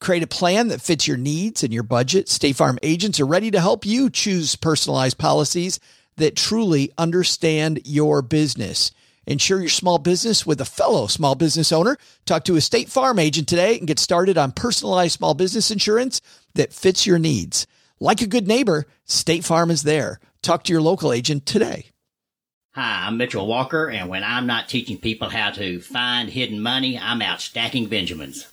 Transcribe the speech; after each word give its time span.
Create 0.00 0.22
a 0.22 0.28
plan 0.28 0.68
that 0.68 0.80
fits 0.80 1.08
your 1.08 1.16
needs 1.16 1.64
and 1.64 1.72
your 1.72 1.82
budget. 1.82 2.28
State 2.28 2.56
Farm 2.56 2.78
agents 2.82 3.18
are 3.18 3.26
ready 3.26 3.50
to 3.50 3.60
help 3.60 3.84
you 3.84 4.08
choose 4.08 4.54
personalized 4.54 5.18
policies 5.18 5.80
that 6.16 6.36
truly 6.36 6.92
understand 6.96 7.80
your 7.84 8.22
business. 8.22 8.92
Insure 9.26 9.60
your 9.60 9.68
small 9.68 9.98
business 9.98 10.46
with 10.46 10.60
a 10.60 10.64
fellow 10.64 11.06
small 11.06 11.34
business 11.34 11.72
owner. 11.72 11.98
Talk 12.24 12.44
to 12.44 12.56
a 12.56 12.60
State 12.60 12.88
Farm 12.88 13.18
agent 13.18 13.48
today 13.48 13.76
and 13.76 13.86
get 13.86 13.98
started 13.98 14.38
on 14.38 14.52
personalized 14.52 15.18
small 15.18 15.34
business 15.34 15.70
insurance 15.70 16.20
that 16.54 16.72
fits 16.72 17.06
your 17.06 17.18
needs. 17.18 17.66
Like 18.00 18.22
a 18.22 18.26
good 18.26 18.46
neighbor, 18.46 18.86
State 19.04 19.44
Farm 19.44 19.70
is 19.70 19.82
there. 19.82 20.20
Talk 20.42 20.64
to 20.64 20.72
your 20.72 20.80
local 20.80 21.12
agent 21.12 21.44
today. 21.44 21.86
Hi, 22.74 23.06
I'm 23.06 23.16
Mitchell 23.16 23.46
Walker, 23.46 23.90
and 23.90 24.08
when 24.08 24.22
I'm 24.22 24.46
not 24.46 24.68
teaching 24.68 24.98
people 24.98 25.28
how 25.28 25.50
to 25.50 25.80
find 25.80 26.30
hidden 26.30 26.60
money, 26.60 26.96
I'm 26.96 27.20
out 27.20 27.40
stacking 27.40 27.88
Benjamins. 27.88 28.46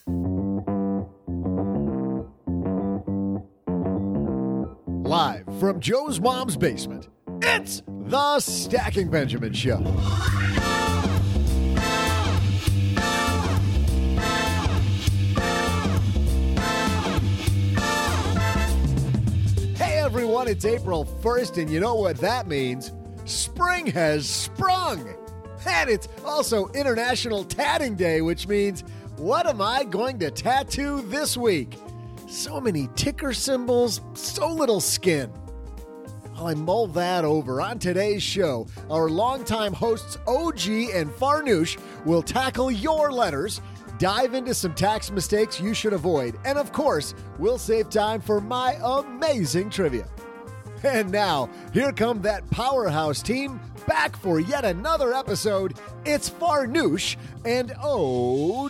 From 5.60 5.80
Joe's 5.80 6.20
mom's 6.20 6.58
basement, 6.58 7.08
it's 7.42 7.82
the 7.88 8.40
Stacking 8.42 9.10
Benjamin 9.10 9.54
Show. 9.54 9.78
Hey 19.78 19.98
everyone, 19.98 20.50
it's 20.50 20.66
April 20.66 21.06
1st, 21.22 21.62
and 21.62 21.72
you 21.72 21.80
know 21.80 21.96
what 21.96 22.18
that 22.18 22.48
means? 22.48 22.92
Spring 23.24 23.86
has 23.88 24.28
sprung! 24.28 25.16
And 25.66 25.90
it's 25.90 26.10
also 26.26 26.68
International 26.70 27.46
Tatting 27.46 27.96
Day, 27.96 28.22
which 28.22 28.46
means 28.48 28.84
what 29.16 29.48
am 29.48 29.62
I 29.62 29.86
going 29.86 30.20
to 30.20 30.32
tattoo 30.32 31.02
this 31.04 31.38
week? 31.38 31.78
So 32.28 32.60
many 32.60 32.90
ticker 32.96 33.34
symbols, 33.34 34.02
so 34.16 34.52
little 34.52 34.82
skin. 34.82 35.32
While 36.36 36.48
I 36.48 36.54
mull 36.54 36.88
that 36.88 37.24
over 37.24 37.62
on 37.62 37.80
today's 37.80 38.22
show, 38.22 38.68
our 38.92 39.10
longtime 39.10 39.72
hosts 39.72 40.18
OG 40.28 40.68
and 40.94 41.10
Farnoosh 41.10 41.80
will 42.04 42.22
tackle 42.22 42.70
your 42.70 43.10
letters, 43.10 43.62
dive 44.00 44.34
into 44.34 44.54
some 44.54 44.76
tax 44.76 45.10
mistakes 45.10 45.62
you 45.62 45.74
should 45.74 45.94
avoid, 45.94 46.38
and 46.44 46.58
of 46.58 46.74
course, 46.74 47.16
we'll 47.40 47.58
save 47.58 47.90
time 47.90 48.20
for 48.20 48.42
my 48.42 48.78
amazing 48.84 49.70
trivia. 49.70 50.10
And 50.84 51.10
now, 51.10 51.50
here 51.74 51.94
come 51.94 52.22
that 52.24 52.50
powerhouse 52.52 53.22
team 53.22 53.62
back 53.88 54.18
for 54.18 54.42
yet 54.42 54.66
another 54.66 55.14
episode. 55.14 55.76
It's 56.04 56.30
Farnoosh 56.30 57.16
and 57.46 57.72
O 57.82 58.68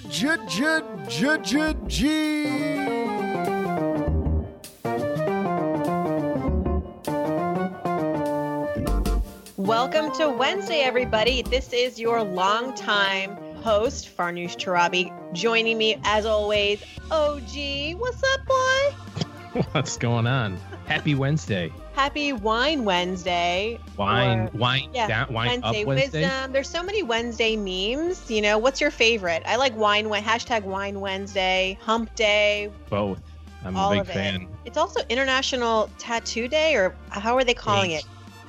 Welcome 9.87 10.11
to 10.17 10.29
Wednesday, 10.31 10.79
everybody. 10.79 11.43
This 11.43 11.71
is 11.71 11.99
your 11.99 12.23
longtime 12.23 13.35
host, 13.61 14.09
Farnoosh 14.17 14.55
Torabi. 14.55 15.13
Joining 15.31 15.77
me, 15.77 16.01
as 16.03 16.25
always, 16.25 16.83
OG. 17.11 17.93
What's 17.99 18.23
up, 18.33 18.45
boy? 18.47 19.61
What's 19.73 19.95
going 19.97 20.25
on? 20.25 20.57
Happy 20.87 21.13
Wednesday. 21.13 21.71
Happy 21.93 22.33
Wine 22.33 22.83
Wednesday. 22.83 23.79
Wine, 23.95 24.39
Or- 24.39 24.49
wine, 24.57 24.89
yeah, 24.91 25.07
down, 25.07 25.31
wine 25.31 25.61
Wednesday 25.61 25.81
up 25.81 25.87
Wednesday. 25.87 26.21
wisdom. 26.23 26.51
There's 26.51 26.67
so 26.69 26.81
many 26.81 27.03
Wednesday 27.03 27.55
memes. 27.55 28.27
You 28.31 28.41
know, 28.41 28.57
what's 28.57 28.81
your 28.81 28.91
favorite? 28.91 29.43
I 29.45 29.55
like 29.57 29.77
wine. 29.77 30.07
Hashtag 30.07 30.63
Wine 30.63 30.99
Wednesday, 30.99 31.77
Hump 31.83 32.13
Day, 32.15 32.71
Both. 32.89 33.21
I'm 33.63 33.75
a 33.75 33.89
big 33.91 33.99
of 33.99 34.09
it. 34.09 34.13
fan. 34.13 34.47
It's 34.65 34.77
also 34.77 35.01
International 35.09 35.91
Tattoo 35.99 36.47
Day, 36.47 36.73
or 36.73 36.95
how 37.09 37.35
are 37.35 37.43
they 37.43 37.53
calling 37.53 37.91
it? 37.91 38.03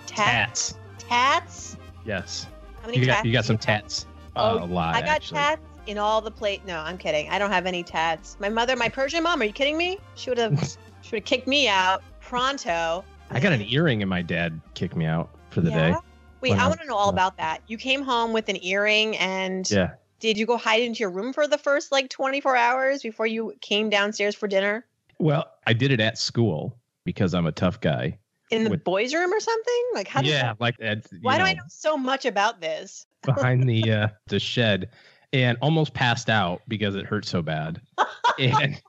Tat- 0.07 0.49
Tats. 0.49 0.79
Tats. 1.09 1.77
Yes. 2.05 2.47
How 2.81 2.87
many 2.87 2.99
You 2.99 3.07
got 3.07 3.15
tats 3.17 3.27
you 3.27 3.33
got 3.33 3.45
some 3.45 3.59
tats. 3.59 4.07
Oh, 4.37 4.63
a 4.63 4.67
lot. 4.67 4.95
I 4.95 5.01
got 5.01 5.09
actually. 5.11 5.39
tats 5.39 5.63
in 5.87 5.99
all 5.99 6.21
the 6.21 6.31
plate. 6.31 6.65
No, 6.67 6.79
I'm 6.79 6.99
kidding. 6.99 7.29
I 7.31 7.39
don't 7.39 7.51
have 7.51 7.67
any 7.67 7.83
tats. 7.83 8.37
My 8.41 8.49
mother, 8.49 8.77
my 8.77 8.89
Persian 8.89 9.23
mom. 9.23 9.41
Are 9.41 9.45
you 9.45 9.53
kidding 9.53 9.77
me? 9.79 9.99
She 10.15 10.31
would 10.31 10.39
have, 10.39 10.59
she 11.03 11.11
would 11.17 11.21
have 11.21 11.25
kicked 11.25 11.47
me 11.47 11.69
out 11.69 12.03
pronto. 12.21 13.05
I 13.31 13.41
got 13.41 13.53
an 13.53 13.63
earring 13.63 14.03
and 14.03 14.11
my 14.11 14.23
dad 14.23 14.61
kicked 14.75 14.97
me 14.97 15.05
out 15.07 15.31
for 15.51 15.61
the 15.61 15.71
Yeah? 15.71 15.93
day. 15.93 15.97
Wait, 16.43 16.53
I 16.53 16.69
want 16.69 16.81
to 16.81 16.87
know 16.87 16.97
all 16.97 17.09
about 17.09 17.39
that. 17.39 17.63
You 17.67 17.79
came 17.79 18.03
home 18.03 18.33
with 18.33 18.49
an 18.49 18.63
earring, 18.63 19.17
and 19.17 19.69
Yeah. 19.69 19.93
did 20.21 20.37
you 20.37 20.47
go 20.47 20.57
hide 20.57 20.83
into 20.83 21.01
your 21.01 21.11
room 21.11 21.33
for 21.33 21.49
the 21.49 21.59
first 21.59 21.91
like 21.91 22.09
24 22.11 22.55
hours 22.57 23.03
before 23.03 23.27
you 23.27 23.55
came 23.63 23.89
downstairs 23.91 24.35
for 24.35 24.47
dinner 24.47 24.85
Well, 25.19 25.51
I 25.67 25.73
did 25.73 25.91
it 25.93 25.99
at 26.01 26.19
school 26.19 26.79
because 27.05 27.33
I'm 27.35 27.47
a 27.47 27.53
tough 27.53 27.81
guy. 27.81 28.19
In 28.51 28.65
the 28.65 28.71
With- 28.71 28.85
boys' 28.85 29.15
room 29.15 29.33
or 29.33 29.41
something? 29.41 29.85
Like, 29.95 30.09
how? 30.09 30.23
Does 30.23 30.31
yeah, 30.31 30.43
that, 30.43 30.61
like 30.61 30.77
at, 30.81 31.07
you 31.11 31.19
why 31.23 31.39
do 31.39 31.45
I 31.45 31.53
know, 31.53 31.59
know 31.59 31.65
so 31.69 31.97
much 31.97 32.25
about 32.25 32.61
this? 32.61 33.07
behind 33.23 33.69
the 33.69 33.91
uh, 33.91 34.09
the 34.27 34.39
shed, 34.39 34.91
and 35.33 35.59
almost 35.61 35.95
passed 35.95 36.31
out 36.31 36.63
because 36.69 36.95
it 36.95 37.07
hurt 37.07 37.25
so 37.25 37.43
bad. 37.43 37.81
and 38.39 38.81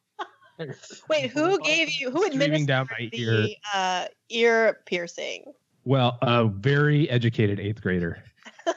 Wait, 1.10 1.30
who 1.30 1.60
gave 1.60 1.90
you? 2.00 2.10
Who 2.10 2.26
Streaming 2.26 2.42
administered 2.44 2.68
down 2.68 2.88
my 2.92 3.10
the 3.12 3.22
ear. 3.22 3.48
uh, 3.74 4.06
ear 4.30 4.80
piercing? 4.86 5.54
Well, 5.84 6.18
a 6.22 6.46
very 6.46 7.10
educated 7.10 7.60
eighth 7.60 7.82
grader. 7.82 8.24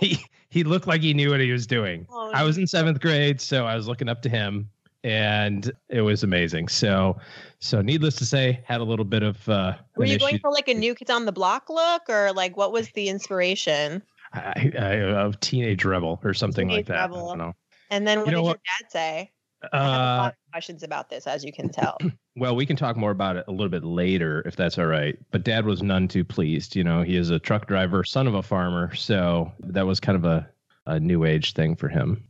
he 0.00 0.18
he 0.48 0.64
looked 0.64 0.86
like 0.86 1.02
he 1.02 1.14
knew 1.14 1.30
what 1.30 1.40
he 1.40 1.52
was 1.52 1.66
doing. 1.66 2.06
Oh, 2.10 2.30
I 2.32 2.42
was 2.42 2.58
in 2.58 2.66
seventh 2.66 3.00
grade, 3.00 3.40
so 3.40 3.66
I 3.66 3.76
was 3.76 3.86
looking 3.86 4.08
up 4.08 4.22
to 4.22 4.28
him, 4.28 4.68
and 5.04 5.72
it 5.88 6.02
was 6.02 6.22
amazing. 6.22 6.68
So, 6.68 7.18
so 7.58 7.82
needless 7.82 8.16
to 8.16 8.26
say, 8.26 8.60
had 8.64 8.80
a 8.80 8.84
little 8.84 9.04
bit 9.04 9.22
of. 9.22 9.48
Uh, 9.48 9.74
Were 9.96 10.04
you 10.04 10.18
going 10.18 10.38
for 10.38 10.50
like 10.50 10.68
a 10.68 10.74
new 10.74 10.94
kids 10.94 11.10
on 11.10 11.24
the 11.24 11.32
block 11.32 11.68
look, 11.68 12.02
or 12.08 12.32
like 12.32 12.56
what 12.56 12.72
was 12.72 12.90
the 12.92 13.08
inspiration? 13.08 14.02
i 14.34 14.70
of 14.74 15.38
teenage 15.40 15.84
rebel 15.84 16.18
or 16.24 16.32
something 16.32 16.68
like 16.68 16.86
Teenage 16.86 16.86
that? 16.86 16.98
I 16.98 17.02
rebel. 17.02 17.54
And 17.90 18.06
then 18.06 18.20
what 18.20 18.26
You 18.28 18.32
know 18.32 18.38
did 18.42 18.46
your 18.46 18.54
dad 18.54 18.90
say? 18.90 19.30
I 19.72 19.76
have 19.76 19.84
a 19.84 19.94
Uh, 19.94 20.16
lot 20.16 20.32
of 20.32 20.52
questions 20.52 20.82
about 20.82 21.10
this, 21.10 21.26
as 21.26 21.44
you 21.44 21.52
can 21.52 21.68
tell. 21.68 21.98
well, 22.36 22.56
we 22.56 22.64
can 22.66 22.76
talk 22.76 22.96
more 22.96 23.10
about 23.10 23.36
it 23.36 23.44
a 23.46 23.50
little 23.50 23.68
bit 23.68 23.84
later 23.84 24.42
if 24.46 24.56
that's 24.56 24.78
all 24.78 24.86
right. 24.86 25.18
But 25.30 25.44
dad 25.44 25.66
was 25.66 25.82
none 25.82 26.08
too 26.08 26.24
pleased. 26.24 26.74
You 26.74 26.82
know, 26.82 27.02
he 27.02 27.16
is 27.16 27.30
a 27.30 27.38
truck 27.38 27.66
driver, 27.66 28.02
son 28.04 28.26
of 28.26 28.34
a 28.34 28.42
farmer. 28.42 28.94
So 28.94 29.52
that 29.60 29.86
was 29.86 30.00
kind 30.00 30.16
of 30.16 30.24
a, 30.24 30.48
a 30.86 30.98
new 30.98 31.24
age 31.24 31.52
thing 31.52 31.76
for 31.76 31.88
him. 31.88 32.24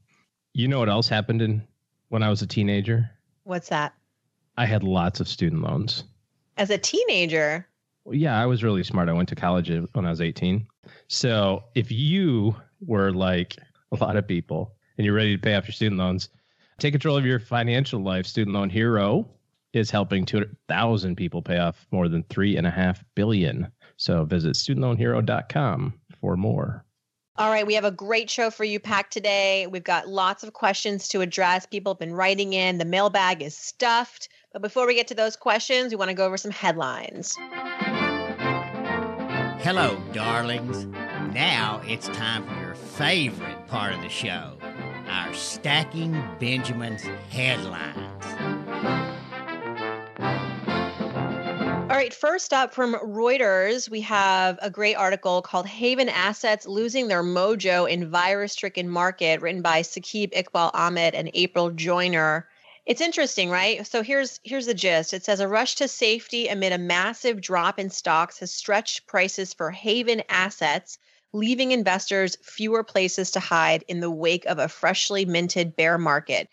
You 0.54 0.68
know 0.68 0.80
what 0.80 0.90
else 0.90 1.08
happened 1.08 1.40
in 1.40 1.62
when 2.12 2.22
I 2.22 2.28
was 2.28 2.42
a 2.42 2.46
teenager? 2.46 3.08
What's 3.44 3.70
that? 3.70 3.94
I 4.58 4.66
had 4.66 4.82
lots 4.82 5.18
of 5.18 5.26
student 5.26 5.62
loans. 5.62 6.04
As 6.58 6.68
a 6.68 6.76
teenager, 6.76 7.66
Well, 8.04 8.14
yeah, 8.14 8.38
I 8.38 8.44
was 8.44 8.62
really 8.62 8.82
smart. 8.82 9.08
I 9.08 9.14
went 9.14 9.30
to 9.30 9.34
college 9.34 9.70
when 9.94 10.04
I 10.04 10.10
was 10.10 10.20
18. 10.20 10.66
So 11.08 11.64
if 11.74 11.90
you 11.90 12.54
were 12.86 13.12
like 13.12 13.56
a 13.92 13.96
lot 13.96 14.16
of 14.16 14.28
people 14.28 14.74
and 14.98 15.06
you're 15.06 15.14
ready 15.14 15.34
to 15.34 15.40
pay 15.40 15.54
off 15.54 15.66
your 15.66 15.72
student 15.72 15.98
loans, 15.98 16.28
take 16.78 16.92
control 16.92 17.16
of 17.16 17.24
your 17.24 17.40
financial 17.40 18.02
life. 18.02 18.26
Student 18.26 18.54
Loan 18.54 18.68
Hero 18.68 19.26
is 19.72 19.90
helping 19.90 20.26
200,000 20.26 21.16
people 21.16 21.40
pay 21.40 21.56
off 21.60 21.86
more 21.92 22.08
than 22.08 22.24
three 22.24 22.58
and 22.58 22.66
a 22.66 22.70
half 22.70 23.02
billion. 23.14 23.72
So 23.96 24.26
visit 24.26 24.54
studentloanhero.com 24.54 25.94
for 26.20 26.36
more. 26.36 26.84
All 27.38 27.48
right, 27.48 27.66
we 27.66 27.72
have 27.74 27.84
a 27.84 27.90
great 27.90 28.28
show 28.28 28.50
for 28.50 28.64
you 28.64 28.78
packed 28.78 29.10
today. 29.10 29.66
We've 29.66 29.82
got 29.82 30.06
lots 30.06 30.42
of 30.44 30.52
questions 30.52 31.08
to 31.08 31.22
address. 31.22 31.64
People 31.64 31.94
have 31.94 31.98
been 31.98 32.12
writing 32.12 32.52
in. 32.52 32.76
The 32.76 32.84
mailbag 32.84 33.40
is 33.40 33.56
stuffed. 33.56 34.28
But 34.52 34.60
before 34.60 34.86
we 34.86 34.94
get 34.94 35.06
to 35.08 35.14
those 35.14 35.34
questions, 35.34 35.92
we 35.92 35.96
want 35.96 36.10
to 36.10 36.14
go 36.14 36.26
over 36.26 36.36
some 36.36 36.50
headlines. 36.50 37.34
Hello, 39.62 39.98
darlings. 40.12 40.84
Now 41.32 41.80
it's 41.86 42.08
time 42.08 42.46
for 42.46 42.60
your 42.60 42.74
favorite 42.74 43.66
part 43.66 43.94
of 43.94 44.02
the 44.02 44.10
show 44.10 44.58
our 45.08 45.32
Stacking 45.32 46.22
Benjamin's 46.38 47.02
headlines. 47.30 48.24
All 51.92 51.98
right, 51.98 52.14
first 52.14 52.54
up 52.54 52.72
from 52.72 52.94
Reuters, 52.94 53.90
we 53.90 54.00
have 54.00 54.58
a 54.62 54.70
great 54.70 54.94
article 54.94 55.42
called 55.42 55.66
Haven 55.66 56.08
Assets 56.08 56.66
Losing 56.66 57.06
Their 57.06 57.22
Mojo 57.22 57.86
in 57.86 58.08
Virus 58.08 58.52
Stricken 58.52 58.88
Market, 58.88 59.42
written 59.42 59.60
by 59.60 59.82
Saqib 59.82 60.32
Iqbal 60.32 60.70
Ahmed 60.72 61.14
and 61.14 61.30
April 61.34 61.68
Joyner. 61.68 62.48
It's 62.86 63.02
interesting, 63.02 63.50
right? 63.50 63.86
So 63.86 64.02
here's 64.02 64.40
here's 64.42 64.64
the 64.64 64.72
gist. 64.72 65.12
It 65.12 65.22
says 65.22 65.40
a 65.40 65.46
rush 65.46 65.74
to 65.74 65.86
safety 65.86 66.48
amid 66.48 66.72
a 66.72 66.78
massive 66.78 67.42
drop 67.42 67.78
in 67.78 67.90
stocks 67.90 68.38
has 68.38 68.50
stretched 68.50 69.06
prices 69.06 69.52
for 69.52 69.70
haven 69.70 70.22
assets, 70.30 70.96
leaving 71.34 71.72
investors 71.72 72.38
fewer 72.42 72.82
places 72.82 73.32
to 73.32 73.40
hide 73.40 73.84
in 73.86 74.00
the 74.00 74.10
wake 74.10 74.46
of 74.46 74.58
a 74.58 74.66
freshly 74.66 75.26
minted 75.26 75.76
bear 75.76 75.98
market. 75.98 76.48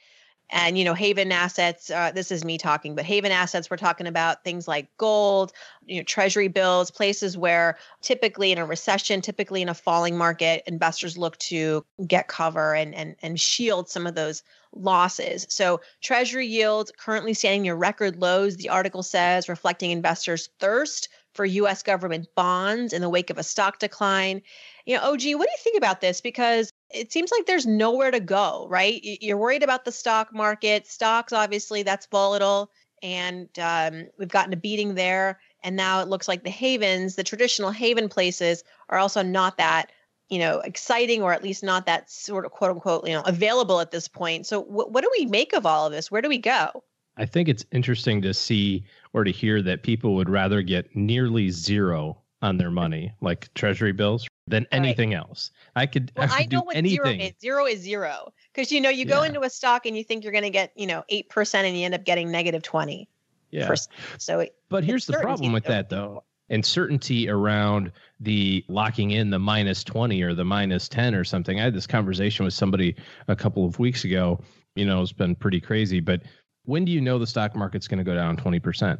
And 0.51 0.77
you 0.77 0.83
know, 0.83 0.93
haven 0.93 1.31
assets. 1.31 1.89
Uh, 1.89 2.11
this 2.13 2.31
is 2.31 2.43
me 2.43 2.57
talking, 2.57 2.95
but 2.95 3.05
haven 3.05 3.31
assets. 3.31 3.69
We're 3.69 3.77
talking 3.77 4.07
about 4.07 4.43
things 4.43 4.67
like 4.67 4.87
gold, 4.97 5.51
you 5.85 5.97
know, 5.97 6.03
treasury 6.03 6.47
bills, 6.47 6.89
places 6.89 7.37
where 7.37 7.77
typically 8.01 8.51
in 8.51 8.57
a 8.57 8.65
recession, 8.65 9.21
typically 9.21 9.61
in 9.61 9.69
a 9.69 9.73
falling 9.73 10.17
market, 10.17 10.63
investors 10.65 11.17
look 11.17 11.37
to 11.37 11.85
get 12.07 12.27
cover 12.27 12.73
and 12.73 12.95
and 12.95 13.15
and 13.21 13.39
shield 13.39 13.89
some 13.89 14.07
of 14.07 14.15
those 14.15 14.43
losses. 14.73 15.45
So, 15.49 15.81
Treasury 16.01 16.47
yields 16.47 16.91
currently 16.97 17.33
standing 17.33 17.63
near 17.63 17.75
record 17.75 18.17
lows, 18.17 18.57
the 18.57 18.69
article 18.69 19.03
says, 19.03 19.49
reflecting 19.49 19.91
investors' 19.91 20.49
thirst 20.59 21.09
for 21.33 21.45
US 21.45 21.83
government 21.83 22.27
bonds 22.35 22.93
in 22.93 23.01
the 23.01 23.09
wake 23.09 23.29
of 23.29 23.37
a 23.37 23.43
stock 23.43 23.79
decline. 23.79 24.41
You 24.85 24.97
know, 24.97 25.03
OG, 25.03 25.11
what 25.11 25.21
do 25.21 25.29
you 25.31 25.57
think 25.63 25.77
about 25.77 26.01
this? 26.01 26.21
Because 26.21 26.68
it 26.91 27.11
seems 27.11 27.31
like 27.31 27.45
there's 27.45 27.67
nowhere 27.67 28.11
to 28.11 28.19
go, 28.19 28.67
right? 28.69 28.99
You're 29.03 29.37
worried 29.37 29.63
about 29.63 29.85
the 29.85 29.91
stock 29.91 30.33
market. 30.33 30.87
Stocks, 30.87 31.33
obviously, 31.33 31.83
that's 31.83 32.07
volatile. 32.07 32.71
And 33.03 33.47
um, 33.59 34.07
we've 34.17 34.27
gotten 34.27 34.53
a 34.53 34.57
beating 34.57 34.95
there. 34.95 35.39
And 35.63 35.75
now 35.75 36.01
it 36.01 36.07
looks 36.07 36.27
like 36.27 36.43
the 36.43 36.49
havens, 36.49 37.15
the 37.15 37.23
traditional 37.23 37.71
haven 37.71 38.09
places, 38.09 38.63
are 38.89 38.97
also 38.97 39.21
not 39.21 39.57
that 39.57 39.91
you 40.29 40.37
know 40.37 40.59
exciting 40.59 41.21
or 41.23 41.33
at 41.33 41.43
least 41.43 41.63
not 41.63 41.85
that 41.87 42.09
sort 42.09 42.45
of 42.45 42.51
quote 42.51 42.71
unquote 42.71 43.07
you 43.07 43.13
know 43.13 43.23
available 43.25 43.79
at 43.79 43.89
this 43.89 44.07
point 44.07 44.45
so 44.45 44.61
wh- 44.61 44.91
what 44.91 45.01
do 45.01 45.09
we 45.17 45.25
make 45.25 45.53
of 45.53 45.65
all 45.65 45.87
of 45.87 45.91
this 45.91 46.11
where 46.11 46.21
do 46.21 46.29
we 46.29 46.37
go 46.37 46.83
i 47.17 47.25
think 47.25 47.49
it's 47.49 47.65
interesting 47.71 48.21
to 48.21 48.31
see 48.31 48.85
or 49.13 49.23
to 49.23 49.31
hear 49.31 49.59
that 49.61 49.81
people 49.81 50.13
would 50.13 50.29
rather 50.29 50.61
get 50.61 50.95
nearly 50.95 51.49
zero 51.49 52.15
on 52.43 52.57
their 52.57 52.69
money 52.69 53.11
like 53.21 53.51
treasury 53.55 53.91
bills 53.91 54.28
than 54.49 54.65
anything 54.71 55.11
right. 55.11 55.19
else 55.19 55.51
i 55.75 55.85
could 55.85 56.11
well, 56.17 56.27
i, 56.31 56.39
I 56.39 56.47
know 56.51 56.61
what 56.61 56.75
anything. 56.75 56.97
zero 56.97 57.09
is 57.09 57.33
zero 57.39 57.65
is 57.65 57.79
zero 57.79 58.33
because 58.53 58.71
you 58.71 58.81
know 58.81 58.89
you 58.89 59.05
go 59.05 59.21
yeah. 59.21 59.27
into 59.27 59.41
a 59.41 59.49
stock 59.49 59.85
and 59.85 59.95
you 59.95 60.03
think 60.03 60.23
you're 60.23 60.33
going 60.33 60.43
to 60.43 60.49
get 60.49 60.71
you 60.75 60.87
know 60.87 61.03
8% 61.11 61.55
and 61.55 61.77
you 61.77 61.85
end 61.85 61.93
up 61.93 62.03
getting 62.03 62.31
negative 62.31 62.63
20 62.63 63.07
yeah 63.51 63.73
so 64.17 64.41
it, 64.41 64.55
but 64.69 64.83
here's 64.83 65.05
the 65.05 65.13
problem 65.13 65.53
with 65.53 65.63
that 65.65 65.89
though 65.89 66.23
and 66.49 66.65
certainty 66.65 67.29
around 67.29 67.91
the 68.19 68.63
locking 68.67 69.11
in 69.11 69.29
the 69.29 69.39
minus 69.39 69.83
20 69.83 70.21
or 70.21 70.33
the 70.33 70.43
minus 70.43 70.89
10 70.89 71.15
or 71.15 71.23
something. 71.23 71.59
I 71.59 71.63
had 71.63 71.73
this 71.73 71.87
conversation 71.87 72.43
with 72.45 72.53
somebody 72.53 72.95
a 73.27 73.35
couple 73.35 73.65
of 73.65 73.79
weeks 73.79 74.03
ago. 74.03 74.39
You 74.75 74.85
know, 74.85 75.01
it's 75.01 75.11
been 75.11 75.35
pretty 75.35 75.61
crazy, 75.61 75.99
but 75.99 76.23
when 76.63 76.85
do 76.85 76.91
you 76.91 77.01
know 77.01 77.19
the 77.19 77.27
stock 77.27 77.55
market's 77.55 77.87
going 77.87 77.99
to 77.99 78.03
go 78.03 78.15
down 78.15 78.37
20%? 78.37 78.97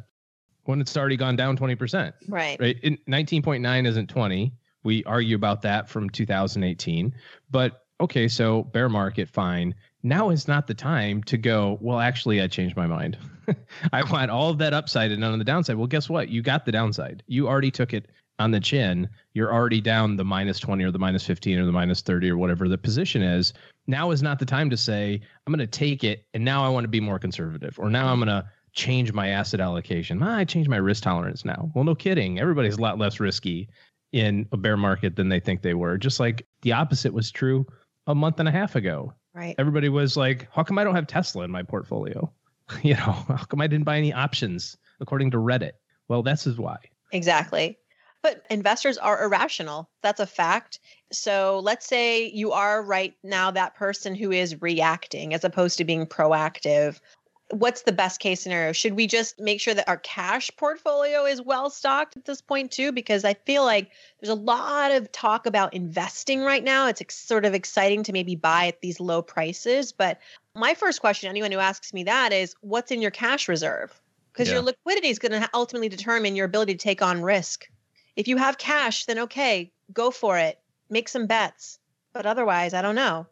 When 0.64 0.80
it's 0.80 0.96
already 0.96 1.16
gone 1.16 1.36
down 1.36 1.56
20%. 1.56 2.12
Right. 2.28 2.60
Right. 2.60 2.80
19.9 2.82 3.86
isn't 3.86 4.06
20. 4.08 4.52
We 4.82 5.04
argue 5.04 5.36
about 5.36 5.62
that 5.62 5.88
from 5.88 6.10
2018. 6.10 7.14
But 7.50 7.84
okay, 8.00 8.28
so 8.28 8.64
bear 8.64 8.88
market, 8.88 9.28
fine. 9.28 9.74
Now 10.02 10.30
is 10.30 10.48
not 10.48 10.66
the 10.66 10.74
time 10.74 11.22
to 11.24 11.36
go, 11.36 11.78
well, 11.80 12.00
actually, 12.00 12.40
I 12.40 12.46
changed 12.46 12.76
my 12.76 12.86
mind. 12.86 13.18
I 13.92 14.02
want 14.10 14.30
all 14.30 14.50
of 14.50 14.58
that 14.58 14.72
upside 14.72 15.10
and 15.10 15.20
none 15.20 15.32
of 15.32 15.38
the 15.38 15.44
downside. 15.44 15.76
Well, 15.76 15.86
guess 15.86 16.08
what? 16.08 16.30
You 16.30 16.42
got 16.42 16.64
the 16.64 16.72
downside. 16.72 17.22
You 17.26 17.48
already 17.48 17.70
took 17.70 17.92
it 17.92 18.08
on 18.38 18.50
the 18.50 18.60
chin. 18.60 19.08
You're 19.34 19.52
already 19.52 19.82
down 19.82 20.16
the 20.16 20.24
minus 20.24 20.58
20 20.58 20.82
or 20.84 20.90
the 20.90 20.98
minus 20.98 21.26
15 21.26 21.58
or 21.58 21.66
the 21.66 21.72
minus 21.72 22.00
30 22.00 22.30
or 22.30 22.38
whatever 22.38 22.68
the 22.68 22.78
position 22.78 23.22
is. 23.22 23.52
Now 23.86 24.10
is 24.10 24.22
not 24.22 24.38
the 24.38 24.46
time 24.46 24.70
to 24.70 24.76
say, 24.76 25.20
I'm 25.46 25.52
going 25.52 25.58
to 25.58 25.66
take 25.66 26.02
it 26.02 26.24
and 26.32 26.44
now 26.44 26.64
I 26.64 26.70
want 26.70 26.84
to 26.84 26.88
be 26.88 27.00
more 27.00 27.18
conservative 27.18 27.78
or 27.78 27.90
now 27.90 28.08
I'm 28.08 28.18
going 28.18 28.28
to 28.28 28.48
change 28.72 29.12
my 29.12 29.28
asset 29.28 29.60
allocation. 29.60 30.22
Ah, 30.22 30.36
I 30.38 30.44
changed 30.44 30.70
my 30.70 30.76
risk 30.76 31.02
tolerance 31.02 31.44
now. 31.44 31.70
Well, 31.74 31.84
no 31.84 31.94
kidding. 31.94 32.38
Everybody's 32.38 32.76
a 32.76 32.80
lot 32.80 32.98
less 32.98 33.20
risky 33.20 33.68
in 34.12 34.46
a 34.52 34.56
bear 34.56 34.76
market 34.76 35.16
than 35.16 35.28
they 35.28 35.40
think 35.40 35.62
they 35.62 35.74
were. 35.74 35.98
Just 35.98 36.20
like 36.20 36.46
the 36.62 36.72
opposite 36.72 37.12
was 37.12 37.30
true 37.30 37.66
a 38.06 38.14
month 38.14 38.40
and 38.40 38.48
a 38.48 38.52
half 38.52 38.74
ago. 38.74 39.14
Right. 39.34 39.54
Everybody 39.58 39.88
was 39.88 40.16
like, 40.16 40.48
how 40.52 40.64
come 40.64 40.78
I 40.78 40.84
don't 40.84 40.96
have 40.96 41.06
Tesla 41.06 41.44
in 41.44 41.50
my 41.50 41.62
portfolio? 41.62 42.32
you 42.82 42.94
know, 42.94 43.00
how 43.00 43.44
come 43.48 43.60
I 43.60 43.66
didn't 43.66 43.84
buy 43.84 43.96
any 43.96 44.12
options 44.12 44.76
according 45.00 45.30
to 45.32 45.38
Reddit? 45.38 45.72
Well, 46.08 46.22
this 46.22 46.46
is 46.46 46.58
why. 46.58 46.78
Exactly. 47.12 47.78
But 48.22 48.44
investors 48.50 48.98
are 48.98 49.22
irrational. 49.22 49.88
That's 50.02 50.20
a 50.20 50.26
fact. 50.26 50.80
So 51.10 51.60
let's 51.64 51.86
say 51.86 52.26
you 52.26 52.52
are 52.52 52.82
right 52.82 53.14
now 53.22 53.50
that 53.50 53.76
person 53.76 54.14
who 54.14 54.30
is 54.30 54.60
reacting 54.60 55.32
as 55.32 55.44
opposed 55.44 55.78
to 55.78 55.84
being 55.84 56.06
proactive. 56.06 57.00
What's 57.50 57.82
the 57.82 57.92
best 57.92 58.20
case 58.20 58.40
scenario? 58.40 58.72
Should 58.72 58.94
we 58.94 59.06
just 59.06 59.40
make 59.40 59.60
sure 59.60 59.74
that 59.74 59.88
our 59.88 59.96
cash 59.96 60.50
portfolio 60.56 61.24
is 61.24 61.42
well 61.42 61.68
stocked 61.68 62.16
at 62.16 62.24
this 62.24 62.40
point 62.40 62.70
too? 62.70 62.92
Because 62.92 63.24
I 63.24 63.34
feel 63.34 63.64
like 63.64 63.90
there's 64.20 64.30
a 64.30 64.34
lot 64.40 64.92
of 64.92 65.10
talk 65.10 65.46
about 65.46 65.74
investing 65.74 66.42
right 66.42 66.62
now. 66.62 66.86
It's 66.86 67.00
ex- 67.00 67.18
sort 67.18 67.44
of 67.44 67.54
exciting 67.54 68.04
to 68.04 68.12
maybe 68.12 68.36
buy 68.36 68.68
at 68.68 68.80
these 68.80 69.00
low 69.00 69.20
prices, 69.20 69.92
but 69.92 70.20
my 70.54 70.74
first 70.74 71.00
question, 71.00 71.28
anyone 71.28 71.52
who 71.52 71.58
asks 71.58 71.92
me 71.92 72.04
that, 72.04 72.32
is 72.32 72.54
what's 72.60 72.90
in 72.90 73.00
your 73.02 73.10
cash 73.10 73.48
reserve? 73.48 74.00
Because 74.32 74.48
yeah. 74.48 74.54
your 74.54 74.62
liquidity 74.62 75.08
is 75.08 75.18
going 75.18 75.32
to 75.32 75.48
ultimately 75.54 75.88
determine 75.88 76.36
your 76.36 76.46
ability 76.46 76.74
to 76.74 76.78
take 76.78 77.02
on 77.02 77.22
risk. 77.22 77.68
If 78.16 78.28
you 78.28 78.36
have 78.36 78.58
cash, 78.58 79.04
then 79.06 79.18
okay, 79.20 79.72
go 79.92 80.10
for 80.10 80.38
it, 80.38 80.58
make 80.88 81.08
some 81.08 81.26
bets. 81.26 81.78
But 82.12 82.26
otherwise, 82.26 82.74
I 82.74 82.82
don't 82.82 82.94
know. 82.94 83.26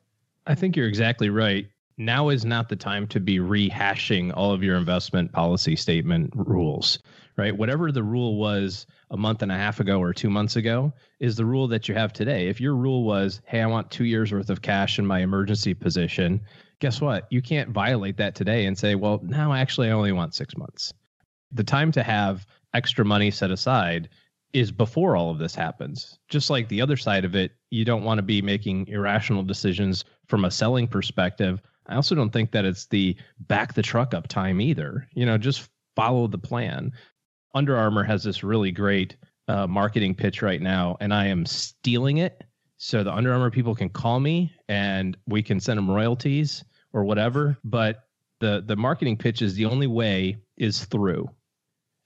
I 0.47 0.55
think 0.55 0.77
you're 0.77 0.89
exactly 0.89 1.31
right. 1.31 1.69
Now 2.01 2.29
is 2.29 2.45
not 2.45 2.69
the 2.69 2.77
time 2.77 3.09
to 3.09 3.19
be 3.19 3.39
rehashing 3.39 4.33
all 4.33 4.53
of 4.53 4.63
your 4.63 4.77
investment 4.77 5.33
policy 5.33 5.75
statement 5.75 6.31
rules, 6.35 7.01
right? 7.37 7.57
Whatever 7.57 7.91
the 7.91 8.05
rule 8.05 8.37
was 8.37 8.87
a 9.11 9.17
month 9.17 9.43
and 9.43 9.51
a 9.51 9.57
half 9.57 9.81
ago 9.81 10.01
or 10.01 10.13
two 10.15 10.31
months 10.31 10.55
ago 10.55 10.93
is 11.19 11.35
the 11.35 11.45
rule 11.45 11.67
that 11.67 11.89
you 11.89 11.97
have 11.97 12.13
today. 12.13 12.47
If 12.47 12.61
your 12.61 12.77
rule 12.77 13.03
was, 13.03 13.41
hey, 13.47 13.61
I 13.63 13.67
want 13.67 13.91
two 13.91 14.05
years 14.05 14.31
worth 14.31 14.49
of 14.49 14.63
cash 14.63 15.01
in 15.01 15.07
my 15.07 15.19
emergency 15.19 15.75
position, 15.75 16.41
guess 16.79 17.01
what? 17.01 17.27
You 17.31 17.43
can't 17.43 17.71
violate 17.71 18.17
that 18.19 18.37
today 18.37 18.67
and 18.67 18.79
say, 18.79 18.95
well, 18.95 19.19
now 19.25 19.53
actually 19.53 19.89
I 19.89 19.93
only 19.93 20.13
want 20.13 20.37
six 20.37 20.57
months. 20.57 20.95
The 21.51 21.65
time 21.65 21.91
to 21.93 22.05
have 22.05 22.47
extra 22.75 23.05
money 23.05 23.33
set 23.33 23.51
aside 23.51 24.09
is 24.53 24.71
before 24.71 25.17
all 25.17 25.31
of 25.31 25.39
this 25.39 25.55
happens. 25.55 26.19
Just 26.29 26.49
like 26.49 26.69
the 26.69 26.81
other 26.81 26.97
side 26.97 27.25
of 27.25 27.35
it, 27.35 27.53
you 27.71 27.85
don't 27.85 28.05
want 28.05 28.19
to 28.19 28.23
be 28.23 28.41
making 28.41 28.87
irrational 28.87 29.43
decisions 29.43 30.05
from 30.29 30.45
a 30.45 30.51
selling 30.51 30.87
perspective. 30.87 31.61
I 31.89 31.97
also 31.97 32.15
don't 32.15 32.33
think 32.33 32.53
that 32.53 32.65
it's 32.65 32.87
the 32.87 33.17
back 33.41 33.75
the 33.75 33.83
truck 33.83 34.15
up 34.15 34.29
time 34.29 34.61
either. 34.61 35.09
You 35.15 35.27
know, 35.27 35.39
just 35.39 35.69
follow 35.97 36.27
the 36.27 36.39
plan. 36.39 36.93
Under 37.55 37.77
Armour 37.77 38.05
has 38.05 38.23
this 38.23 38.45
really 38.45 38.71
great 38.71 39.17
uh, 39.49 39.67
marketing 39.67 40.15
pitch 40.15 40.43
right 40.43 40.61
now, 40.61 40.97
and 41.01 41.13
I 41.13 41.27
am 41.27 41.47
stealing 41.47 42.19
it. 42.19 42.45
So 42.77 43.03
the 43.03 43.13
Under 43.13 43.33
Armour 43.33 43.51
people 43.51 43.75
can 43.75 43.89
call 43.89 44.21
me 44.21 44.53
and 44.69 45.17
we 45.27 45.43
can 45.43 45.59
send 45.59 45.79
them 45.79 45.91
royalties 45.91 46.63
or 46.93 47.05
whatever. 47.05 47.57
But 47.65 48.05
the 48.41 48.63
the 48.65 48.77
marketing 48.77 49.17
pitch 49.17 49.43
is 49.43 49.55
the 49.55 49.65
only 49.65 49.89
way 49.89 50.37
is 50.57 50.85
through, 50.85 51.29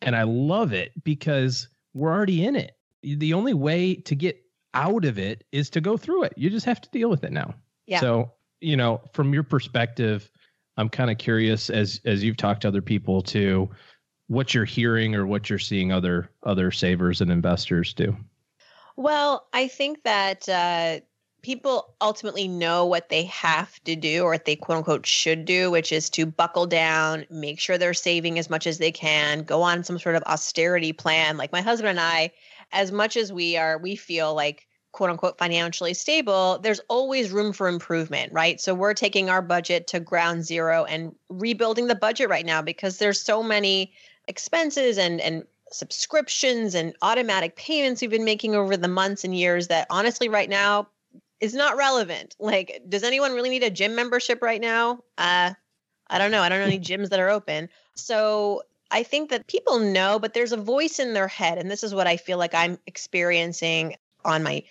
and 0.01 0.17
I 0.17 0.23
love 0.23 0.73
it 0.73 0.93
because 1.05 1.69
we're 1.93 2.13
already 2.13 2.45
in 2.45 2.57
it. 2.57 2.73
The 3.03 3.35
only 3.35 3.53
way 3.53 3.97
to 3.97 4.15
get 4.15 4.43
out 4.75 5.05
of 5.05 5.19
it 5.19 5.45
is 5.53 5.69
to 5.71 5.81
go 5.81 5.97
through 5.97 6.23
it. 6.23 6.33
You 6.37 6.49
just 6.49 6.67
have 6.67 6.81
to 6.81 6.89
deal 6.91 7.11
with 7.11 7.25
it 7.25 7.33
now. 7.33 7.55
Yeah. 7.87 8.01
So 8.01 8.33
you 8.63 8.77
know, 8.77 9.01
from 9.13 9.35
your 9.35 9.43
perspective, 9.43 10.31
I'm 10.77 10.89
kind 10.89 11.11
of 11.11 11.19
curious 11.19 11.69
as 11.71 12.01
as 12.05 12.25
you've 12.25 12.37
talked 12.37 12.63
to 12.63 12.69
other 12.69 12.83
people 12.83 13.23
too, 13.23 13.69
what 14.29 14.55
you're 14.55 14.65
hearing 14.65 15.15
or 15.15 15.27
what 15.27 15.51
you're 15.51 15.59
seeing 15.59 15.93
other 15.93 16.31
other 16.45 16.71
savers 16.71 17.21
and 17.21 17.31
investors 17.31 17.93
do. 17.93 18.17
Well, 18.97 19.49
I 19.53 19.69
think 19.69 20.03
that 20.05 20.49
uh, 20.49 21.01
people 21.43 21.95
ultimately 22.01 22.47
know 22.47 22.87
what 22.87 23.09
they 23.09 23.25
have 23.25 23.83
to 23.85 23.97
do 23.97 24.23
or 24.23 24.31
what 24.31 24.45
they 24.45 24.57
quote 24.57 24.79
unquote 24.79 25.07
should 25.07 25.45
do, 25.45 25.71
which 25.71 25.93
is 25.93 26.09
to 26.11 26.25
buckle 26.25 26.67
down, 26.67 27.27
make 27.31 27.59
sure 27.59 27.77
they're 27.77 27.95
saving 27.95 28.39
as 28.39 28.49
much 28.49 28.67
as 28.67 28.79
they 28.79 28.93
can, 28.93 29.43
go 29.43 29.63
on 29.63 29.85
some 29.85 29.99
sort 29.99 30.15
of 30.15 30.23
austerity 30.25 30.93
plan. 30.93 31.37
Like 31.37 31.53
my 31.53 31.61
husband 31.61 31.91
and 31.91 32.01
I, 32.01 32.33
as 32.73 32.93
much 32.93 33.17
as 33.17 33.33
we 33.33 33.57
are, 33.57 33.77
we 33.79 33.97
feel 33.97 34.35
like 34.35 34.67
quote 34.93 35.11
unquote 35.11 35.39
financially 35.39 35.95
stable, 35.95 36.59
there's 36.63 36.81
always 36.89 37.31
room 37.31 37.53
for 37.53 37.69
improvement, 37.69 38.33
right? 38.33 38.61
So 38.61 38.75
we're 38.75 38.95
taking 38.95 39.31
our 39.31 39.43
budget 39.43 39.87
to 39.89 40.01
ground 40.01 40.45
zero 40.45 40.85
and 40.85 41.15
rebuilding 41.29 41.87
the 41.87 41.95
budget 41.95 42.29
right 42.29 42.47
now 42.47 42.63
because 42.63 42.99
there's 42.99 43.21
so 43.21 43.43
many 43.43 43.93
expenses 44.29 44.99
and 44.99 45.21
and 45.21 45.45
subscriptions 45.71 46.75
and 46.75 46.95
automatic 47.01 47.57
payments 47.57 48.03
we've 48.03 48.11
been 48.11 48.25
making 48.25 48.55
over 48.55 48.77
the 48.77 48.89
months 48.89 49.25
and 49.25 49.35
years 49.35 49.69
that 49.69 49.87
honestly 49.89 50.29
right 50.29 50.51
now 50.51 50.87
is 51.41 51.55
not 51.55 51.77
relevant. 51.77 52.37
Like, 52.39 52.83
does 52.89 53.03
anyone 53.03 53.33
really 53.33 53.49
need 53.49 53.63
a 53.63 53.71
gym 53.71 53.95
membership 53.95 54.43
right 54.43 54.61
now? 54.61 55.03
Uh, 55.19 55.55
I 56.09 56.19
don't 56.19 56.31
know. 56.31 56.43
I 56.43 56.49
don't 56.49 56.61
know 56.61 56.67
any 56.67 56.79
gyms 56.81 57.09
that 57.09 57.21
are 57.21 57.31
open. 57.31 57.69
So 57.95 58.63
I 58.91 59.03
think 59.03 59.31
that 59.31 59.47
people 59.47 59.79
know, 59.79 60.19
but 60.19 60.35
there's 60.35 60.53
a 60.53 60.57
voice 60.57 60.99
in 60.99 61.15
their 61.15 61.29
head. 61.29 61.59
And 61.59 61.71
this 61.71 61.83
is 61.83 61.95
what 61.95 62.07
I 62.07 62.17
feel 62.17 62.39
like 62.39 62.55
I'm 62.55 62.79
experiencing 62.87 63.97
on 64.25 64.43
my 64.43 64.63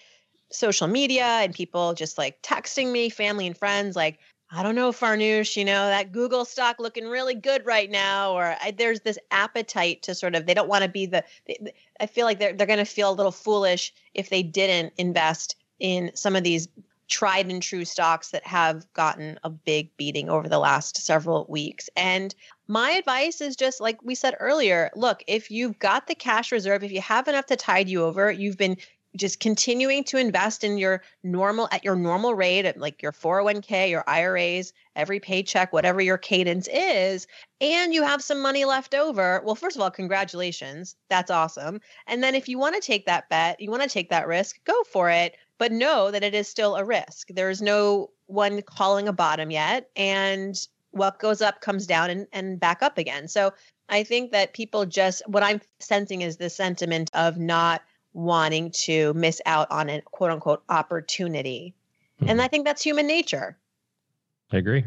social 0.52 0.88
media 0.88 1.24
and 1.24 1.54
people 1.54 1.94
just 1.94 2.18
like 2.18 2.42
texting 2.42 2.92
me, 2.92 3.10
family 3.10 3.48
and 3.48 3.58
friends, 3.58 3.96
like, 3.96 4.20
I 4.54 4.64
don't 4.64 4.76
know, 4.76 4.92
Farnoosh, 4.92 5.56
you 5.56 5.64
know, 5.64 5.88
that 5.88 6.12
Google 6.12 6.44
stock 6.44 6.78
looking 6.78 7.08
really 7.08 7.36
good 7.36 7.66
right 7.66 7.90
now. 7.90 8.34
Or 8.34 8.58
I, 8.62 8.72
there's 8.72 9.00
this 9.02 9.18
appetite 9.32 10.04
to 10.04 10.16
sort 10.16 10.36
of, 10.36 10.46
they 10.46 10.54
don't 10.54 10.68
want 10.68 10.84
to 10.84 10.90
be 10.90 11.06
the, 11.06 11.24
they, 11.48 11.74
I 12.02 12.06
feel 12.06 12.26
like 12.26 12.40
they're, 12.40 12.54
they're 12.54 12.68
going 12.68 12.80
to 12.80 12.86
feel 12.86 13.12
a 13.12 13.14
little 13.14 13.32
foolish 13.32 13.94
if 14.14 14.30
they 14.30 14.44
didn't 14.44 14.94
invest 14.98 15.56
in 15.80 16.12
some 16.16 16.36
of 16.36 16.44
these 16.44 16.68
tried 17.08 17.52
and 17.52 17.62
true 17.62 17.86
stocks 17.86 18.32
that 18.32 18.46
have 18.48 18.86
gotten 18.94 19.38
a 19.44 19.50
big 19.50 19.96
beating 19.98 20.30
over 20.30 20.48
the 20.48 20.60
last 20.60 20.98
several 20.98 21.46
weeks. 21.50 21.90
And 21.96 22.34
my 22.68 22.92
advice 22.92 23.42
is 23.42 23.56
just 23.56 23.82
like 23.82 24.02
we 24.02 24.16
said 24.16 24.36
earlier 24.40 24.90
look, 24.96 25.22
if 25.28 25.52
you've 25.52 25.78
got 25.78 26.08
the 26.08 26.16
cash 26.16 26.52
reserve, 26.52 26.84
if 26.84 26.92
you 26.92 27.02
have 27.02 27.28
enough 27.28 27.48
to 27.48 27.58
tide 27.58 27.90
you 27.90 28.04
over, 28.04 28.32
you've 28.32 28.58
been 28.58 28.78
just 29.16 29.40
continuing 29.40 30.04
to 30.06 30.18
invest 30.18 30.64
in 30.64 30.78
your 30.78 31.02
normal 31.24 31.68
at 31.72 31.84
your 31.84 31.96
normal 31.96 32.34
rate 32.34 32.66
at 32.66 32.78
like 32.78 33.02
your 33.02 33.12
401k 33.12 33.90
your 33.90 34.04
iras 34.08 34.74
every 34.96 35.20
paycheck 35.20 35.74
whatever 35.74 36.02
your 36.02 36.18
cadence 36.18 36.68
is 36.72 37.28
and 37.60 37.94
you 37.94 38.04
have 38.04 38.24
some 38.24 38.42
money 38.42 38.66
left 38.66 38.94
over. 38.94 39.42
Well 39.46 39.56
first 39.56 39.76
of 39.76 39.82
all 39.82 39.92
congratulations. 39.92 40.96
That's 41.10 41.32
awesome. 41.32 41.82
And 42.08 42.24
then 42.24 42.36
if 42.36 42.48
you 42.48 42.58
want 42.58 42.76
to 42.76 42.82
take 42.82 43.06
that 43.06 43.30
bet 43.30 43.60
you 43.60 43.70
want 43.70 43.84
to 43.84 43.90
take 43.90 44.10
that 44.10 44.28
risk 44.28 44.64
go 44.64 44.84
for 44.84 45.10
it 45.10 45.36
but 45.58 45.72
know 45.72 46.10
that 46.10 46.24
it 46.24 46.34
is 46.34 46.48
still 46.48 46.76
a 46.76 46.84
risk. 46.86 47.28
There's 47.30 47.62
no 47.62 48.12
one 48.28 48.62
calling 48.62 49.08
a 49.08 49.14
bottom 49.14 49.52
yet 49.52 49.90
and 49.96 50.56
what 50.92 51.20
goes 51.20 51.42
up 51.42 51.62
comes 51.62 51.88
down 51.88 52.10
and, 52.10 52.28
and 52.34 52.60
back 52.60 52.82
up 52.82 52.98
again. 52.98 53.28
So 53.28 53.54
i 53.90 54.04
think 54.04 54.32
that 54.32 54.54
people 54.54 54.86
just 54.86 55.22
what 55.28 55.44
i'm 55.44 55.60
sensing 55.80 56.22
is 56.22 56.38
the 56.38 56.50
sentiment 56.50 57.12
of 57.14 57.38
not 57.38 57.82
wanting 58.14 58.72
to 58.72 59.14
miss 59.14 59.42
out 59.46 59.70
on 59.72 59.90
a 59.90 60.02
quote 60.02 60.32
unquote 60.32 60.64
opportunity. 60.70 61.74
Mm-hmm. 62.20 62.30
And 62.30 62.42
I 62.42 62.48
think 62.48 62.66
that's 62.66 62.84
human 62.84 63.08
nature. 63.08 63.58
I 64.52 64.58
agree. 64.58 64.84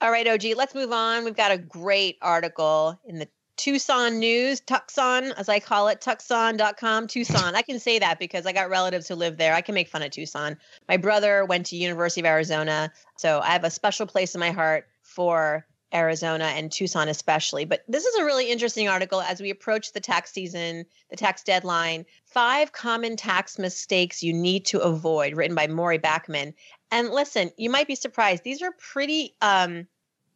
All 0.00 0.10
right, 0.10 0.26
OG, 0.26 0.56
let's 0.56 0.74
move 0.74 0.92
on. 0.92 1.24
We've 1.24 1.36
got 1.36 1.50
a 1.50 1.58
great 1.58 2.18
article 2.20 2.98
in 3.06 3.18
the 3.18 3.28
Tucson 3.56 4.18
News, 4.18 4.60
Tucson, 4.60 5.32
as 5.36 5.48
I 5.48 5.60
call 5.60 5.88
it, 5.88 6.00
tucson.com, 6.00 7.06
Tucson. 7.06 7.54
I 7.54 7.62
can 7.62 7.78
say 7.78 8.00
that 8.00 8.18
because 8.18 8.46
I 8.46 8.52
got 8.52 8.68
relatives 8.68 9.06
who 9.06 9.14
live 9.14 9.36
there. 9.36 9.54
I 9.54 9.60
can 9.60 9.74
make 9.74 9.88
fun 9.88 10.02
of 10.02 10.10
Tucson. 10.10 10.56
My 10.88 10.96
brother 10.96 11.44
went 11.44 11.66
to 11.66 11.76
University 11.76 12.20
of 12.20 12.26
Arizona, 12.26 12.92
so 13.16 13.40
I 13.40 13.50
have 13.50 13.64
a 13.64 13.70
special 13.70 14.06
place 14.06 14.34
in 14.34 14.40
my 14.40 14.50
heart 14.50 14.88
for 15.02 15.64
Arizona 15.94 16.46
and 16.46 16.72
Tucson, 16.72 17.08
especially. 17.08 17.64
But 17.64 17.84
this 17.88 18.04
is 18.04 18.14
a 18.16 18.24
really 18.24 18.50
interesting 18.50 18.88
article 18.88 19.20
as 19.20 19.40
we 19.40 19.50
approach 19.50 19.92
the 19.92 20.00
tax 20.00 20.32
season, 20.32 20.84
the 21.10 21.16
tax 21.16 21.42
deadline. 21.42 22.04
Five 22.24 22.72
common 22.72 23.16
tax 23.16 23.58
mistakes 23.58 24.22
you 24.22 24.32
need 24.32 24.66
to 24.66 24.80
avoid, 24.80 25.36
written 25.36 25.54
by 25.54 25.66
Maurie 25.66 25.98
Backman. 25.98 26.54
And 26.90 27.10
listen, 27.10 27.50
you 27.56 27.70
might 27.70 27.86
be 27.86 27.94
surprised. 27.94 28.42
These 28.42 28.62
are 28.62 28.72
pretty, 28.72 29.34
um, 29.40 29.86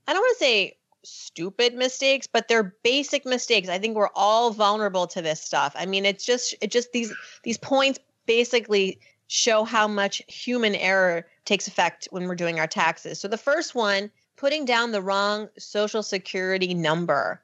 I 0.07 0.13
don't 0.13 0.23
want 0.23 0.39
to 0.39 0.45
say 0.45 0.77
stupid 1.05 1.75
mistakes, 1.75 2.27
but 2.27 2.49
they're 2.49 2.75
basic 2.83 3.27
mistakes. 3.27 3.69
I 3.69 3.79
think 3.79 3.97
we're 3.97 4.11
all 4.15 4.51
vulnerable 4.53 5.07
to 5.09 5.23
this 5.23 5.43
stuff. 5.43 5.75
I 5.77 5.87
mean, 5.87 6.05
it's 6.05 6.25
just, 6.25 6.55
it 6.61 6.71
just 6.71 6.93
these 6.93 7.13
these 7.43 7.59
points 7.59 7.99
basically 8.27 9.01
show 9.29 9.65
how 9.65 9.87
much 9.87 10.23
human 10.27 10.75
error 10.75 11.27
takes 11.45 11.69
effect 11.69 12.09
when 12.11 12.27
we're 12.27 12.35
doing 12.35 12.59
our 12.59 12.67
taxes. 12.67 13.21
So 13.21 13.29
the 13.29 13.37
first 13.37 13.75
one 13.75 14.11
putting 14.39 14.65
down 14.65 14.93
the 14.93 15.03
wrong 15.03 15.49
social 15.59 16.03
security 16.03 16.73
number. 16.73 17.43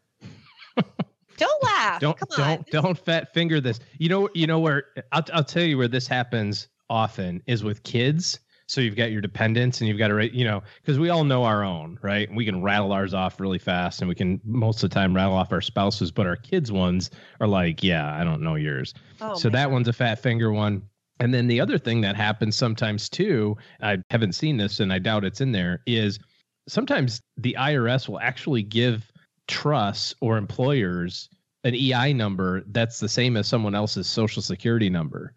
don't 1.36 1.62
laugh. 1.62 2.00
Don't 2.00 2.16
Come 2.16 2.28
don't 2.36 2.58
on. 2.58 2.64
don't 2.70 2.98
fat 2.98 3.34
finger 3.34 3.60
this. 3.60 3.80
You 3.98 4.08
know 4.08 4.28
you 4.32 4.46
know 4.46 4.60
where 4.60 4.84
I'll 5.12 5.24
I'll 5.34 5.44
tell 5.44 5.64
you 5.64 5.76
where 5.76 5.88
this 5.88 6.06
happens 6.06 6.68
often 6.88 7.42
is 7.46 7.62
with 7.62 7.82
kids. 7.82 8.38
So 8.66 8.80
you've 8.80 8.96
got 8.96 9.10
your 9.10 9.20
dependents 9.20 9.82
and 9.82 9.88
you've 9.88 9.98
got 9.98 10.08
to 10.08 10.34
you 10.34 10.44
know 10.44 10.62
because 10.80 10.98
we 10.98 11.10
all 11.10 11.24
know 11.24 11.44
our 11.44 11.62
own 11.62 11.98
right. 12.00 12.32
We 12.34 12.46
can 12.46 12.62
rattle 12.62 12.92
ours 12.92 13.12
off 13.12 13.38
really 13.38 13.58
fast 13.58 14.00
and 14.00 14.08
we 14.08 14.14
can 14.14 14.40
most 14.44 14.82
of 14.82 14.88
the 14.88 14.94
time 14.94 15.14
rattle 15.14 15.34
off 15.34 15.52
our 15.52 15.60
spouses, 15.60 16.10
but 16.10 16.26
our 16.26 16.36
kids 16.36 16.72
ones 16.72 17.10
are 17.40 17.48
like 17.48 17.82
yeah 17.82 18.18
I 18.18 18.24
don't 18.24 18.40
know 18.40 18.54
yours. 18.54 18.94
Oh, 19.20 19.34
so 19.34 19.50
that 19.50 19.70
one's 19.70 19.88
a 19.88 19.92
fat 19.92 20.22
finger 20.22 20.52
one. 20.52 20.82
And 21.20 21.32
then 21.32 21.46
the 21.46 21.60
other 21.60 21.78
thing 21.78 22.00
that 22.00 22.16
happens 22.16 22.56
sometimes 22.56 23.08
too, 23.08 23.56
I 23.80 23.98
haven't 24.10 24.32
seen 24.32 24.56
this 24.56 24.80
and 24.80 24.92
I 24.92 24.98
doubt 24.98 25.24
it's 25.24 25.40
in 25.40 25.52
there, 25.52 25.80
is 25.86 26.18
sometimes 26.68 27.20
the 27.36 27.56
IRS 27.58 28.08
will 28.08 28.20
actually 28.20 28.62
give 28.62 29.10
trusts 29.46 30.14
or 30.20 30.36
employers 30.36 31.28
an 31.64 31.74
EI 31.74 32.12
number 32.12 32.62
that's 32.68 33.00
the 33.00 33.08
same 33.08 33.36
as 33.36 33.46
someone 33.46 33.74
else's 33.74 34.06
social 34.06 34.42
security 34.42 34.90
number. 34.90 35.34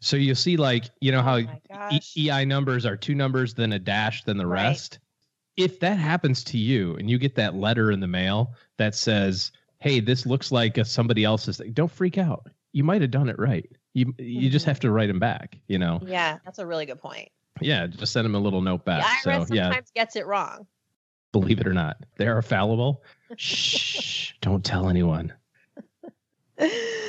So 0.00 0.16
you'll 0.16 0.34
see, 0.34 0.56
like, 0.56 0.86
you 1.00 1.12
know 1.12 1.22
how 1.22 1.38
Oh 1.38 1.88
E- 1.90 2.00
EI 2.30 2.44
numbers 2.44 2.84
are 2.84 2.96
two 2.96 3.14
numbers, 3.14 3.54
then 3.54 3.72
a 3.72 3.78
dash, 3.78 4.24
then 4.24 4.36
the 4.36 4.46
Right. 4.46 4.64
rest. 4.64 4.98
If 5.56 5.80
that 5.80 5.98
happens 5.98 6.42
to 6.44 6.58
you 6.58 6.96
and 6.96 7.10
you 7.10 7.18
get 7.18 7.34
that 7.36 7.54
letter 7.54 7.90
in 7.92 8.00
the 8.00 8.06
mail 8.08 8.54
that 8.78 8.94
says, 8.94 9.52
"Hey, 9.78 10.00
this 10.00 10.26
looks 10.26 10.50
like 10.50 10.78
a, 10.78 10.84
somebody 10.84 11.24
else's," 11.24 11.58
thing, 11.58 11.72
don't 11.72 11.90
freak 11.90 12.18
out. 12.18 12.50
You 12.72 12.84
might 12.84 13.02
have 13.02 13.10
done 13.10 13.28
it 13.28 13.38
right. 13.38 13.70
You 13.94 14.14
you 14.18 14.48
just 14.50 14.64
Mhm. 14.64 14.68
have 14.68 14.80
to 14.80 14.90
write 14.90 15.08
them 15.08 15.18
back. 15.18 15.58
You 15.68 15.78
know, 15.78 16.00
Yeah, 16.06 16.38
that's 16.44 16.58
a 16.58 16.66
really 16.66 16.86
good 16.86 16.98
point. 17.00 17.28
Yeah, 17.60 17.86
just 17.86 18.12
send 18.12 18.24
them 18.24 18.34
a 18.34 18.38
little 18.38 18.60
note 18.62 18.84
back. 18.84 19.02
the 19.24 19.30
IRS 19.30 19.48
so 19.48 19.54
yeah, 19.54 19.64
sometimes 19.64 19.90
gets 19.94 20.16
it 20.16 20.26
wrong. 20.26 20.66
believe 21.32 21.60
it 21.60 21.66
or 21.66 21.72
not, 21.72 21.96
they 22.16 22.26
are 22.26 22.42
fallible. 22.42 23.02
Shh! 23.36 24.32
Don't 24.40 24.64
tell 24.64 24.88
anyone. 24.88 25.32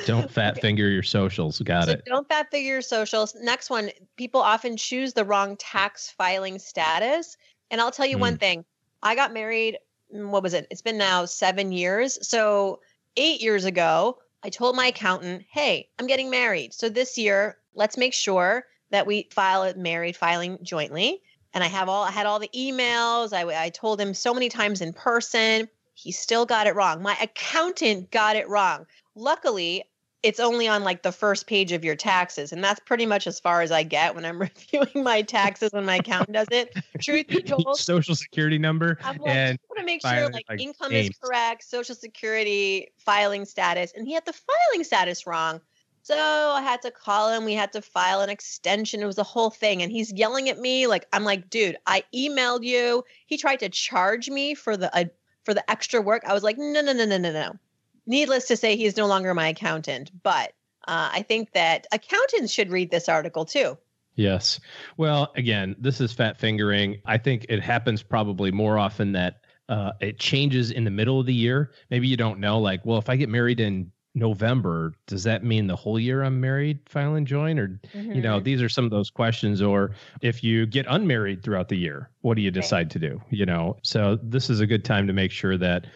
Don't 0.06 0.30
fat 0.30 0.60
finger 0.60 0.88
your 0.88 1.02
socials. 1.02 1.60
Got 1.60 1.84
so 1.86 1.92
it. 1.92 2.02
don't 2.06 2.28
fat 2.28 2.50
finger 2.50 2.68
your 2.68 2.82
socials. 2.82 3.34
Next 3.40 3.70
one, 3.70 3.90
people 4.16 4.40
often 4.40 4.76
choose 4.76 5.12
the 5.12 5.24
wrong 5.24 5.56
tax 5.56 6.10
filing 6.10 6.58
status. 6.58 7.36
And 7.70 7.80
I'll 7.80 7.90
tell 7.90 8.06
you 8.06 8.16
Hmm. 8.16 8.20
one 8.22 8.36
thing. 8.38 8.64
I 9.02 9.14
got 9.14 9.32
married, 9.32 9.78
mm, 10.14 10.28
what 10.30 10.42
was 10.42 10.54
it? 10.54 10.66
It's 10.70 10.82
been 10.82 10.98
now 10.98 11.24
seven 11.24 11.72
years. 11.72 12.18
So 12.26 12.80
eight 13.16 13.40
years 13.42 13.64
ago, 13.64 14.18
I 14.42 14.50
told 14.50 14.76
my 14.76 14.86
accountant, 14.88 15.44
hey, 15.50 15.88
I'm 15.98 16.06
getting 16.06 16.30
married. 16.30 16.74
So 16.74 16.88
this 16.88 17.16
year, 17.16 17.58
let's 17.74 17.96
make 17.96 18.12
sure 18.14 18.64
that 18.94 19.06
we 19.06 19.28
file 19.30 19.64
it 19.64 19.76
married 19.76 20.16
filing 20.16 20.58
jointly. 20.62 21.20
And 21.52 21.62
I 21.62 21.68
have 21.68 21.88
all 21.88 22.04
I 22.04 22.10
had 22.10 22.26
all 22.26 22.38
the 22.38 22.50
emails. 22.54 23.32
I, 23.32 23.64
I 23.64 23.70
told 23.70 24.00
him 24.00 24.14
so 24.14 24.32
many 24.32 24.48
times 24.48 24.80
in 24.80 24.92
person. 24.92 25.68
He 25.94 26.10
still 26.10 26.46
got 26.46 26.66
it 26.66 26.74
wrong. 26.74 27.02
My 27.02 27.16
accountant 27.20 28.10
got 28.10 28.36
it 28.36 28.48
wrong. 28.48 28.86
Luckily, 29.14 29.84
it's 30.24 30.40
only 30.40 30.66
on 30.66 30.82
like 30.82 31.02
the 31.02 31.12
first 31.12 31.46
page 31.46 31.70
of 31.70 31.84
your 31.84 31.94
taxes 31.94 32.50
and 32.50 32.64
that's 32.64 32.80
pretty 32.80 33.04
much 33.04 33.26
as 33.26 33.38
far 33.38 33.60
as 33.60 33.70
i 33.70 33.82
get 33.82 34.14
when 34.14 34.24
i'm 34.24 34.40
reviewing 34.72 35.04
my 35.04 35.20
taxes 35.20 35.70
when 35.72 35.84
my 35.84 35.96
accountant 35.96 36.32
does 36.32 36.48
it 36.50 36.74
truth 37.00 37.28
be 37.28 37.42
told 37.46 37.78
social 37.78 38.14
security 38.14 38.58
number 38.58 38.98
i'm 39.04 39.18
like 39.18 39.30
and 39.30 39.58
I 39.60 39.66
want 39.68 39.80
to 39.80 39.84
make 39.84 40.00
sure 40.00 40.30
like, 40.30 40.46
like, 40.48 40.60
income 40.60 40.92
names. 40.92 41.10
is 41.10 41.18
correct 41.22 41.62
social 41.64 41.94
security 41.94 42.88
filing 42.96 43.44
status 43.44 43.92
and 43.94 44.06
he 44.06 44.14
had 44.14 44.24
the 44.24 44.32
filing 44.32 44.82
status 44.82 45.26
wrong 45.26 45.60
so 46.04 46.14
i 46.16 46.62
had 46.62 46.80
to 46.80 46.90
call 46.90 47.32
him 47.32 47.44
we 47.44 47.54
had 47.54 47.72
to 47.72 47.82
file 47.82 48.20
an 48.20 48.30
extension 48.30 49.02
it 49.02 49.06
was 49.06 49.18
a 49.18 49.24
whole 49.24 49.50
thing 49.50 49.82
and 49.82 49.90
he's 49.90 50.12
yelling 50.12 50.48
at 50.48 50.60
me 50.60 50.86
like 50.86 51.06
i'm 51.12 51.24
like 51.24 51.50
dude 51.50 51.76
i 51.86 52.04
emailed 52.14 52.62
you 52.62 53.02
he 53.26 53.36
tried 53.36 53.58
to 53.58 53.68
charge 53.68 54.30
me 54.30 54.54
for 54.54 54.76
the 54.76 54.96
uh, 54.96 55.04
for 55.42 55.52
the 55.52 55.68
extra 55.68 56.00
work 56.00 56.22
i 56.24 56.32
was 56.32 56.44
like 56.44 56.56
no 56.56 56.80
no 56.80 56.92
no 56.92 57.04
no 57.04 57.18
no 57.18 57.32
no 57.32 57.58
needless 58.06 58.46
to 58.48 58.56
say, 58.56 58.76
he's 58.76 58.96
no 58.96 59.06
longer 59.06 59.34
my 59.34 59.48
accountant. 59.48 60.10
But 60.22 60.52
uh, 60.86 61.10
I 61.12 61.22
think 61.22 61.52
that 61.52 61.86
accountants 61.92 62.52
should 62.52 62.70
read 62.70 62.90
this 62.90 63.08
article 63.08 63.44
too. 63.44 63.78
Yes. 64.16 64.60
Well, 64.96 65.32
again, 65.36 65.74
this 65.78 66.00
is 66.00 66.12
fat 66.12 66.38
fingering. 66.38 67.00
I 67.04 67.18
think 67.18 67.46
it 67.48 67.60
happens 67.60 68.02
probably 68.02 68.52
more 68.52 68.78
often 68.78 69.12
that 69.12 69.40
uh, 69.68 69.92
it 70.00 70.18
changes 70.20 70.70
in 70.70 70.84
the 70.84 70.90
middle 70.90 71.18
of 71.18 71.26
the 71.26 71.34
year. 71.34 71.72
Maybe 71.90 72.06
you 72.06 72.16
don't 72.16 72.38
know, 72.38 72.60
like, 72.60 72.84
well, 72.84 72.98
if 72.98 73.08
I 73.08 73.16
get 73.16 73.28
married 73.28 73.60
in 73.60 73.90
November, 74.14 74.94
does 75.06 75.24
that 75.24 75.42
mean 75.44 75.66
the 75.66 75.76
whole 75.76 75.98
year 75.98 76.22
I'm 76.22 76.40
married, 76.40 76.78
file 76.86 77.14
and 77.16 77.26
join? 77.26 77.58
Or, 77.58 77.80
you 77.92 78.20
know, 78.22 78.36
Mm-hmm. 78.36 78.44
these 78.44 78.62
are 78.62 78.68
some 78.68 78.84
of 78.84 78.90
those 78.90 79.10
questions. 79.10 79.60
Or 79.60 79.92
if 80.22 80.44
you 80.44 80.66
get 80.66 80.86
unmarried 80.88 81.42
throughout 81.42 81.68
the 81.68 81.76
year, 81.76 82.10
what 82.20 82.36
do 82.36 82.42
you 82.42 82.50
decide 82.50 82.90
to 82.92 82.98
do? 82.98 83.20
You 83.30 83.46
know, 83.46 83.76
so 83.82 84.18
this 84.22 84.50
is 84.50 84.60
a 84.60 84.66
good 84.66 84.84
time 84.84 85.06
to 85.08 85.12
make 85.12 85.30
sure 85.32 85.56
that 85.58 85.86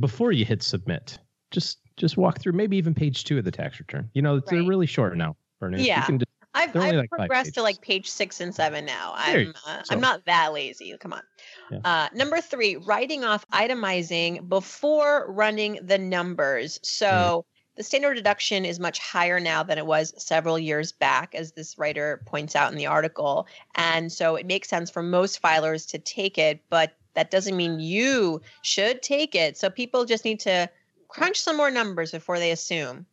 before 0.00 0.32
you 0.32 0.44
hit 0.44 0.62
submit, 0.62 1.18
just 1.50 1.78
just 1.98 2.16
walk 2.16 2.40
through 2.40 2.52
maybe 2.52 2.76
even 2.78 2.94
page 2.94 3.24
two 3.24 3.36
of 3.38 3.44
the 3.44 3.50
tax 3.50 3.78
return. 3.78 4.08
You 4.14 4.22
know, 4.22 4.40
they're 4.40 4.62
really 4.62 4.86
short 4.86 5.16
now. 5.16 5.36
Bernice. 5.60 5.80
You 5.80 5.86
Yeah. 5.88 6.04
can 6.06 6.18
just- 6.18 6.28
I've, 6.54 6.76
I've 6.76 6.94
like 6.94 7.08
progressed 7.10 7.54
to 7.54 7.62
like 7.62 7.80
page 7.80 8.08
six 8.10 8.40
and 8.40 8.54
seven 8.54 8.84
now. 8.84 9.14
There 9.26 9.40
I'm 9.40 9.54
uh, 9.66 9.82
so- 9.84 9.94
I'm 9.94 10.00
not 10.00 10.22
that 10.26 10.52
lazy. 10.52 10.94
Come 11.00 11.14
on. 11.14 11.22
Yeah. 11.70 11.78
Uh, 11.84 12.08
number 12.14 12.40
three, 12.42 12.76
writing 12.76 13.24
off 13.24 13.46
itemizing 13.50 14.48
before 14.50 15.32
running 15.32 15.78
the 15.82 15.96
numbers. 15.98 16.78
So 16.82 17.06
Mm-hmm. 17.06 17.51
The 17.76 17.82
standard 17.82 18.14
deduction 18.14 18.64
is 18.64 18.78
much 18.78 18.98
higher 18.98 19.40
now 19.40 19.62
than 19.62 19.78
it 19.78 19.86
was 19.86 20.12
several 20.22 20.58
years 20.58 20.92
back, 20.92 21.34
as 21.34 21.52
this 21.52 21.78
writer 21.78 22.22
points 22.26 22.54
out 22.54 22.70
in 22.70 22.76
the 22.76 22.86
article. 22.86 23.46
And 23.74 24.12
so 24.12 24.36
it 24.36 24.46
makes 24.46 24.68
sense 24.68 24.90
for 24.90 25.02
most 25.02 25.40
filers 25.42 25.88
to 25.90 25.98
take 25.98 26.36
it, 26.36 26.60
but 26.68 26.92
that 27.14 27.30
doesn't 27.30 27.56
mean 27.56 27.80
you 27.80 28.40
should 28.62 29.02
take 29.02 29.34
it. 29.34 29.56
So 29.56 29.70
people 29.70 30.04
just 30.04 30.24
need 30.24 30.40
to 30.40 30.68
crunch 31.08 31.40
some 31.40 31.56
more 31.56 31.70
numbers 31.70 32.10
before 32.10 32.38
they 32.38 32.50
assume. 32.50 33.06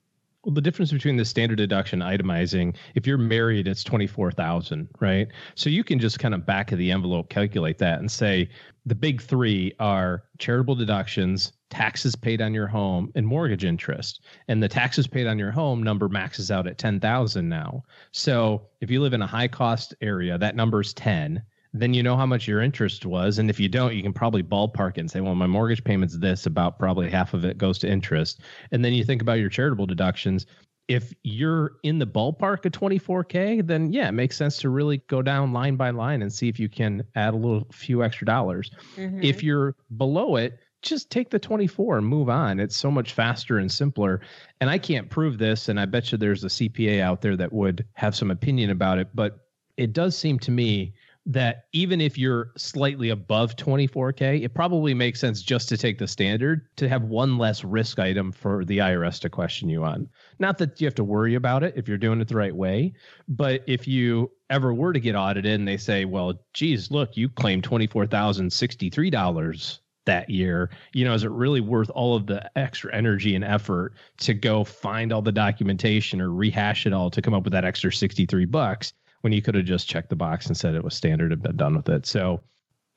Well, 0.50 0.56
the 0.56 0.62
difference 0.62 0.92
between 0.92 1.18
the 1.18 1.26
standard 1.26 1.58
deduction 1.58 2.00
itemizing, 2.00 2.76
if 2.96 3.06
you're 3.06 3.20
married, 3.20 3.68
it's 3.68 3.84
24,000, 3.84 4.90
right? 5.00 5.28
So 5.54 5.70
you 5.70 5.84
can 5.84 6.00
just 6.00 6.18
kind 6.18 6.34
of 6.34 6.44
back 6.44 6.72
of 6.72 6.80
the 6.80 6.90
envelope 6.92 7.30
calculate 7.30 7.78
that 7.78 8.00
and 8.00 8.12
say 8.12 8.50
the 8.84 8.96
big 8.96 9.22
3 9.22 9.74
are 9.80 10.24
charitable 10.40 10.74
deductions, 10.74 11.52
taxes 11.70 12.16
paid 12.16 12.42
on 12.42 12.56
your 12.56 12.66
home, 12.66 13.12
and 13.14 13.28
mortgage 13.28 13.64
interest. 13.64 14.26
And 14.48 14.64
the 14.64 14.68
taxes 14.68 15.06
paid 15.06 15.28
on 15.28 15.38
your 15.38 15.52
home 15.52 15.84
number 15.84 16.10
maxes 16.10 16.50
out 16.50 16.66
at 16.66 16.80
10,000 16.80 17.48
now. 17.48 17.84
So 18.12 18.64
if 18.82 18.90
you 18.90 19.04
live 19.04 19.14
in 19.14 19.22
a 19.22 19.28
high 19.28 19.50
cost 19.50 19.94
area, 20.02 20.36
that 20.40 20.56
number 20.56 20.82
is 20.82 20.96
10 20.96 21.44
then 21.74 21.94
you 21.94 22.02
know 22.02 22.18
how 22.18 22.26
much 22.26 22.48
your 22.48 22.62
interest 22.62 23.06
was. 23.06 23.38
And 23.38 23.50
if 23.50 23.60
you 23.60 23.70
don't, 23.70 23.96
you 23.96 24.02
can 24.02 24.14
probably 24.14 24.42
ballpark 24.42 24.92
it 24.92 25.02
and 25.02 25.12
say, 25.12 25.22
well, 25.22 25.36
my 25.36 25.48
mortgage 25.48 25.84
payment's 25.84 26.18
this, 26.18 26.46
about 26.46 26.80
probably 26.80 27.10
half 27.10 27.34
of 27.34 27.46
it 27.46 27.58
goes 27.58 27.78
to 27.80 27.90
interest. 27.90 28.42
And 28.72 28.84
then 28.84 28.94
you 28.94 29.04
think 29.04 29.22
about 29.22 29.40
your 29.40 29.50
charitable 29.50 29.86
deductions. 29.86 30.48
If 30.88 31.14
you're 31.22 31.74
in 31.84 32.00
the 32.00 32.08
ballpark 32.08 32.66
of 32.66 32.72
24K, 32.72 33.66
then 33.66 33.94
yeah, 33.94 34.10
it 34.10 34.14
makes 34.14 34.36
sense 34.36 34.58
to 34.58 34.70
really 34.70 34.98
go 35.08 35.22
down 35.22 35.54
line 35.54 35.76
by 35.76 35.92
line 35.92 36.24
and 36.24 36.34
see 36.34 36.50
if 36.50 36.60
you 36.60 36.68
can 36.68 37.04
add 37.16 37.36
a 37.36 37.38
little 37.38 37.68
few 37.72 38.04
extra 38.04 38.26
dollars. 38.26 38.72
Mm-hmm. 38.96 39.22
If 39.22 39.44
you're 39.44 39.76
below 39.96 40.38
it, 40.38 40.58
just 40.82 41.12
take 41.12 41.30
the 41.30 41.38
24 41.38 41.98
and 42.00 42.08
move 42.08 42.30
on. 42.30 42.60
It's 42.60 42.76
so 42.76 42.90
much 42.90 43.14
faster 43.14 43.60
and 43.60 43.72
simpler. 43.72 44.22
And 44.62 44.70
I 44.70 44.80
can't 44.80 45.10
prove 45.10 45.38
this. 45.38 45.70
And 45.70 45.80
I 45.80 45.86
bet 45.86 46.12
you 46.12 46.18
there's 46.18 46.44
a 46.44 46.48
CPA 46.48 47.02
out 47.02 47.22
there 47.22 47.36
that 47.36 47.54
would 47.54 47.86
have 47.94 48.16
some 48.16 48.32
opinion 48.32 48.72
about 48.72 48.98
it. 48.98 49.10
But 49.14 49.46
it 49.78 49.94
does 49.94 50.18
seem 50.18 50.40
to 50.40 50.52
me 50.52 50.94
that 51.30 51.64
even 51.74 52.02
if 52.02 52.18
you're 52.18 52.52
slightly 52.58 53.12
above 53.12 53.56
24K, 53.56 54.44
it 54.44 54.56
probably 54.56 54.96
makes 54.96 55.20
sense 55.20 55.44
just 55.44 55.70
to 55.70 55.78
take 55.78 56.00
the 56.00 56.08
standard 56.08 56.68
to 56.76 56.90
have 56.90 57.04
one 57.04 57.38
less 57.38 57.64
risk 57.64 58.00
item 58.00 58.32
for 58.32 58.66
the 58.66 58.80
IRS 58.80 59.22
to 59.22 59.30
question 59.30 59.70
you 59.70 59.84
on. 59.84 60.10
Not 60.40 60.58
that 60.58 60.82
you 60.82 60.88
have 60.88 60.96
to 60.96 61.04
worry 61.04 61.36
about 61.36 61.64
it 61.64 61.76
if 61.78 61.88
you're 61.88 62.00
doing 62.00 62.20
it 62.20 62.28
the 62.28 62.36
right 62.36 62.56
way, 62.56 62.94
but 63.28 63.64
if 63.68 63.88
you 63.88 64.32
ever 64.50 64.74
were 64.74 64.92
to 64.92 65.00
get 65.00 65.16
audited 65.16 65.60
and 65.60 65.68
they 65.68 65.78
say, 65.78 66.04
well, 66.04 66.34
geez, 66.56 66.90
look, 66.90 67.16
you 67.16 67.30
claimed 67.30 67.62
$24,063 67.62 69.80
that 70.06 70.30
year, 70.32 70.72
you 70.94 71.06
know, 71.06 71.14
is 71.14 71.24
it 71.24 71.30
really 71.30 71.62
worth 71.62 71.92
all 71.92 72.16
of 72.16 72.26
the 72.26 72.50
extra 72.58 72.92
energy 72.96 73.36
and 73.36 73.44
effort 73.44 73.94
to 74.18 74.34
go 74.34 74.64
find 74.64 75.14
all 75.14 75.22
the 75.22 75.32
documentation 75.32 76.20
or 76.20 76.32
rehash 76.32 76.88
it 76.88 76.94
all 76.94 77.12
to 77.12 77.22
come 77.22 77.36
up 77.36 77.44
with 77.44 77.54
that 77.54 77.66
extra 77.66 77.94
63 77.94 78.46
bucks? 78.46 78.94
When 79.22 79.34
you 79.34 79.42
could 79.42 79.56
have 79.56 79.66
just 79.66 79.88
checked 79.88 80.10
the 80.10 80.16
box 80.16 80.48
and 80.48 80.56
said 80.56 80.76
it 80.76 80.84
was 80.84 80.96
standard 80.96 81.32
and 81.32 81.42
been 81.42 81.58
done 81.58 81.76
with 81.76 81.90
it. 81.90 82.06
So 82.06 82.42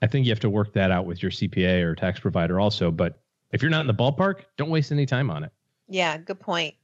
I 0.02 0.06
think 0.06 0.26
you 0.26 0.32
have 0.32 0.40
to 0.40 0.50
work 0.50 0.72
that 0.74 0.90
out 0.90 1.06
with 1.06 1.22
your 1.22 1.30
CPA 1.30 1.82
or 1.82 1.94
tax 1.94 2.20
provider 2.20 2.60
also. 2.60 2.90
But 2.90 3.20
if 3.52 3.62
you're 3.62 3.70
not 3.70 3.82
in 3.82 3.86
the 3.86 3.94
ballpark, 3.94 4.42
don't 4.56 4.70
waste 4.70 4.92
any 4.92 5.06
time 5.06 5.30
on 5.30 5.44
it. 5.44 5.52
Yeah, 5.88 6.16
good 6.18 6.40
point. 6.40 6.74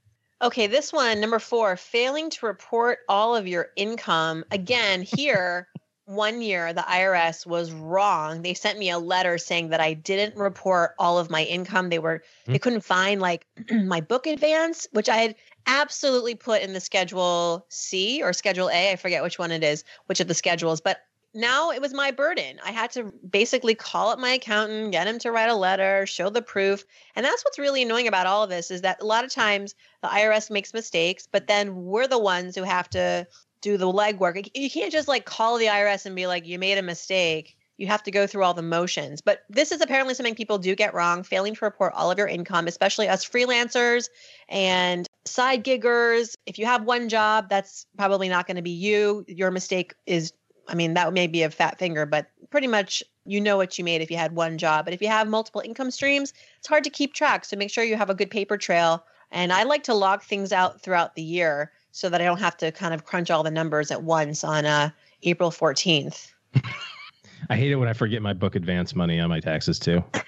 Okay, 0.40 0.68
this 0.68 0.92
one, 0.92 1.20
number 1.20 1.40
four, 1.40 1.76
failing 1.76 2.30
to 2.30 2.46
report 2.46 3.00
all 3.08 3.34
of 3.34 3.48
your 3.48 3.70
income. 3.74 4.44
Again, 4.52 5.02
here, 5.02 5.68
one 6.08 6.40
year 6.40 6.72
the 6.72 6.80
IRS 6.80 7.46
was 7.46 7.70
wrong. 7.70 8.40
They 8.40 8.54
sent 8.54 8.78
me 8.78 8.88
a 8.88 8.98
letter 8.98 9.36
saying 9.36 9.68
that 9.68 9.80
I 9.80 9.92
didn't 9.92 10.38
report 10.38 10.94
all 10.98 11.18
of 11.18 11.28
my 11.28 11.44
income. 11.44 11.90
They 11.90 11.98
were 11.98 12.20
mm-hmm. 12.20 12.52
they 12.52 12.58
couldn't 12.58 12.80
find 12.80 13.20
like 13.20 13.46
my 13.70 14.00
book 14.00 14.26
advance, 14.26 14.86
which 14.92 15.10
I 15.10 15.16
had 15.16 15.34
absolutely 15.66 16.34
put 16.34 16.62
in 16.62 16.72
the 16.72 16.80
schedule 16.80 17.66
C 17.68 18.22
or 18.22 18.32
schedule 18.32 18.70
A. 18.70 18.92
I 18.92 18.96
forget 18.96 19.22
which 19.22 19.38
one 19.38 19.50
it 19.50 19.62
is, 19.62 19.84
which 20.06 20.20
of 20.20 20.28
the 20.28 20.34
schedules, 20.34 20.80
but 20.80 21.02
now 21.34 21.70
it 21.70 21.82
was 21.82 21.92
my 21.92 22.10
burden. 22.10 22.58
I 22.64 22.70
had 22.70 22.90
to 22.92 23.12
basically 23.30 23.74
call 23.74 24.08
up 24.08 24.18
my 24.18 24.30
accountant, 24.30 24.92
get 24.92 25.06
him 25.06 25.18
to 25.18 25.30
write 25.30 25.50
a 25.50 25.54
letter, 25.54 26.06
show 26.06 26.30
the 26.30 26.40
proof. 26.40 26.84
And 27.16 27.24
that's 27.24 27.44
what's 27.44 27.58
really 27.58 27.82
annoying 27.82 28.08
about 28.08 28.26
all 28.26 28.42
of 28.44 28.50
this 28.50 28.70
is 28.70 28.80
that 28.80 29.02
a 29.02 29.04
lot 29.04 29.24
of 29.24 29.30
times 29.30 29.74
the 30.02 30.08
IRS 30.08 30.50
makes 30.50 30.72
mistakes, 30.72 31.28
but 31.30 31.46
then 31.46 31.84
we're 31.84 32.08
the 32.08 32.18
ones 32.18 32.56
who 32.56 32.62
have 32.62 32.88
to 32.90 33.26
do 33.60 33.76
the 33.76 33.86
legwork. 33.86 34.48
You 34.54 34.70
can't 34.70 34.92
just 34.92 35.08
like 35.08 35.24
call 35.24 35.58
the 35.58 35.66
IRS 35.66 36.06
and 36.06 36.14
be 36.14 36.26
like, 36.26 36.46
you 36.46 36.58
made 36.58 36.78
a 36.78 36.82
mistake 36.82 37.56
you 37.78 37.86
have 37.86 38.02
to 38.02 38.10
go 38.10 38.26
through 38.26 38.42
all 38.42 38.54
the 38.54 38.62
motions. 38.62 39.20
But 39.22 39.44
this 39.48 39.72
is 39.72 39.80
apparently 39.80 40.12
something 40.14 40.34
people 40.34 40.58
do 40.58 40.74
get 40.74 40.92
wrong, 40.92 41.22
failing 41.22 41.54
to 41.54 41.64
report 41.64 41.94
all 41.94 42.10
of 42.10 42.18
your 42.18 42.26
income, 42.26 42.66
especially 42.66 43.08
us 43.08 43.24
freelancers 43.24 44.08
and 44.48 45.06
side 45.24 45.64
giggers. 45.64 46.34
If 46.44 46.58
you 46.58 46.66
have 46.66 46.82
one 46.82 47.08
job, 47.08 47.48
that's 47.48 47.86
probably 47.96 48.28
not 48.28 48.46
going 48.46 48.56
to 48.56 48.62
be 48.62 48.72
you. 48.72 49.24
Your 49.28 49.52
mistake 49.52 49.94
is, 50.06 50.32
I 50.66 50.74
mean, 50.74 50.94
that 50.94 51.12
may 51.12 51.28
be 51.28 51.44
a 51.44 51.50
fat 51.50 51.78
finger, 51.78 52.04
but 52.04 52.26
pretty 52.50 52.66
much 52.66 53.02
you 53.24 53.40
know 53.40 53.56
what 53.56 53.78
you 53.78 53.84
made 53.84 54.02
if 54.02 54.10
you 54.10 54.16
had 54.16 54.34
one 54.34 54.58
job. 54.58 54.84
But 54.84 54.94
if 54.94 55.00
you 55.00 55.08
have 55.08 55.28
multiple 55.28 55.60
income 55.60 55.92
streams, 55.92 56.32
it's 56.58 56.68
hard 56.68 56.84
to 56.84 56.90
keep 56.90 57.14
track. 57.14 57.44
So 57.44 57.56
make 57.56 57.70
sure 57.70 57.84
you 57.84 57.96
have 57.96 58.10
a 58.10 58.14
good 58.14 58.30
paper 58.30 58.58
trail. 58.58 59.04
And 59.30 59.52
I 59.52 59.62
like 59.62 59.84
to 59.84 59.94
log 59.94 60.22
things 60.22 60.52
out 60.52 60.80
throughout 60.80 61.14
the 61.14 61.22
year 61.22 61.70
so 61.98 62.08
that 62.08 62.20
I 62.20 62.24
don't 62.24 62.38
have 62.38 62.56
to 62.58 62.70
kind 62.70 62.94
of 62.94 63.04
crunch 63.04 63.28
all 63.28 63.42
the 63.42 63.50
numbers 63.50 63.90
at 63.90 64.04
once 64.04 64.44
on 64.44 64.64
uh, 64.64 64.90
April 65.24 65.50
14th. 65.50 66.28
I 67.50 67.56
hate 67.56 67.72
it 67.72 67.74
when 67.74 67.88
I 67.88 67.92
forget 67.92 68.22
my 68.22 68.32
book 68.32 68.54
advance 68.54 68.94
money 68.94 69.18
on 69.18 69.28
my 69.28 69.40
taxes 69.40 69.80
too. 69.80 70.04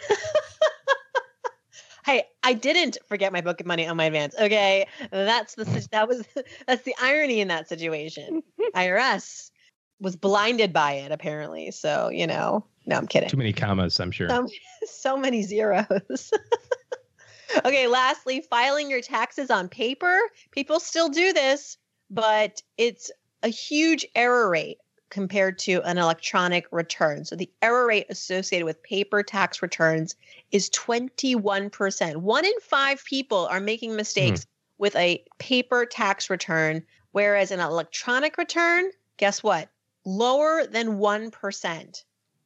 hey, 2.04 2.24
I 2.42 2.54
didn't 2.54 2.98
forget 3.06 3.33
my 3.33 3.40
book 3.40 3.64
money 3.64 3.87
on 3.87 3.96
my 3.96 4.06
advance. 4.06 4.35
Okay, 4.40 4.88
that's 5.12 5.54
the 5.54 5.88
that 5.92 6.09
was 6.09 6.26
that's 6.66 6.83
the 6.83 6.94
irony 7.00 7.40
in 7.40 7.46
that 7.48 7.68
situation. 7.68 8.42
IRS 8.74 9.52
was 10.00 10.16
blinded 10.16 10.72
by 10.72 10.94
it 10.94 11.12
apparently. 11.12 11.70
So 11.70 12.09
you 12.09 12.26
know, 12.26 12.64
no, 12.85 12.96
I'm 12.96 13.06
kidding. 13.06 13.28
Too 13.28 13.37
many 13.37 13.52
commas, 13.52 14.00
I'm 14.00 14.11
sure. 14.11 14.28
So, 14.28 14.48
so 14.87 15.16
many 15.16 15.42
zeros. 15.42 16.33
Okay, 17.64 17.86
lastly, 17.86 18.40
filing 18.40 18.90
your 18.90 19.00
taxes 19.00 19.50
on 19.50 19.68
paper. 19.68 20.18
People 20.50 20.80
still 20.80 21.08
do 21.08 21.32
this, 21.32 21.76
but 22.10 22.62
it's 22.76 23.10
a 23.42 23.48
huge 23.48 24.06
error 24.14 24.48
rate 24.48 24.78
compared 25.10 25.58
to 25.58 25.82
an 25.82 25.98
electronic 25.98 26.66
return. 26.70 27.24
So 27.24 27.36
the 27.36 27.50
error 27.60 27.86
rate 27.86 28.06
associated 28.08 28.64
with 28.64 28.82
paper 28.82 29.22
tax 29.22 29.60
returns 29.60 30.14
is 30.52 30.70
21%. 30.70 32.16
One 32.16 32.44
in 32.44 32.52
five 32.62 33.04
people 33.04 33.46
are 33.46 33.60
making 33.60 33.96
mistakes 33.96 34.42
mm. 34.42 34.46
with 34.78 34.94
a 34.96 35.24
paper 35.38 35.84
tax 35.84 36.30
return, 36.30 36.82
whereas 37.10 37.50
an 37.50 37.60
electronic 37.60 38.38
return, 38.38 38.90
guess 39.16 39.42
what? 39.42 39.68
Lower 40.04 40.64
than 40.66 40.98
1%. 40.98 42.04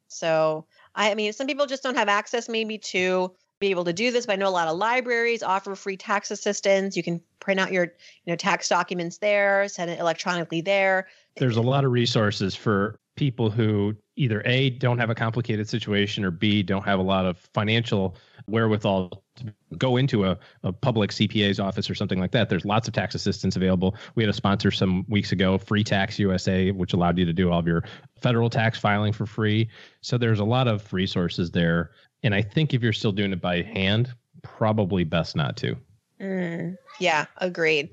So, 0.09 0.65
I 0.95 1.15
mean, 1.15 1.33
some 1.33 1.47
people 1.47 1.67
just 1.67 1.83
don't 1.83 1.97
have 1.97 2.09
access 2.09 2.49
maybe 2.49 2.79
to 2.79 3.35
be 3.61 3.71
able 3.71 3.85
to 3.85 3.93
do 3.93 4.11
this, 4.11 4.27
but 4.27 4.33
I 4.33 4.37
know 4.37 4.49
a 4.49 4.51
lot 4.51 4.69
of 4.69 4.77
libraries 4.77 5.43
offer 5.43 5.75
free 5.75 5.97
tax 5.97 6.31
assistance. 6.31 6.97
You 6.97 7.03
can 7.03 7.21
print 7.41 7.61
out 7.61 7.73
your, 7.73 7.85
you 7.85 8.33
know, 8.33 8.37
tax 8.37 8.69
documents 8.69 9.19
there, 9.19 9.69
send 9.69 9.91
it 9.91 10.01
electronically 10.01 10.61
there. 10.61 11.09
There's 11.37 11.57
a 11.57 11.63
lot 11.63 11.85
of 11.85 11.93
resources 11.93 12.55
for 12.55 12.99
people 13.17 13.51
who 13.51 13.95
either 14.17 14.43
a 14.45 14.71
don't 14.71 14.99
have 14.99 15.11
a 15.11 15.15
complicated 15.15 15.69
situation 15.69 16.25
or 16.25 16.31
b 16.31 16.63
don't 16.63 16.85
have 16.85 16.99
a 16.99 17.03
lot 17.03 17.25
of 17.25 17.39
financial 17.55 18.17
wherewithal 18.47 19.23
to 19.37 19.53
go 19.79 19.97
into 19.97 20.25
a, 20.25 20.39
a 20.63 20.73
public 20.73 21.11
cpa's 21.11 21.59
office 21.59 21.89
or 21.89 21.95
something 21.95 22.21
like 22.21 22.31
that. 22.33 22.49
There's 22.49 22.65
lots 22.65 22.87
of 22.89 22.95
tax 22.95 23.15
assistance 23.15 23.57
available. 23.57 23.97
We 24.15 24.23
had 24.23 24.31
a 24.31 24.35
sponsor 24.35 24.71
some 24.71 25.05
weeks 25.09 25.33
ago 25.33 25.59
free 25.59 25.85
tax 25.85 26.19
usa 26.19 26.71
which 26.73 26.93
allowed 26.93 27.19
you 27.19 27.25
to 27.25 27.33
do 27.33 27.51
all 27.51 27.59
of 27.59 27.67
your 27.67 27.85
federal 28.21 28.51
tax 28.51 28.79
filing 28.79 29.13
for 29.13 29.27
free. 29.27 29.69
So 30.01 30.19
there's 30.19 30.41
a 30.41 30.45
lot 30.45 30.69
of 30.69 30.93
resources 30.93 31.51
there 31.51 31.91
and 32.25 32.35
i 32.35 32.43
think 32.43 32.75
if 32.75 32.83
you're 32.83 32.93
still 32.93 33.13
doing 33.13 33.33
it 33.33 33.41
by 33.41 33.63
hand 33.63 34.13
probably 34.43 35.05
best 35.05 35.37
not 35.37 35.57
to 35.57 35.77
mm, 36.21 36.77
yeah 36.99 37.27
agreed 37.39 37.91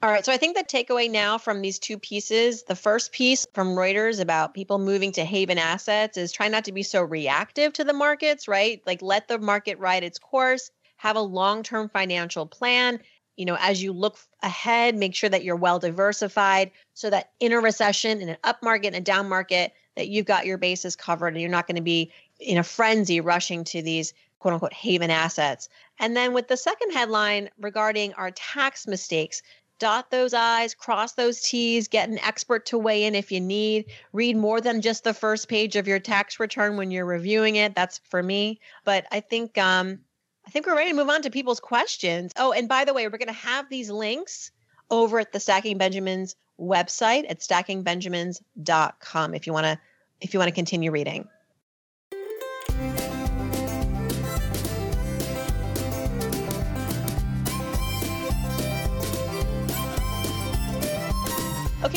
all 0.00 0.10
right. 0.10 0.24
So 0.24 0.32
I 0.32 0.36
think 0.36 0.56
the 0.56 0.62
takeaway 0.62 1.10
now 1.10 1.38
from 1.38 1.60
these 1.60 1.80
two 1.80 1.98
pieces, 1.98 2.62
the 2.62 2.76
first 2.76 3.10
piece 3.10 3.46
from 3.52 3.74
Reuters 3.74 4.20
about 4.20 4.54
people 4.54 4.78
moving 4.78 5.10
to 5.12 5.24
haven 5.24 5.58
assets 5.58 6.16
is 6.16 6.30
try 6.30 6.46
not 6.46 6.64
to 6.66 6.72
be 6.72 6.84
so 6.84 7.02
reactive 7.02 7.72
to 7.74 7.84
the 7.84 7.92
markets, 7.92 8.46
right? 8.46 8.80
Like 8.86 9.02
let 9.02 9.26
the 9.26 9.38
market 9.38 9.76
ride 9.80 10.04
its 10.04 10.18
course, 10.20 10.70
have 10.98 11.16
a 11.16 11.20
long-term 11.20 11.88
financial 11.88 12.46
plan. 12.46 13.00
You 13.36 13.46
know, 13.46 13.56
as 13.58 13.82
you 13.82 13.92
look 13.92 14.18
ahead, 14.44 14.94
make 14.94 15.16
sure 15.16 15.30
that 15.30 15.42
you're 15.42 15.56
well 15.56 15.80
diversified 15.80 16.70
so 16.94 17.10
that 17.10 17.32
in 17.40 17.50
a 17.50 17.58
recession, 17.58 18.20
in 18.20 18.28
an 18.28 18.36
up 18.44 18.62
market, 18.62 18.88
and 18.88 18.96
a 18.96 19.00
down 19.00 19.28
market, 19.28 19.72
that 19.96 20.08
you've 20.08 20.26
got 20.26 20.46
your 20.46 20.58
bases 20.58 20.94
covered 20.94 21.34
and 21.34 21.40
you're 21.40 21.50
not 21.50 21.66
going 21.66 21.76
to 21.76 21.82
be 21.82 22.12
in 22.38 22.58
a 22.58 22.62
frenzy 22.62 23.20
rushing 23.20 23.64
to 23.64 23.82
these 23.82 24.14
quote 24.38 24.54
unquote 24.54 24.72
haven 24.72 25.10
assets. 25.10 25.68
And 25.98 26.16
then 26.16 26.32
with 26.32 26.48
the 26.48 26.56
second 26.56 26.92
headline 26.92 27.50
regarding 27.58 28.12
our 28.14 28.30
tax 28.30 28.86
mistakes, 28.86 29.42
dot 29.78 30.10
those 30.10 30.34
I's, 30.34 30.74
cross 30.74 31.12
those 31.12 31.40
T's, 31.40 31.88
get 31.88 32.08
an 32.08 32.18
expert 32.20 32.66
to 32.66 32.78
weigh 32.78 33.04
in 33.04 33.14
if 33.14 33.30
you 33.30 33.40
need. 33.40 33.86
Read 34.12 34.36
more 34.36 34.60
than 34.60 34.80
just 34.80 35.04
the 35.04 35.14
first 35.14 35.48
page 35.48 35.76
of 35.76 35.88
your 35.88 35.98
tax 35.98 36.40
return 36.40 36.76
when 36.76 36.90
you're 36.90 37.04
reviewing 37.04 37.56
it. 37.56 37.74
That's 37.74 37.98
for 37.98 38.22
me. 38.22 38.60
But 38.84 39.06
I 39.10 39.20
think 39.20 39.56
um, 39.58 40.00
I 40.46 40.50
think 40.50 40.66
we're 40.66 40.76
ready 40.76 40.90
to 40.90 40.96
move 40.96 41.10
on 41.10 41.22
to 41.22 41.30
people's 41.30 41.60
questions. 41.60 42.32
Oh, 42.36 42.52
and 42.52 42.68
by 42.68 42.84
the 42.84 42.94
way, 42.94 43.06
we're 43.06 43.18
going 43.18 43.28
to 43.28 43.32
have 43.34 43.68
these 43.68 43.90
links 43.90 44.50
over 44.90 45.18
at 45.18 45.32
the 45.32 45.40
Stacking 45.40 45.78
Benjamins 45.78 46.36
website 46.58 47.26
at 47.28 47.40
stackingbenjamins.com 47.40 49.34
if 49.34 49.46
you 49.46 49.52
want 49.52 49.66
to 49.66 49.78
if 50.20 50.34
you 50.34 50.40
want 50.40 50.48
to 50.48 50.54
continue 50.54 50.90
reading. 50.90 51.28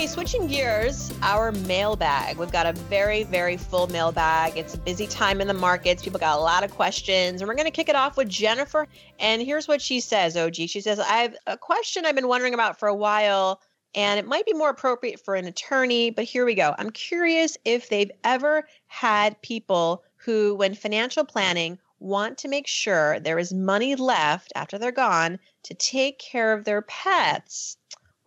Okay, 0.01 0.07
switching 0.07 0.47
gears, 0.47 1.13
our 1.21 1.51
mailbag. 1.51 2.37
We've 2.37 2.51
got 2.51 2.65
a 2.65 2.73
very, 2.73 3.23
very 3.23 3.55
full 3.55 3.85
mailbag. 3.85 4.57
It's 4.57 4.73
a 4.73 4.79
busy 4.79 5.05
time 5.05 5.39
in 5.41 5.47
the 5.47 5.53
markets. 5.53 6.01
People 6.01 6.19
got 6.19 6.39
a 6.39 6.41
lot 6.41 6.63
of 6.63 6.71
questions. 6.71 7.39
And 7.39 7.47
we're 7.47 7.53
going 7.53 7.67
to 7.67 7.71
kick 7.71 7.87
it 7.87 7.95
off 7.95 8.17
with 8.17 8.27
Jennifer. 8.27 8.87
And 9.19 9.43
here's 9.43 9.67
what 9.67 9.79
she 9.79 9.99
says, 9.99 10.35
OG. 10.35 10.55
She 10.55 10.81
says, 10.81 10.99
I 10.99 11.17
have 11.17 11.35
a 11.45 11.55
question 11.55 12.03
I've 12.03 12.15
been 12.15 12.27
wondering 12.27 12.55
about 12.55 12.79
for 12.79 12.87
a 12.87 12.95
while, 12.95 13.61
and 13.93 14.19
it 14.19 14.25
might 14.25 14.47
be 14.47 14.53
more 14.53 14.71
appropriate 14.71 15.23
for 15.23 15.35
an 15.35 15.45
attorney, 15.45 16.09
but 16.09 16.25
here 16.25 16.45
we 16.45 16.55
go. 16.55 16.73
I'm 16.79 16.89
curious 16.89 17.59
if 17.63 17.87
they've 17.87 18.11
ever 18.23 18.67
had 18.87 19.39
people 19.43 20.03
who, 20.15 20.55
when 20.55 20.73
financial 20.73 21.25
planning, 21.25 21.77
want 21.99 22.39
to 22.39 22.47
make 22.47 22.65
sure 22.65 23.19
there 23.19 23.37
is 23.37 23.53
money 23.53 23.93
left 23.93 24.51
after 24.55 24.79
they're 24.79 24.91
gone 24.91 25.37
to 25.61 25.75
take 25.75 26.17
care 26.17 26.53
of 26.53 26.65
their 26.65 26.81
pets. 26.81 27.77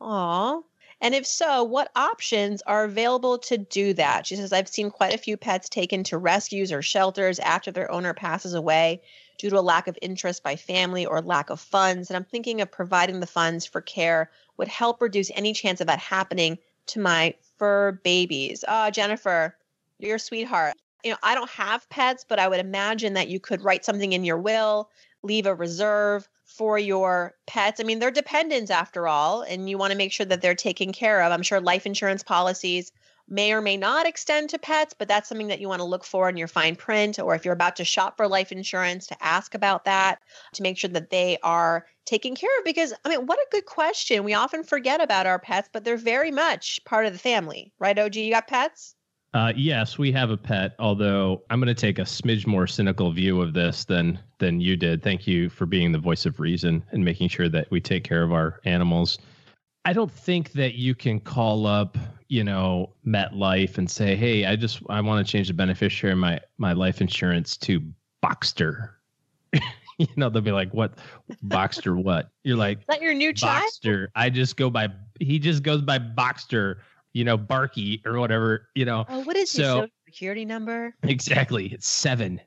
Aw, 0.01 0.61
and 1.05 1.15
if 1.15 1.27
so, 1.27 1.63
what 1.65 1.91
options 1.95 2.63
are 2.63 2.85
available 2.85 3.37
to 3.41 3.59
do 3.59 3.93
that? 3.93 4.27
She 4.27 4.37
says, 4.37 4.55
I've 4.55 4.69
seen 4.69 4.91
quite 4.91 5.15
a 5.15 5.19
few 5.19 5.37
pets 5.37 5.69
taken 5.69 6.03
to 6.05 6.17
rescues 6.17 6.73
or 6.73 6.81
shelters 6.81 7.39
after 7.39 7.71
their 7.71 7.93
owner 7.93 8.15
passes 8.15 8.55
away 8.55 9.03
due 9.37 9.51
to 9.51 9.59
a 9.59 9.61
lack 9.61 9.87
of 9.87 9.99
interest 10.01 10.43
by 10.43 10.57
family 10.57 11.05
or 11.05 11.21
lack 11.21 11.51
of 11.51 11.61
funds. 11.61 12.09
And 12.09 12.17
I'm 12.17 12.25
thinking 12.25 12.63
of 12.63 12.71
providing 12.71 13.21
the 13.21 13.27
funds 13.27 13.67
for 13.67 13.83
care 13.83 14.31
would 14.57 14.69
help 14.69 15.03
reduce 15.03 15.31
any 15.35 15.53
chance 15.53 15.83
of 15.83 15.89
that 15.89 15.99
happening 15.99 16.57
to 16.87 17.01
my 17.01 17.35
fur 17.59 17.93
babies. 18.03 18.65
Oh, 18.67 18.89
Jennifer, 18.89 19.55
you're 19.99 20.17
a 20.17 20.19
sweetheart. 20.19 20.73
You 21.05 21.11
know, 21.11 21.19
I 21.23 21.35
don't 21.35 21.51
have 21.51 21.87
pets, 21.91 22.25
but 22.27 22.39
I 22.39 22.49
would 22.49 22.61
imagine 22.61 23.13
that 23.13 23.29
you 23.29 23.41
could 23.41 23.63
write 23.63 23.85
something 23.85 24.15
in 24.15 24.25
your 24.25 24.39
will, 24.39 24.89
leave 25.25 25.47
a 25.47 25.55
reserve 25.55 26.29
for 26.45 26.79
your 26.79 27.35
pets. 27.47 27.81
I 27.81 27.85
mean, 27.85 27.99
they're 27.99 28.11
dependents 28.11 28.71
after 28.71 29.09
all, 29.09 29.43
and 29.43 29.69
you 29.69 29.79
want 29.79 29.91
to 29.91 29.99
make 29.99 30.13
sure 30.13 30.27
that 30.27 30.43
they're 30.43 30.55
taken 30.55 30.93
care 30.93 31.23
of. 31.23 31.33
I'm 31.33 31.43
sure 31.43 31.61
life 31.61 31.87
insurance 31.87 32.23
policies 32.23 32.93
may 33.27 33.55
or 33.55 33.63
may 33.63 33.77
not 33.79 34.07
extend 34.07 34.51
to 34.51 34.59
pets, 34.59 34.95
but 34.97 35.09
that's 35.09 35.29
something 35.29 35.49
that 35.49 35.59
you 35.61 35.67
want 35.67 35.81
to 35.81 35.87
look 35.87 36.05
for 36.05 36.29
in 36.29 36.37
your 36.37 36.47
fine 36.47 36.77
print, 36.77 37.19
or 37.19 37.35
if 37.35 37.45
you're 37.45 37.55
about 37.55 37.77
to 37.77 37.85
shop 37.85 38.19
for 38.19 38.29
life 38.29 38.53
insurance, 38.53 39.07
to 39.07 39.25
ask 39.25 39.55
about 39.55 39.87
that 39.87 40.19
to 40.53 40.63
make 40.63 40.77
sure 40.77 40.91
that 40.91 41.09
they 41.09 41.39
are 41.43 41.87
taken 42.05 42.37
care 42.37 42.59
of. 42.59 42.65
Because, 42.65 42.93
I 43.05 43.09
mean, 43.09 43.25
what 43.25 43.39
a 43.39 43.47
good 43.51 43.65
question. 43.65 44.25
We 44.25 44.35
often 44.35 44.63
forget 44.63 45.01
about 45.01 45.27
our 45.27 45.39
pets, 45.39 45.71
but 45.73 45.85
they're 45.85 45.97
very 45.97 46.31
much 46.31 46.85
part 46.85 47.07
of 47.07 47.15
the 47.15 47.19
family, 47.19 47.73
right, 47.79 47.99
OG? 47.99 48.17
You 48.17 48.31
got 48.31 48.47
pets? 48.47 48.95
Uh, 49.35 49.53
yes, 49.57 49.99
we 49.99 50.13
have 50.13 50.31
a 50.31 50.37
pet. 50.37 50.77
Although 50.79 51.43
I'm 51.51 51.59
going 51.59 51.67
to 51.67 51.75
take 51.75 51.99
a 51.99 52.03
smidge 52.03 52.47
more 52.47 52.69
cynical 52.69 53.11
view 53.11 53.43
of 53.43 53.53
this 53.53 53.85
than 53.85 54.19
than 54.39 54.61
you 54.61 54.77
did. 54.77 55.03
Thank 55.03 55.27
you 55.27 55.51
for 55.51 55.67
being 55.67 55.91
the 55.91 55.99
voice 55.99 56.25
of 56.25 56.39
reason 56.39 56.85
and 56.93 57.05
making 57.05 57.29
sure 57.29 57.49
that 57.49 57.69
we 57.71 57.81
take 57.81 58.05
care 58.05 58.23
of 58.23 58.33
our 58.33 58.61
animals. 58.65 59.19
I 59.85 59.93
don't 59.93 60.11
think 60.11 60.53
that 60.53 60.75
you 60.75 60.95
can 60.95 61.19
call 61.19 61.67
up, 61.67 61.99
you 62.29 62.45
know, 62.45 62.95
MetLife 63.05 63.77
and 63.77 63.91
say, 63.91 64.15
"Hey, 64.15 64.47
I 64.47 64.55
just 64.55 64.81
I 64.89 65.01
want 65.01 65.27
to 65.27 65.31
change 65.31 65.49
the 65.49 65.55
beneficiary 65.55 66.13
of 66.13 66.19
my 66.19 66.41
my 66.59 66.73
life 66.73 67.01
insurance 67.01 67.57
to 67.59 67.83
Boxster." 68.25 68.91
you 69.99 70.07
know, 70.17 70.31
they'll 70.31 70.43
be 70.43 70.53
like, 70.53 70.73
"What, 70.73 70.95
Boxster? 71.45 72.01
What?" 72.01 72.31
You're 72.45 72.57
like, 72.57 72.79
"Is 72.79 72.87
that 72.87 73.03
your 73.03 73.15
new 73.15 73.33
child?" 73.33 73.69
Boxster. 73.83 74.07
I 74.15 74.31
just 74.31 74.57
go 74.57 74.71
by. 74.71 74.91
He 75.19 75.41
just 75.41 75.65
goes 75.65 75.83
by 75.83 75.99
Boxster 75.99 76.77
you 77.15 77.25
know, 77.25 77.39
Barky 77.39 78.03
or 78.05 78.19
whatever, 78.19 78.69
you 78.75 78.85
know. 78.85 79.07
Oh, 79.09 79.21
what 79.21 79.37
is 79.37 79.51
so, 79.51 79.63
his 79.63 79.69
social 79.69 79.89
security 80.07 80.45
number? 80.45 80.95
Exactly. 81.05 81.69
It's 81.73 81.89
seven. 81.89 82.41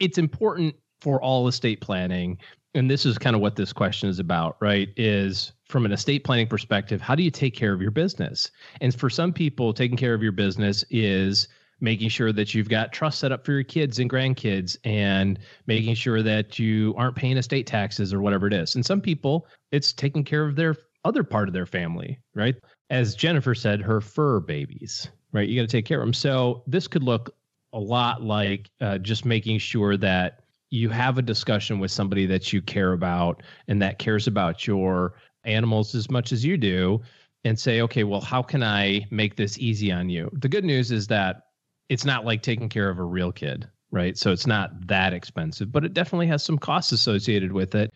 It's 0.00 0.16
important 0.16 0.74
for 1.00 1.20
all 1.20 1.46
estate 1.48 1.80
planning. 1.80 2.38
And 2.74 2.90
this 2.90 3.04
is 3.04 3.18
kind 3.18 3.36
of 3.36 3.42
what 3.42 3.56
this 3.56 3.72
question 3.72 4.08
is 4.08 4.18
about, 4.18 4.56
right? 4.60 4.88
Is 4.96 5.52
from 5.68 5.84
an 5.84 5.92
estate 5.92 6.24
planning 6.24 6.46
perspective, 6.46 7.00
how 7.00 7.14
do 7.14 7.22
you 7.22 7.30
take 7.30 7.54
care 7.54 7.72
of 7.72 7.82
your 7.82 7.90
business? 7.90 8.50
And 8.80 8.94
for 8.98 9.10
some 9.10 9.32
people, 9.32 9.72
taking 9.72 9.96
care 9.96 10.14
of 10.14 10.22
your 10.22 10.32
business 10.32 10.84
is 10.90 11.46
making 11.80 12.08
sure 12.08 12.32
that 12.32 12.54
you've 12.54 12.68
got 12.68 12.92
trust 12.92 13.18
set 13.18 13.32
up 13.32 13.44
for 13.44 13.52
your 13.52 13.64
kids 13.64 13.98
and 13.98 14.08
grandkids 14.08 14.76
and 14.84 15.38
making 15.66 15.94
sure 15.94 16.22
that 16.22 16.58
you 16.58 16.94
aren't 16.96 17.16
paying 17.16 17.36
estate 17.36 17.66
taxes 17.66 18.14
or 18.14 18.20
whatever 18.20 18.46
it 18.46 18.52
is. 18.52 18.74
And 18.74 18.86
some 18.86 19.00
people, 19.00 19.46
it's 19.70 19.92
taking 19.92 20.24
care 20.24 20.44
of 20.44 20.56
their 20.56 20.76
other 21.04 21.22
part 21.22 21.48
of 21.48 21.54
their 21.54 21.66
family, 21.66 22.18
right? 22.34 22.54
As 22.94 23.16
Jennifer 23.16 23.56
said, 23.56 23.80
her 23.80 24.00
fur 24.00 24.38
babies, 24.38 25.08
right? 25.32 25.48
You 25.48 25.60
got 25.60 25.68
to 25.68 25.76
take 25.76 25.84
care 25.84 25.98
of 25.98 26.06
them. 26.06 26.14
So 26.14 26.62
this 26.68 26.86
could 26.86 27.02
look 27.02 27.34
a 27.72 27.78
lot 27.78 28.22
like 28.22 28.70
uh, 28.80 28.98
just 28.98 29.24
making 29.24 29.58
sure 29.58 29.96
that 29.96 30.44
you 30.70 30.90
have 30.90 31.18
a 31.18 31.22
discussion 31.22 31.80
with 31.80 31.90
somebody 31.90 32.24
that 32.26 32.52
you 32.52 32.62
care 32.62 32.92
about 32.92 33.42
and 33.66 33.82
that 33.82 33.98
cares 33.98 34.28
about 34.28 34.68
your 34.68 35.14
animals 35.42 35.96
as 35.96 36.08
much 36.08 36.30
as 36.30 36.44
you 36.44 36.56
do 36.56 37.02
and 37.42 37.58
say, 37.58 37.80
okay, 37.80 38.04
well, 38.04 38.20
how 38.20 38.42
can 38.42 38.62
I 38.62 39.04
make 39.10 39.34
this 39.34 39.58
easy 39.58 39.90
on 39.90 40.08
you? 40.08 40.30
The 40.32 40.48
good 40.48 40.64
news 40.64 40.92
is 40.92 41.08
that 41.08 41.46
it's 41.88 42.04
not 42.04 42.24
like 42.24 42.42
taking 42.42 42.68
care 42.68 42.90
of 42.90 43.00
a 43.00 43.04
real 43.04 43.32
kid, 43.32 43.68
right? 43.90 44.16
So 44.16 44.30
it's 44.30 44.46
not 44.46 44.86
that 44.86 45.12
expensive, 45.12 45.72
but 45.72 45.84
it 45.84 45.94
definitely 45.94 46.28
has 46.28 46.44
some 46.44 46.58
costs 46.58 46.92
associated 46.92 47.50
with 47.50 47.74
it 47.74 47.92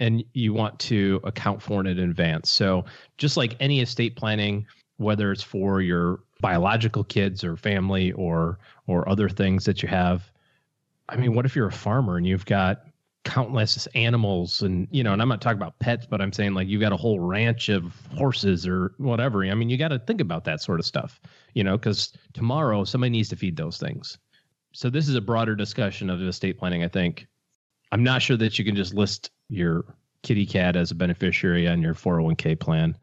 and 0.00 0.24
you 0.32 0.52
want 0.52 0.78
to 0.80 1.20
account 1.24 1.62
for 1.62 1.80
it 1.82 1.86
in 1.86 1.98
advance. 1.98 2.50
So, 2.50 2.84
just 3.18 3.36
like 3.36 3.54
any 3.60 3.80
estate 3.80 4.16
planning, 4.16 4.66
whether 4.96 5.30
it's 5.30 5.42
for 5.42 5.80
your 5.80 6.20
biological 6.40 7.04
kids 7.04 7.44
or 7.44 7.56
family 7.56 8.12
or 8.12 8.58
or 8.86 9.08
other 9.08 9.28
things 9.28 9.64
that 9.66 9.82
you 9.82 9.88
have, 9.88 10.32
I 11.08 11.16
mean, 11.16 11.34
what 11.34 11.44
if 11.46 11.54
you're 11.54 11.68
a 11.68 11.72
farmer 11.72 12.16
and 12.16 12.26
you've 12.26 12.46
got 12.46 12.82
countless 13.24 13.86
animals 13.94 14.62
and 14.62 14.88
you 14.90 15.04
know 15.04 15.12
and 15.12 15.20
i'm 15.20 15.28
not 15.28 15.42
talking 15.42 15.58
about 15.58 15.78
pets 15.78 16.06
but 16.06 16.22
i'm 16.22 16.32
saying 16.32 16.54
like 16.54 16.66
you've 16.66 16.80
got 16.80 16.90
a 16.90 16.96
whole 16.96 17.20
ranch 17.20 17.68
of 17.68 17.94
horses 18.16 18.66
or 18.66 18.94
whatever. 18.96 19.44
I 19.44 19.54
mean 19.54 19.68
you 19.68 19.76
got 19.76 19.88
to 19.88 19.98
think 19.98 20.22
about 20.22 20.44
that 20.44 20.62
sort 20.62 20.80
of 20.80 20.86
stuff 20.86 21.20
you 21.52 21.62
know 21.62 21.76
because 21.76 22.14
tomorrow 22.32 22.82
somebody 22.82 23.10
needs 23.10 23.28
to 23.28 23.36
feed 23.36 23.56
those 23.56 23.76
things. 23.76 24.16
So 24.72 24.88
this 24.88 25.06
is 25.06 25.16
a 25.16 25.20
broader 25.20 25.54
discussion 25.54 26.08
of 26.08 26.22
estate 26.22 26.58
planning 26.58 26.82
i 26.82 26.88
think. 26.88 27.26
I'm 27.92 28.02
not 28.02 28.22
sure 28.22 28.38
that 28.38 28.58
you 28.58 28.64
can 28.64 28.74
just 28.74 28.94
list 28.94 29.30
your 29.50 29.84
kitty 30.22 30.46
cat 30.46 30.76
as 30.76 30.90
a 30.90 30.94
beneficiary 30.94 31.68
on 31.68 31.82
your 31.82 31.94
401k 31.94 32.58
plan. 32.58 32.96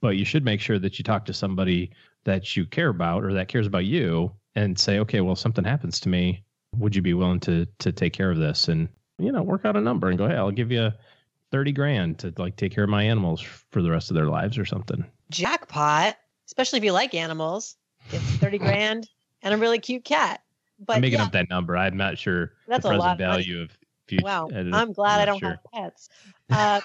But 0.00 0.16
you 0.16 0.24
should 0.24 0.44
make 0.44 0.60
sure 0.60 0.78
that 0.78 0.98
you 0.98 1.04
talk 1.04 1.24
to 1.26 1.32
somebody 1.32 1.90
that 2.24 2.56
you 2.56 2.66
care 2.66 2.88
about 2.88 3.24
or 3.24 3.32
that 3.34 3.48
cares 3.48 3.66
about 3.66 3.84
you 3.84 4.32
and 4.54 4.78
say, 4.78 4.98
okay, 4.98 5.20
well, 5.20 5.32
if 5.32 5.38
something 5.38 5.64
happens 5.64 6.00
to 6.00 6.08
me. 6.08 6.42
Would 6.76 6.94
you 6.94 7.02
be 7.02 7.14
willing 7.14 7.40
to 7.40 7.66
to 7.80 7.90
take 7.90 8.12
care 8.12 8.30
of 8.30 8.38
this? 8.38 8.68
And 8.68 8.88
you 9.18 9.32
know, 9.32 9.42
work 9.42 9.64
out 9.64 9.76
a 9.76 9.80
number 9.80 10.08
and 10.08 10.16
go, 10.16 10.28
hey, 10.28 10.36
I'll 10.36 10.52
give 10.52 10.70
you 10.70 10.92
30 11.50 11.72
grand 11.72 12.18
to 12.20 12.32
like 12.38 12.56
take 12.56 12.72
care 12.72 12.84
of 12.84 12.90
my 12.90 13.02
animals 13.02 13.40
for 13.40 13.82
the 13.82 13.90
rest 13.90 14.10
of 14.10 14.14
their 14.14 14.26
lives 14.26 14.56
or 14.56 14.64
something. 14.64 15.04
Jackpot, 15.30 16.16
especially 16.46 16.78
if 16.78 16.84
you 16.84 16.92
like 16.92 17.14
animals. 17.14 17.76
Get 18.10 18.20
30 18.22 18.58
grand 18.58 19.08
and 19.42 19.52
a 19.52 19.56
really 19.56 19.78
cute 19.78 20.04
cat. 20.04 20.42
But 20.78 20.96
I'm 20.96 21.02
making 21.02 21.18
yeah, 21.18 21.26
up 21.26 21.32
that 21.32 21.50
number. 21.50 21.76
I'm 21.76 21.96
not 21.96 22.16
sure 22.16 22.52
that's 22.66 22.84
the 22.84 22.90
present 22.90 23.04
a 23.04 23.08
lot 23.08 23.18
value 23.18 23.62
of 23.62 23.76
wow, 24.22 24.48
I'm 24.52 24.92
glad 24.92 25.20
I 25.20 25.24
don't 25.24 25.38
sure. 25.38 25.50
have 25.50 25.64
pets. 25.72 26.08
Uh, 26.50 26.80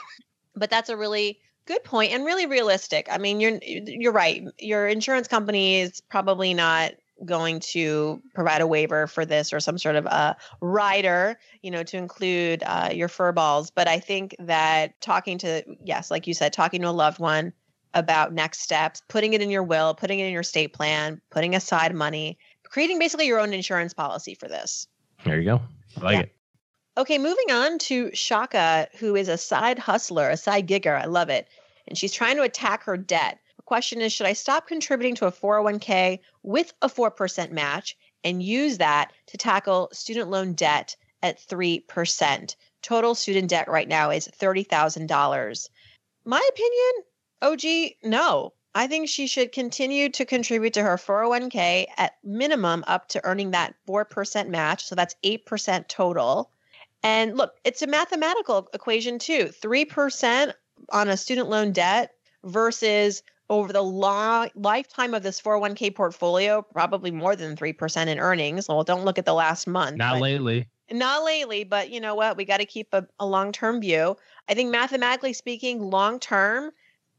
but 0.56 0.70
that's 0.70 0.90
a 0.90 0.98
really 0.98 1.40
good 1.66 1.84
point 1.84 2.14
and 2.14 2.26
really 2.26 2.46
realistic. 2.46 3.08
I 3.12 3.18
mean, 3.18 3.40
you're 3.40 3.60
you're 3.62 4.12
right. 4.12 4.44
Your 4.60 4.88
insurance 4.88 5.28
company 5.28 5.82
is 5.82 6.02
probably 6.02 6.54
not 6.54 6.94
going 7.24 7.62
to 7.62 8.22
provide 8.34 8.62
a 8.62 8.68
waiver 8.68 9.08
for 9.08 9.26
this 9.26 9.54
or 9.54 9.60
some 9.60 9.78
sort 9.78 9.96
of 9.96 10.06
a 10.06 10.36
rider, 10.60 11.40
you 11.62 11.72
know, 11.72 11.82
to 11.82 11.98
include 11.98 12.62
uh, 12.66 12.90
your 12.94 13.08
fur 13.08 13.32
balls. 13.32 13.72
But 13.72 13.88
I 13.88 14.00
think 14.00 14.36
that 14.40 15.00
talking 15.02 15.38
to 15.40 15.64
yes, 15.84 16.12
like 16.12 16.28
you 16.28 16.34
said, 16.34 16.54
talking 16.54 16.82
to 16.82 16.90
a 16.90 16.92
loved 16.92 17.20
one 17.20 17.54
about 17.94 18.34
next 18.34 18.60
steps, 18.60 19.02
putting 19.08 19.34
it 19.34 19.42
in 19.42 19.50
your 19.50 19.64
will, 19.64 19.94
putting 19.94 20.20
it 20.20 20.26
in 20.26 20.34
your 20.34 20.44
state 20.44 20.74
plan, 20.74 21.22
putting 21.30 21.56
aside 21.56 21.96
money, 21.96 22.38
creating 22.64 23.00
basically 23.00 23.26
your 23.26 23.40
own 23.40 23.54
insurance 23.54 23.94
policy 23.94 24.36
for 24.36 24.50
this. 24.50 24.88
There 25.24 25.40
you 25.40 25.46
go. 25.46 25.62
I 25.98 26.04
like 26.04 26.14
yeah. 26.14 26.22
it. 26.22 26.35
Okay, 26.98 27.18
moving 27.18 27.52
on 27.52 27.78
to 27.80 28.10
Shaka, 28.14 28.88
who 29.00 29.18
is 29.18 29.28
a 29.28 29.38
side 29.38 29.78
hustler, 29.78 30.30
a 30.30 30.38
side 30.38 30.66
gigger. 30.66 30.98
I 30.98 31.06
love 31.08 31.30
it. 31.30 31.50
And 31.90 31.98
she's 31.98 32.14
trying 32.14 32.38
to 32.38 32.44
attack 32.44 32.84
her 32.84 32.96
debt. 32.96 33.40
The 33.58 33.64
question 33.64 34.00
is 34.00 34.14
Should 34.14 34.28
I 34.28 34.34
stop 34.34 34.66
contributing 34.66 35.14
to 35.16 35.28
a 35.28 35.32
401k 35.32 36.20
with 36.42 36.72
a 36.82 36.88
4% 36.88 37.52
match 37.52 37.98
and 38.24 38.42
use 38.42 38.78
that 38.78 39.12
to 39.28 39.38
tackle 39.38 39.90
student 39.92 40.30
loan 40.30 40.54
debt 40.54 40.96
at 41.22 41.38
3%? 41.38 42.56
Total 42.82 43.14
student 43.14 43.50
debt 43.50 43.68
right 43.68 43.90
now 43.90 44.10
is 44.12 44.30
$30,000. 44.30 45.70
My 46.24 46.50
opinion, 46.50 47.04
OG, 47.42 48.10
no. 48.10 48.54
I 48.74 48.88
think 48.88 49.10
she 49.10 49.28
should 49.28 49.52
continue 49.52 50.08
to 50.10 50.24
contribute 50.24 50.76
to 50.76 50.84
her 50.84 50.96
401k 50.96 51.88
at 51.98 52.14
minimum 52.24 52.86
up 52.88 53.10
to 53.10 53.26
earning 53.26 53.52
that 53.52 53.76
4% 53.86 54.48
match. 54.48 54.86
So 54.86 54.96
that's 54.96 55.16
8% 55.24 55.90
total. 55.90 56.52
And 57.06 57.38
look, 57.38 57.54
it's 57.64 57.84
a 57.84 57.88
mathematical 57.88 58.68
equation 58.74 59.20
too. 59.20 59.52
3% 59.62 60.54
on 60.90 61.08
a 61.08 61.16
student 61.16 61.50
loan 61.50 61.72
debt 61.72 62.16
versus 62.44 63.22
over 63.48 63.72
the 63.72 63.84
long 63.84 64.50
lifetime 64.56 65.14
of 65.14 65.22
this 65.22 65.40
401k 65.40 65.94
portfolio, 65.94 66.64
probably 66.64 67.12
more 67.12 67.36
than 67.36 67.56
3% 67.56 68.08
in 68.08 68.18
earnings. 68.18 68.68
Well, 68.68 68.84
don't 68.84 69.06
look 69.06 69.20
at 69.20 69.26
the 69.26 69.36
last 69.36 69.68
month. 69.68 69.98
Not 69.98 70.20
lately. 70.20 70.68
Not 70.92 71.24
lately, 71.24 71.64
but 71.64 71.92
you 71.92 72.00
know 72.02 72.16
what? 72.16 72.38
We 72.38 72.44
got 72.44 72.58
to 72.58 72.66
keep 72.66 72.92
a, 72.92 73.08
a 73.20 73.26
long 73.28 73.52
term 73.52 73.82
view. 73.82 74.18
I 74.50 74.56
think 74.56 74.72
mathematically 74.72 75.34
speaking, 75.34 75.84
long 75.84 76.20
term, 76.20 76.72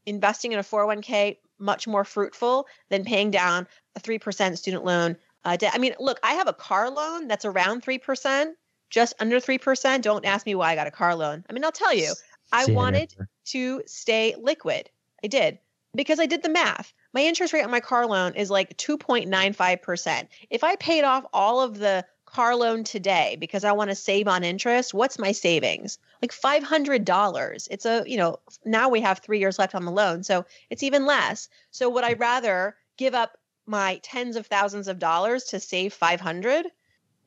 investing 0.05 0.51
in 0.51 0.59
a 0.59 0.63
401k 0.63 1.37
much 1.59 1.87
more 1.87 2.03
fruitful 2.03 2.67
than 2.89 3.05
paying 3.05 3.31
down 3.31 3.67
a 3.95 4.01
3% 4.01 4.57
student 4.57 4.83
loan 4.83 5.15
uh, 5.45 5.55
debt. 5.55 5.71
I 5.73 5.77
mean, 5.77 5.95
look, 5.97 6.19
I 6.23 6.33
have 6.33 6.49
a 6.49 6.53
car 6.53 6.89
loan 6.89 7.29
that's 7.29 7.45
around 7.45 7.83
3%, 7.83 8.51
just 8.89 9.13
under 9.19 9.39
3%. 9.39 10.01
Don't 10.01 10.25
ask 10.25 10.45
me 10.45 10.55
why 10.55 10.71
I 10.71 10.75
got 10.75 10.87
a 10.87 10.91
car 10.91 11.15
loan. 11.15 11.43
I 11.49 11.53
mean, 11.53 11.63
I'll 11.63 11.71
tell 11.71 11.93
you, 11.93 12.13
I 12.51 12.65
See 12.65 12.73
wanted 12.73 13.13
later. 13.17 13.29
to 13.45 13.83
stay 13.85 14.35
liquid. 14.37 14.89
I 15.23 15.27
did 15.27 15.59
because 15.95 16.19
I 16.19 16.25
did 16.25 16.43
the 16.43 16.49
math. 16.49 16.93
My 17.13 17.21
interest 17.21 17.53
rate 17.53 17.63
on 17.63 17.71
my 17.71 17.79
car 17.79 18.05
loan 18.05 18.35
is 18.35 18.51
like 18.51 18.77
2.95%. 18.77 20.27
If 20.49 20.63
I 20.63 20.75
paid 20.75 21.03
off 21.03 21.25
all 21.33 21.61
of 21.61 21.79
the 21.79 22.05
car 22.25 22.55
loan 22.55 22.83
today 22.83 23.37
because 23.39 23.63
I 23.63 23.71
want 23.71 23.89
to 23.89 23.95
save 23.95 24.27
on 24.27 24.43
interest, 24.43 24.93
what's 24.93 25.17
my 25.17 25.31
savings? 25.31 25.97
Like 26.21 26.31
$500. 26.31 27.67
It's 27.71 27.85
a, 27.85 28.03
you 28.05 28.17
know, 28.17 28.39
now 28.65 28.89
we 28.89 29.01
have 29.01 29.19
3 29.19 29.39
years 29.39 29.57
left 29.57 29.75
on 29.75 29.85
the 29.85 29.91
loan, 29.91 30.23
so 30.23 30.45
it's 30.69 30.83
even 30.83 31.05
less. 31.05 31.49
So 31.71 31.89
would 31.89 32.03
I 32.03 32.13
rather 32.13 32.75
give 32.97 33.15
up 33.15 33.37
my 33.65 33.99
tens 34.03 34.35
of 34.35 34.45
thousands 34.45 34.87
of 34.87 34.99
dollars 34.99 35.45
to 35.45 35.59
save 35.59 35.93
500? 35.93 36.67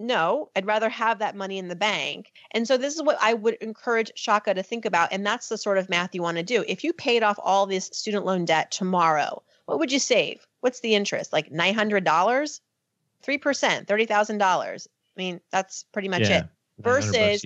No, 0.01 0.49
I'd 0.57 0.67
rather 0.67 0.89
have 0.89 1.19
that 1.19 1.37
money 1.37 1.59
in 1.59 1.69
the 1.69 1.77
bank. 1.77 2.33
And 2.53 2.67
so 2.67 2.79
this 2.79 2.95
is 2.95 3.03
what 3.03 3.19
I 3.21 3.35
would 3.35 3.55
encourage 3.61 4.11
Shaka 4.17 4.55
to 4.55 4.63
think 4.63 4.87
about. 4.87 5.13
And 5.13 5.27
that's 5.27 5.51
the 5.51 5.59
sort 5.59 5.77
of 5.77 5.91
math 5.91 6.15
you 6.15 6.23
want 6.23 6.39
to 6.39 6.43
do. 6.43 6.65
If 6.67 6.83
you 6.83 6.95
paid 6.95 7.23
off 7.23 7.39
all 7.43 7.67
this 7.67 7.91
student 7.93 8.25
loan 8.25 8.47
debt 8.47 8.71
tomorrow, 8.71 9.43
what 9.67 9.79
would 9.79 9.93
you 9.93 9.99
save? 9.99 10.47
What's 10.61 10.81
the 10.81 10.95
interest? 10.95 11.35
Like 11.35 11.51
$900? 11.51 12.03
3%, 12.03 13.87
$30,000. 13.87 14.41
I 14.41 15.21
mean, 15.21 15.41
that's 15.51 15.85
pretty 15.93 16.09
much 16.09 16.23
Yeah. 16.23 16.39
it. 16.39 16.47
900 16.83 17.41
Versus 17.43 17.45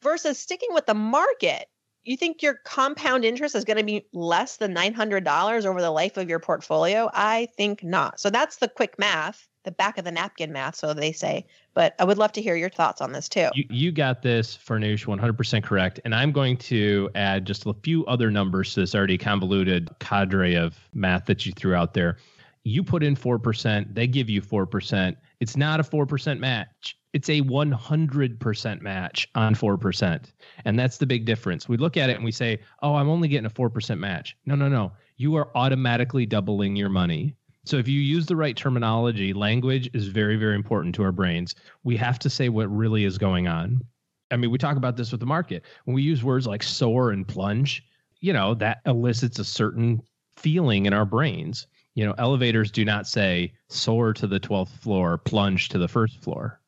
versus 0.00 0.38
sticking 0.38 0.72
with 0.72 0.86
the 0.86 0.94
market. 0.94 1.68
You 2.04 2.16
think 2.16 2.42
your 2.42 2.54
compound 2.64 3.24
interest 3.24 3.56
is 3.56 3.64
going 3.64 3.76
to 3.76 3.84
be 3.84 4.06
less 4.12 4.56
than 4.56 4.72
$900 4.72 5.66
over 5.66 5.82
the 5.82 5.90
life 5.90 6.16
of 6.16 6.28
your 6.28 6.38
portfolio? 6.38 7.10
I 7.12 7.48
think 7.56 7.82
not. 7.82 8.20
So 8.20 8.30
that's 8.30 8.58
the 8.58 8.68
quick 8.68 8.98
math, 8.98 9.48
the 9.68 9.72
back 9.72 9.98
of 9.98 10.04
the 10.06 10.10
napkin 10.10 10.50
math, 10.50 10.76
so 10.76 10.94
they 10.94 11.12
say. 11.12 11.44
But 11.74 11.94
I 11.98 12.04
would 12.04 12.16
love 12.16 12.32
to 12.32 12.40
hear 12.40 12.56
your 12.56 12.70
thoughts 12.70 13.02
on 13.02 13.12
this 13.12 13.28
too. 13.28 13.50
You, 13.52 13.64
you 13.68 13.92
got 13.92 14.22
this, 14.22 14.56
Farnoosh, 14.56 15.04
100% 15.04 15.62
correct. 15.62 16.00
And 16.06 16.14
I'm 16.14 16.32
going 16.32 16.56
to 16.56 17.10
add 17.14 17.44
just 17.44 17.66
a 17.66 17.74
few 17.74 18.06
other 18.06 18.30
numbers 18.30 18.72
to 18.72 18.80
this 18.80 18.94
already 18.94 19.18
convoluted 19.18 19.90
cadre 19.98 20.54
of 20.54 20.78
math 20.94 21.26
that 21.26 21.44
you 21.44 21.52
threw 21.52 21.74
out 21.74 21.92
there. 21.92 22.16
You 22.64 22.82
put 22.82 23.02
in 23.02 23.14
4%, 23.14 23.94
they 23.94 24.06
give 24.06 24.30
you 24.30 24.40
4%. 24.40 25.14
It's 25.40 25.56
not 25.56 25.80
a 25.80 25.82
4% 25.82 26.38
match. 26.38 26.96
It's 27.12 27.28
a 27.28 27.42
100% 27.42 28.80
match 28.80 29.28
on 29.34 29.54
4%. 29.54 30.32
And 30.64 30.78
that's 30.78 30.96
the 30.96 31.06
big 31.06 31.26
difference. 31.26 31.68
We 31.68 31.76
look 31.76 31.98
at 31.98 32.08
it 32.08 32.16
and 32.16 32.24
we 32.24 32.32
say, 32.32 32.60
oh, 32.82 32.94
I'm 32.94 33.10
only 33.10 33.28
getting 33.28 33.46
a 33.46 33.50
4% 33.50 33.98
match. 33.98 34.34
No, 34.46 34.54
no, 34.54 34.68
no. 34.68 34.92
You 35.18 35.34
are 35.36 35.50
automatically 35.54 36.24
doubling 36.24 36.74
your 36.74 36.88
money. 36.88 37.34
So 37.68 37.76
if 37.76 37.86
you 37.86 38.00
use 38.00 38.24
the 38.24 38.34
right 38.34 38.56
terminology, 38.56 39.34
language 39.34 39.90
is 39.92 40.08
very, 40.08 40.36
very 40.36 40.54
important 40.54 40.94
to 40.94 41.02
our 41.02 41.12
brains. 41.12 41.54
We 41.84 41.98
have 41.98 42.18
to 42.20 42.30
say 42.30 42.48
what 42.48 42.66
really 42.74 43.04
is 43.04 43.18
going 43.18 43.46
on. 43.46 43.84
I 44.30 44.38
mean, 44.38 44.50
we 44.50 44.56
talk 44.56 44.78
about 44.78 44.96
this 44.96 45.12
with 45.12 45.20
the 45.20 45.26
market. 45.26 45.66
When 45.84 45.94
we 45.94 46.00
use 46.00 46.24
words 46.24 46.46
like 46.46 46.62
soar 46.62 47.10
and 47.10 47.28
plunge, 47.28 47.84
you 48.20 48.32
know, 48.32 48.54
that 48.54 48.78
elicits 48.86 49.38
a 49.38 49.44
certain 49.44 50.00
feeling 50.34 50.86
in 50.86 50.94
our 50.94 51.04
brains. 51.04 51.66
You 51.94 52.06
know, 52.06 52.14
elevators 52.16 52.70
do 52.70 52.86
not 52.86 53.06
say 53.06 53.52
soar 53.68 54.14
to 54.14 54.26
the 54.26 54.40
12th 54.40 54.70
floor, 54.70 55.18
plunge 55.18 55.68
to 55.68 55.76
the 55.76 55.88
first 55.88 56.22
floor. 56.22 56.62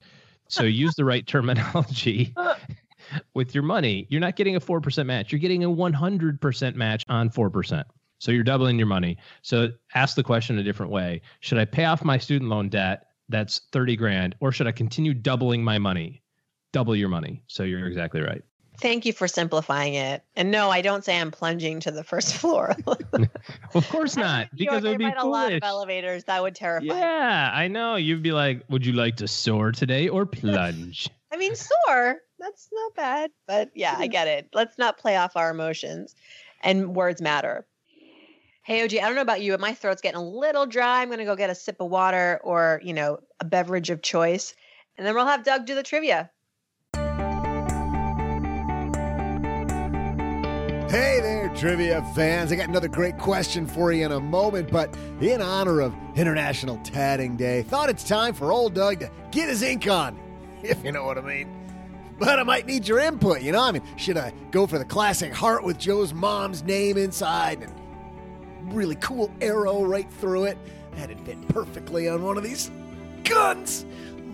So 0.49 0.65
use 0.65 0.95
the 0.97 1.07
right 1.07 1.27
terminology 1.27 2.35
with 3.33 3.55
your 3.55 3.65
money. 3.65 4.07
You're 4.11 4.21
not 4.21 4.37
getting 4.37 4.57
a 4.57 4.61
4% 4.61 5.07
match. 5.07 5.33
You're 5.33 5.39
getting 5.39 5.65
a 5.65 5.71
100% 5.71 6.75
match 6.75 7.07
on 7.09 7.31
4%. 7.31 7.85
So 8.21 8.31
you're 8.31 8.45
doubling 8.45 8.79
your 8.79 8.87
money. 8.87 9.17
So 9.43 9.71
ask 9.95 10.15
the 10.15 10.23
question 10.23 10.59
a 10.59 10.63
different 10.63 10.93
way. 10.93 11.23
Should 11.41 11.59
I 11.59 11.65
pay 11.65 11.87
off 11.87 12.05
my 12.05 12.19
student 12.19 12.51
loan 12.51 12.69
debt 12.69 13.07
that's 13.31 13.63
30 13.73 13.97
grand 13.97 14.37
or 14.41 14.53
should 14.53 14.67
I 14.67 14.73
continue 14.73 15.15
doubling 15.15 15.65
my 15.65 15.79
money? 15.79 16.23
Double 16.73 16.95
your 16.95 17.09
money. 17.09 17.43
So 17.49 17.63
you're 17.65 17.87
exactly 17.87 18.21
right. 18.21 18.43
Thank 18.79 19.05
you 19.05 19.13
for 19.13 19.27
simplifying 19.27 19.95
it. 19.95 20.23
And 20.37 20.51
no, 20.51 20.71
I 20.71 20.81
don't 20.81 21.05
say 21.05 21.19
I'm 21.19 21.31
plunging 21.31 21.81
to 21.81 21.91
the 21.91 22.05
first 22.05 22.35
floor. 22.41 22.77
Of 23.75 23.89
course 23.89 24.17
not, 24.17 24.49
because 24.55 24.85
it 24.85 24.89
would 24.89 24.99
be 24.99 25.05
ride 25.05 25.17
a 25.17 25.25
lot 25.25 25.53
of 25.53 25.63
elevators. 25.63 26.25
That 26.25 26.43
would 26.43 26.57
terrify. 26.57 26.87
me. 26.87 26.99
Yeah, 26.99 27.51
I 27.55 27.69
know. 27.69 27.95
You'd 27.95 28.23
be 28.23 28.33
like, 28.33 28.65
would 28.69 28.85
you 28.85 28.93
like 28.93 29.17
to 29.17 29.29
soar 29.29 29.71
today 29.71 30.09
or 30.09 30.27
plunge? 30.27 31.09
I 31.33 31.37
mean, 31.37 31.55
soar. 31.55 32.19
That's 32.41 32.69
not 32.73 32.95
bad. 32.97 33.31
But 33.47 33.71
yeah, 33.75 33.95
I 33.97 34.09
get 34.09 34.27
it. 34.27 34.49
Let's 34.53 34.77
not 34.77 34.99
play 34.99 35.17
off 35.17 35.37
our 35.37 35.51
emotions. 35.51 36.17
And 36.63 36.97
words 36.97 37.23
matter. 37.23 37.65
Hey, 38.71 38.85
OG, 38.85 38.95
I 38.99 39.01
don't 39.01 39.17
know 39.17 39.23
about 39.23 39.43
you, 39.43 39.51
but 39.51 39.59
my 39.59 39.75
throat's 39.75 40.01
getting 40.01 40.21
a 40.21 40.25
little 40.25 40.65
dry. 40.65 41.03
I'm 41.03 41.09
going 41.09 41.19
to 41.19 41.25
go 41.25 41.35
get 41.35 41.51
a 41.51 41.57
sip 41.57 41.81
of 41.81 41.91
water 41.91 42.41
or, 42.45 42.81
you 42.85 42.93
know, 42.93 43.19
a 43.41 43.45
beverage 43.45 43.91
of 43.91 44.01
choice. 44.01 44.55
And 44.97 45.05
then 45.05 45.17
we'll 45.17 45.27
have 45.27 45.43
Doug 45.43 45.67
do 45.67 45.75
the 45.75 45.83
trivia. 45.83 46.31
Hey 50.89 51.19
there, 51.21 51.51
trivia 51.57 52.09
fans. 52.15 52.53
I 52.53 52.55
got 52.55 52.69
another 52.69 52.87
great 52.87 53.19
question 53.19 53.67
for 53.67 53.91
you 53.91 54.07
in 54.07 54.13
a 54.13 54.21
moment, 54.21 54.71
but 54.71 54.97
in 55.21 55.43
honor 55.43 55.81
of 55.81 55.93
International 56.15 56.79
Tatting 56.85 57.37
Day, 57.37 57.63
thought 57.63 57.91
it's 57.91 58.05
time 58.05 58.35
for 58.35 58.53
old 58.53 58.75
Doug 58.75 59.01
to 59.01 59.11
get 59.33 59.49
his 59.49 59.65
ink 59.65 59.89
on, 59.89 60.17
if 60.63 60.85
you 60.85 60.93
know 60.93 61.03
what 61.03 61.19
I 61.19 61.23
mean. 61.23 61.53
But 62.21 62.39
I 62.39 62.45
might 62.45 62.67
need 62.67 62.87
your 62.87 63.01
input, 63.01 63.43
you 63.43 63.51
know? 63.51 63.63
I 63.63 63.73
mean, 63.73 63.83
should 63.97 64.17
I 64.17 64.33
go 64.53 64.69
for 64.69 64.79
the 64.79 64.85
classic 64.85 65.35
heart 65.35 65.65
with 65.65 65.77
Joe's 65.77 66.15
mom's 66.15 66.63
name 66.63 66.99
inside 66.99 67.63
and 67.63 67.80
really 68.65 68.97
cool 68.97 69.31
arrow 69.41 69.85
right 69.85 70.11
through 70.15 70.45
it? 70.45 70.59
That'd 70.97 71.21
fit 71.21 71.49
perfectly 71.49 72.09
on 72.09 72.23
one 72.23 72.37
of 72.37 72.43
these 72.43 72.71
guns. 73.25 73.87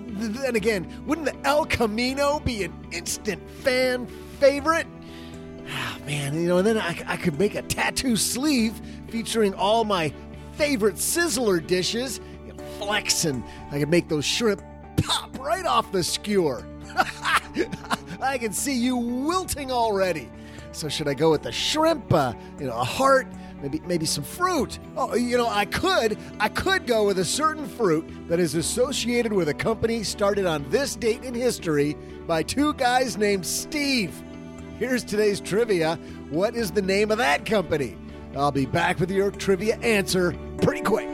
Then 0.08 0.56
again, 0.56 1.04
wouldn't 1.06 1.26
the 1.26 1.36
El 1.46 1.66
Camino 1.66 2.40
be 2.40 2.64
an 2.64 2.72
instant 2.92 3.48
fan 3.50 4.06
favorite? 4.38 4.86
Ah, 5.68 5.98
man, 6.06 6.34
you 6.34 6.46
know, 6.46 6.58
and 6.58 6.66
then 6.66 6.78
I, 6.78 7.02
I 7.06 7.16
could 7.16 7.38
make 7.38 7.54
a 7.54 7.62
tattoo 7.62 8.16
sleeve 8.16 8.80
featuring 9.08 9.52
all 9.54 9.84
my 9.84 10.12
favorite 10.52 10.94
sizzler 10.96 11.64
dishes. 11.64 12.20
You 12.46 12.52
know, 12.52 12.64
flex, 12.78 13.24
and 13.24 13.42
I 13.70 13.78
could 13.78 13.88
make 13.88 14.08
those 14.08 14.24
shrimp 14.24 14.62
pop 14.96 15.38
right 15.38 15.66
off 15.66 15.90
the 15.92 16.02
skewer. 16.02 16.64
I 18.20 18.38
can 18.38 18.52
see 18.52 18.74
you 18.74 18.96
wilting 18.96 19.70
already. 19.70 20.30
So 20.72 20.88
should 20.88 21.08
I 21.08 21.14
go 21.14 21.30
with 21.30 21.42
the 21.42 21.52
shrimp? 21.52 22.12
Uh, 22.12 22.34
you 22.58 22.66
know, 22.66 22.76
a 22.76 22.84
heart, 22.84 23.26
maybe 23.62 23.80
maybe 23.86 24.06
some 24.06 24.24
fruit. 24.24 24.78
Oh, 24.96 25.14
you 25.14 25.36
know, 25.36 25.48
I 25.48 25.64
could 25.64 26.18
I 26.38 26.48
could 26.48 26.86
go 26.86 27.06
with 27.06 27.18
a 27.18 27.24
certain 27.24 27.66
fruit 27.66 28.28
that 28.28 28.38
is 28.38 28.54
associated 28.54 29.32
with 29.32 29.48
a 29.48 29.54
company 29.54 30.02
started 30.02 30.46
on 30.46 30.68
this 30.70 30.96
date 30.96 31.24
in 31.24 31.34
history 31.34 31.96
by 32.26 32.42
two 32.42 32.74
guys 32.74 33.16
named 33.16 33.46
Steve. 33.46 34.22
Here's 34.78 35.04
today's 35.04 35.40
trivia. 35.40 35.96
What 36.30 36.54
is 36.54 36.70
the 36.70 36.82
name 36.82 37.10
of 37.10 37.18
that 37.18 37.46
company? 37.46 37.96
I'll 38.36 38.52
be 38.52 38.66
back 38.66 39.00
with 39.00 39.10
your 39.10 39.30
trivia 39.30 39.76
answer 39.78 40.36
pretty 40.60 40.82
quick. 40.82 41.08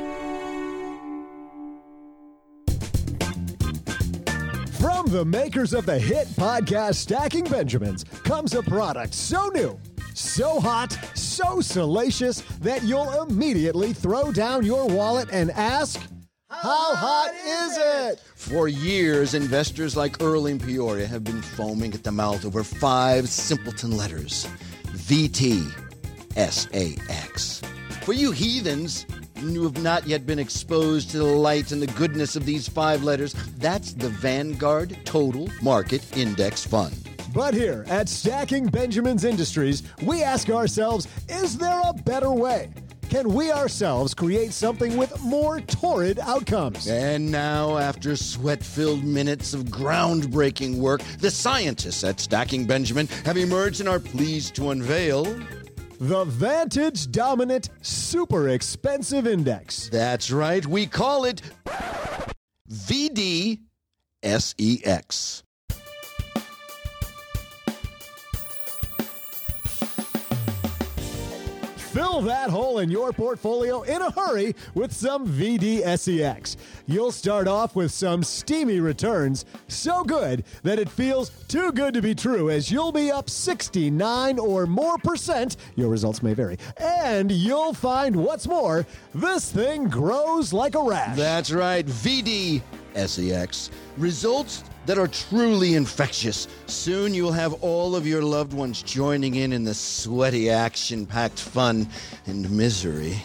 From 4.81 5.07
the 5.07 5.25
makers 5.25 5.75
of 5.75 5.87
the 5.87 5.97
hit 5.99 6.27
podcast 6.29 6.97
Stacking 6.97 7.45
Benjamins 7.45 8.03
comes 8.25 8.55
a 8.55 8.63
product 8.63 9.15
so 9.15 9.47
new, 9.49 9.79
so 10.15 10.61
hot, 10.61 10.93
so 11.15 11.61
salacious 11.61 12.41
that 12.61 12.83
you'll 12.83 13.23
immediately 13.23 13.93
throw 13.93 14.33
down 14.33 14.65
your 14.65 14.87
wallet 14.87 15.29
and 15.33 15.51
ask, 15.53 16.01
How 16.51 16.95
hot 16.95 17.35
is 17.35 17.79
it? 17.79 18.21
For 18.35 18.69
years, 18.69 19.35
investors 19.35 19.97
like 19.97 20.23
Earl 20.23 20.47
in 20.47 20.59
Peoria 20.59 21.07
have 21.07 21.25
been 21.25 21.43
foaming 21.43 21.95
at 21.95 22.05
the 22.05 22.13
mouth 22.13 22.45
over 22.45 22.63
five 22.65 23.29
simpleton 23.29 23.97
letters 23.97 24.47
VT 24.85 25.71
SAX. 26.37 27.63
For 28.03 28.13
you 28.13 28.33
heathens 28.33 29.07
who 29.39 29.65
have 29.65 29.83
not 29.83 30.07
yet 30.07 30.27
been 30.27 30.39
exposed 30.39 31.11
to 31.11 31.19
the 31.19 31.25
light 31.25 31.73
and 31.73 31.83
the 31.83 31.87
goodness 31.89 32.37
of 32.37 32.47
these 32.47 32.69
five 32.69 33.03
letters, 33.03 33.35
that's 33.59 33.93
the 33.93 34.09
Vanguard 34.09 34.97
Total 35.05 35.49
Market 35.61 36.17
Index 36.17 36.65
Fund. 36.65 37.12
But 37.33 37.55
here 37.55 37.85
at 37.89 38.09
Stacking 38.11 38.67
Benjamins 38.67 39.25
Industries, 39.25 39.83
we 40.03 40.23
ask 40.23 40.51
ourselves, 40.51 41.09
is 41.31 41.57
there 41.57 41.81
a 41.87 41.95
better 41.95 42.31
way? 42.31 42.71
Can 43.09 43.33
we 43.33 43.51
ourselves 43.51 44.13
create 44.13 44.53
something 44.53 44.97
with 44.97 45.23
more 45.23 45.61
torrid 45.61 46.19
outcomes? 46.19 46.89
And 46.89 47.31
now, 47.31 47.79
after 47.79 48.17
sweat 48.17 48.63
filled 48.63 49.05
minutes 49.05 49.55
of 49.55 49.65
groundbreaking 49.65 50.77
work, 50.77 51.03
the 51.21 51.31
scientists 51.31 52.05
at 52.05 52.21
Stacking 52.21 52.67
Benjamin 52.67 53.07
have 53.25 53.37
emerged 53.37 53.81
and 53.81 53.89
are 53.89 54.01
pleased 54.01 54.55
to 54.57 54.71
unveil. 54.71 55.25
The 56.01 56.25
Vantage 56.25 57.11
Dominant 57.11 57.71
Super 57.81 58.51
Expensive 58.51 59.27
Index. 59.27 59.89
That's 59.91 60.31
right, 60.31 60.67
we 60.67 60.87
call 60.87 61.25
it 61.25 61.41
VDSEX. 62.71 63.59
Fill 71.93 72.23
that 72.23 72.49
hole 72.49 72.79
in 72.79 72.91
your 72.91 73.13
portfolio 73.13 73.83
in 73.83 74.01
a 74.01 74.11
hurry 74.11 74.57
with 74.75 74.95
some 74.95 75.29
VDSEX. 75.29 76.57
You'll 76.87 77.13
start 77.13 77.47
off 77.47 77.77
with 77.77 77.93
some 77.93 78.23
steamy 78.23 78.81
returns, 78.81 79.45
so 79.69 80.03
good 80.03 80.45
that 80.63 80.79
it 80.79 80.89
feels 80.89 81.29
too 81.49 81.71
good 81.71 81.93
to 81.93 82.01
be 82.01 82.15
true, 82.15 82.49
as 82.49 82.73
you'll 82.73 82.93
be 82.93 83.13
up 83.13 83.29
69 83.29 84.39
or 84.39 84.65
more 84.65 84.97
percent. 84.97 85.59
Your 85.77 85.91
results 85.91 86.23
may 86.23 86.33
vary. 86.33 86.57
And 86.79 87.31
you'll 87.31 87.75
find 87.75 88.17
what's 88.17 88.49
more, 88.49 88.87
this 89.15 89.53
thing 89.53 89.89
grows 89.89 90.55
like 90.55 90.75
a 90.75 90.83
rash. 90.83 91.15
That's 91.15 91.53
right, 91.53 91.85
VDSEX. 91.85 93.71
Results 93.99 94.65
that 94.87 94.99
are 94.99 95.09
truly 95.09 95.75
infectious. 95.75 96.49
Soon 96.67 97.15
you'll 97.15 97.33
have 97.33 97.55
all 97.63 97.95
of 97.95 98.07
your 98.07 98.23
loved 98.23 98.53
ones 98.53 98.83
joining 98.83 99.37
in 99.37 99.53
in 99.53 99.65
the 99.65 99.75
sweaty, 99.75 100.51
action 100.51 101.07
packed 101.07 101.39
fun 101.39 101.87
and 102.27 102.51
misery 102.51 103.17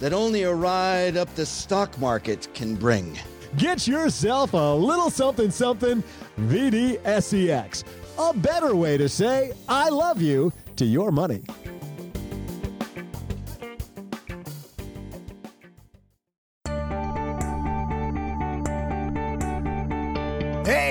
that 0.00 0.12
only 0.12 0.42
a 0.42 0.54
ride 0.54 1.16
up 1.16 1.34
the 1.34 1.46
stock 1.46 1.98
market 1.98 2.48
can 2.54 2.74
bring. 2.74 3.18
Get 3.56 3.88
yourself 3.88 4.52
a 4.52 4.74
little 4.74 5.10
something 5.10 5.50
something 5.50 6.02
VTSAX. 6.40 7.84
A 8.18 8.32
better 8.34 8.74
way 8.74 8.96
to 8.96 9.08
say 9.08 9.52
I 9.68 9.88
love 9.88 10.20
you 10.20 10.52
to 10.76 10.84
your 10.84 11.10
money. 11.12 11.42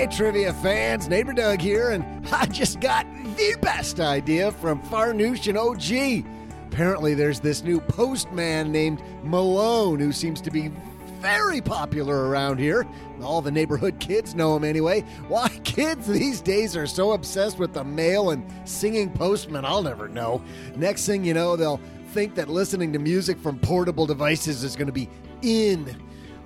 Trivia 0.06 0.52
fans, 0.54 1.08
Neighbor 1.08 1.32
Doug 1.32 1.60
here, 1.60 1.90
and 1.90 2.04
I 2.28 2.46
just 2.46 2.80
got 2.80 3.06
the 3.36 3.56
best 3.60 3.98
idea 3.98 4.52
from 4.52 4.80
Farnoosh 4.82 5.48
and 5.48 5.58
OG. 5.58 6.24
Apparently, 6.70 7.14
there's 7.14 7.40
this 7.40 7.62
new 7.62 7.80
postman 7.80 8.70
named 8.70 9.02
Malone 9.24 9.98
who 9.98 10.12
seems 10.12 10.40
to 10.42 10.50
be 10.50 10.70
very 11.20 11.60
popular 11.60 12.28
around 12.28 12.58
here. 12.58 12.86
All 13.20 13.42
the 13.42 13.50
neighborhood 13.50 13.98
kids 13.98 14.34
know 14.34 14.56
him 14.56 14.64
anyway. 14.64 15.00
Why 15.28 15.48
kids 15.64 16.06
these 16.06 16.40
days 16.40 16.76
are 16.76 16.86
so 16.86 17.12
obsessed 17.12 17.58
with 17.58 17.72
the 17.72 17.84
mail 17.84 18.30
and 18.30 18.44
singing 18.64 19.10
postman, 19.10 19.64
I'll 19.64 19.82
never 19.82 20.08
know. 20.08 20.42
Next 20.76 21.06
thing 21.06 21.24
you 21.24 21.34
know, 21.34 21.56
they'll 21.56 21.80
think 22.12 22.34
that 22.36 22.48
listening 22.48 22.92
to 22.92 22.98
music 22.98 23.38
from 23.38 23.58
portable 23.58 24.06
devices 24.06 24.62
is 24.62 24.76
going 24.76 24.86
to 24.86 24.92
be 24.92 25.08
in. 25.42 25.96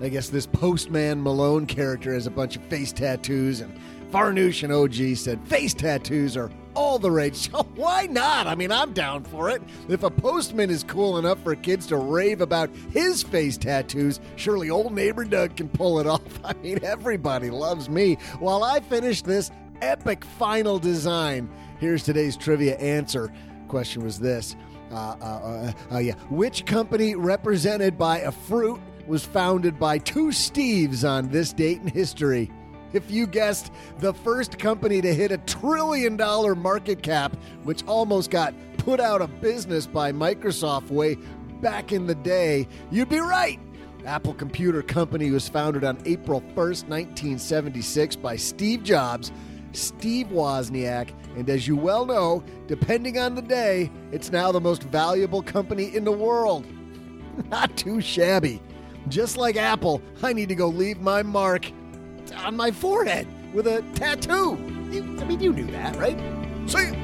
I 0.03 0.09
guess 0.09 0.31
this 0.31 0.47
Postman 0.47 1.23
Malone 1.23 1.67
character 1.67 2.15
has 2.15 2.27
a 2.27 2.31
bunch 2.31 2.57
of 2.57 2.63
face 2.65 2.93
tattoos, 2.93 3.61
and 3.61 3.79
Farnoosh 4.11 4.63
and 4.63 4.73
OG 4.73 5.17
said 5.17 5.47
face 5.47 5.75
tattoos 5.75 6.37
are 6.37 6.51
all 6.75 6.99
the 6.99 7.11
rage. 7.11 7.51
So 7.51 7.65
why 7.75 8.07
not? 8.07 8.47
I 8.47 8.55
mean, 8.55 8.73
I'm 8.73 8.93
down 8.93 9.25
for 9.25 9.51
it. 9.51 9.63
If 9.89 10.03
a 10.03 10.11
postman 10.11 10.71
is 10.71 10.85
cool 10.85 11.19
enough 11.19 11.43
for 11.43 11.55
kids 11.55 11.87
to 11.89 11.97
rave 11.97 12.41
about 12.41 12.71
his 12.93 13.23
face 13.23 13.59
tattoos, 13.59 14.21
surely 14.37 14.71
old 14.71 14.95
neighbor 14.95 15.25
Doug 15.25 15.57
can 15.57 15.69
pull 15.69 16.01
it 16.01 16.07
off. 16.09 16.23
I 16.45 16.55
mean, 16.55 16.83
everybody 16.83 17.51
loves 17.51 17.89
me. 17.89 18.15
While 18.39 18.65
I 18.65 18.81
finish 18.81 19.21
this 19.23 19.51
epic 19.83 20.25
final 20.25 20.79
design, 20.79 21.51
here's 21.79 22.05
today's 22.05 22.37
trivia 22.37 22.77
answer. 22.79 23.33
Question 23.69 24.03
was 24.03 24.19
this. 24.19 24.57
Uh, 24.91 24.95
uh, 25.21 25.25
uh, 25.25 25.73
uh, 25.93 25.99
yeah. 25.99 26.15
Which 26.31 26.67
company 26.67 27.15
represented 27.15 27.97
by 27.97 28.19
a 28.19 28.33
fruit 28.33 28.81
was 29.11 29.25
founded 29.25 29.77
by 29.77 29.99
two 29.99 30.29
Steves 30.29 31.07
on 31.07 31.29
this 31.31 31.53
date 31.53 31.81
in 31.81 31.89
history. 31.89 32.49
If 32.93 33.11
you 33.11 33.27
guessed 33.27 33.73
the 33.99 34.15
first 34.15 34.57
company 34.57 35.01
to 35.01 35.13
hit 35.13 35.33
a 35.33 35.39
trillion 35.39 36.17
dollar 36.17 36.55
market 36.55 37.03
cap, 37.03 37.37
which 37.65 37.85
almost 37.87 38.31
got 38.31 38.55
put 38.79 39.01
out 39.01 39.21
of 39.21 39.41
business 39.41 39.85
by 39.85 40.13
Microsoft 40.13 40.91
way 40.91 41.17
back 41.61 41.91
in 41.91 42.07
the 42.07 42.15
day, 42.15 42.69
you'd 42.93 43.09
be 43.09 43.19
right. 43.19 43.59
Apple 44.07 44.33
Computer 44.33 44.81
Company 44.81 45.33
was 45.33 45.49
founded 45.49 45.83
on 45.83 45.99
April 46.05 46.41
1st, 46.41 46.87
1976 46.89 48.15
by 48.15 48.37
Steve 48.37 48.85
Jobs, 48.85 49.33
Steve 49.73 50.29
Wozniak, 50.29 51.11
and 51.37 51.51
as 51.51 51.67
you 51.67 51.75
well 51.75 52.07
know, 52.07 52.45
depending 52.69 53.19
on 53.19 53.35
the 53.35 53.43
day, 53.43 53.91
it's 54.13 54.31
now 54.31 54.53
the 54.53 54.61
most 54.61 54.85
valuable 54.85 55.43
company 55.43 55.97
in 55.97 56.05
the 56.05 56.13
world. 56.13 56.65
Not 57.51 57.77
too 57.77 58.01
shabby. 58.01 58.63
Just 59.09 59.37
like 59.37 59.57
Apple, 59.57 60.01
I 60.23 60.33
need 60.33 60.49
to 60.51 60.55
go 60.55 60.69
leave 60.69 61.01
my 61.01 61.23
mark 61.23 61.71
on 62.37 62.57
my 62.57 62.71
forehead 62.71 63.27
with 63.53 63.67
a 63.67 63.83
tattoo. 63.95 64.57
You, 64.91 65.03
I 65.21 65.25
mean, 65.25 65.41
you 65.41 65.53
knew 65.53 65.67
that, 65.73 65.97
right? 65.97 66.19
See 66.67 66.85
ya. 66.85 66.95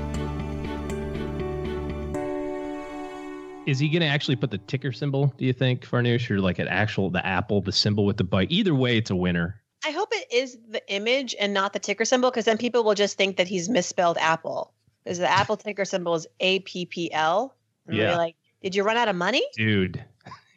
Is 3.67 3.81
he 3.81 3.89
going 3.89 4.03
to 4.03 4.07
actually 4.07 4.37
put 4.37 4.53
the 4.53 4.59
ticker 4.59 4.93
symbol? 4.93 5.35
Do 5.39 5.45
you 5.45 5.53
think, 5.53 5.85
Farnoosh, 5.85 6.31
or 6.31 6.41
like 6.41 6.61
an 6.61 6.69
actual 6.69 7.11
the 7.11 7.27
apple, 7.27 7.61
the 7.61 7.73
symbol 7.73 8.07
with 8.07 8.17
the 8.17 8.23
bite? 8.23 8.53
Either 8.53 8.77
way, 8.77 8.97
it's 8.97 9.11
a 9.11 9.17
winner. 9.17 9.61
I 9.85 9.91
hope 9.91 10.11
it 10.13 10.33
is 10.33 10.57
the 10.69 10.81
image 10.93 11.35
and 11.41 11.53
not 11.53 11.73
the 11.73 11.81
ticker 11.81 12.05
symbol, 12.05 12.31
because 12.31 12.45
then 12.45 12.59
people 12.59 12.85
will 12.85 12.95
just 12.95 13.17
think 13.17 13.37
that 13.39 13.49
he's 13.49 13.69
misspelled 13.69 14.19
Apple. 14.21 14.73
Because 15.03 15.19
the 15.19 15.29
Apple 15.29 15.57
ticker 15.57 15.85
symbol 15.85 16.15
is 16.15 16.29
A 16.39 16.61
P 16.61 16.87
P 16.87 17.13
L. 17.13 17.57
Yeah. 17.89 18.17
Like, 18.17 18.37
did 18.63 18.77
you 18.77 18.85
run 18.85 18.97
out 18.97 19.09
of 19.09 19.17
money? 19.17 19.43
Dude, 19.57 20.05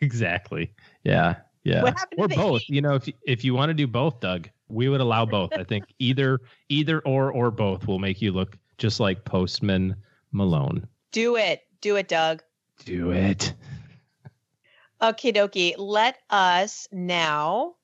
exactly. 0.01 0.73
Yeah, 1.03 1.35
yeah. 1.63 1.93
Or 2.17 2.27
both. 2.27 2.62
You 2.67 2.81
know, 2.81 2.95
if 2.95 3.07
you- 3.07 3.13
if 3.25 3.43
you 3.43 3.53
want 3.53 3.69
to 3.69 3.73
do 3.73 3.88
both, 3.88 4.19
Doug, 4.19 4.49
we 4.67 4.89
would 4.89 5.01
allow 5.01 5.25
both. 5.25 5.51
I 5.53 5.63
think 5.63 5.85
either 5.99 6.39
either 6.69 6.99
or 7.01 7.31
or 7.31 7.51
both 7.51 7.88
will 7.88 7.99
make 7.99 8.21
you 8.21 8.31
look 8.31 8.57
just 8.77 8.99
like 8.99 9.25
Postman 9.25 9.95
Malone. 10.31 10.88
Do 11.12 11.35
it. 11.35 11.62
Do 11.81 11.95
it, 11.95 12.07
Doug. 12.07 12.43
Do 12.85 13.12
it. 13.12 13.53
Okie 15.01 15.33
dokie. 15.35 15.75
Let 15.77 16.17
us 16.29 16.88
now 16.91 17.75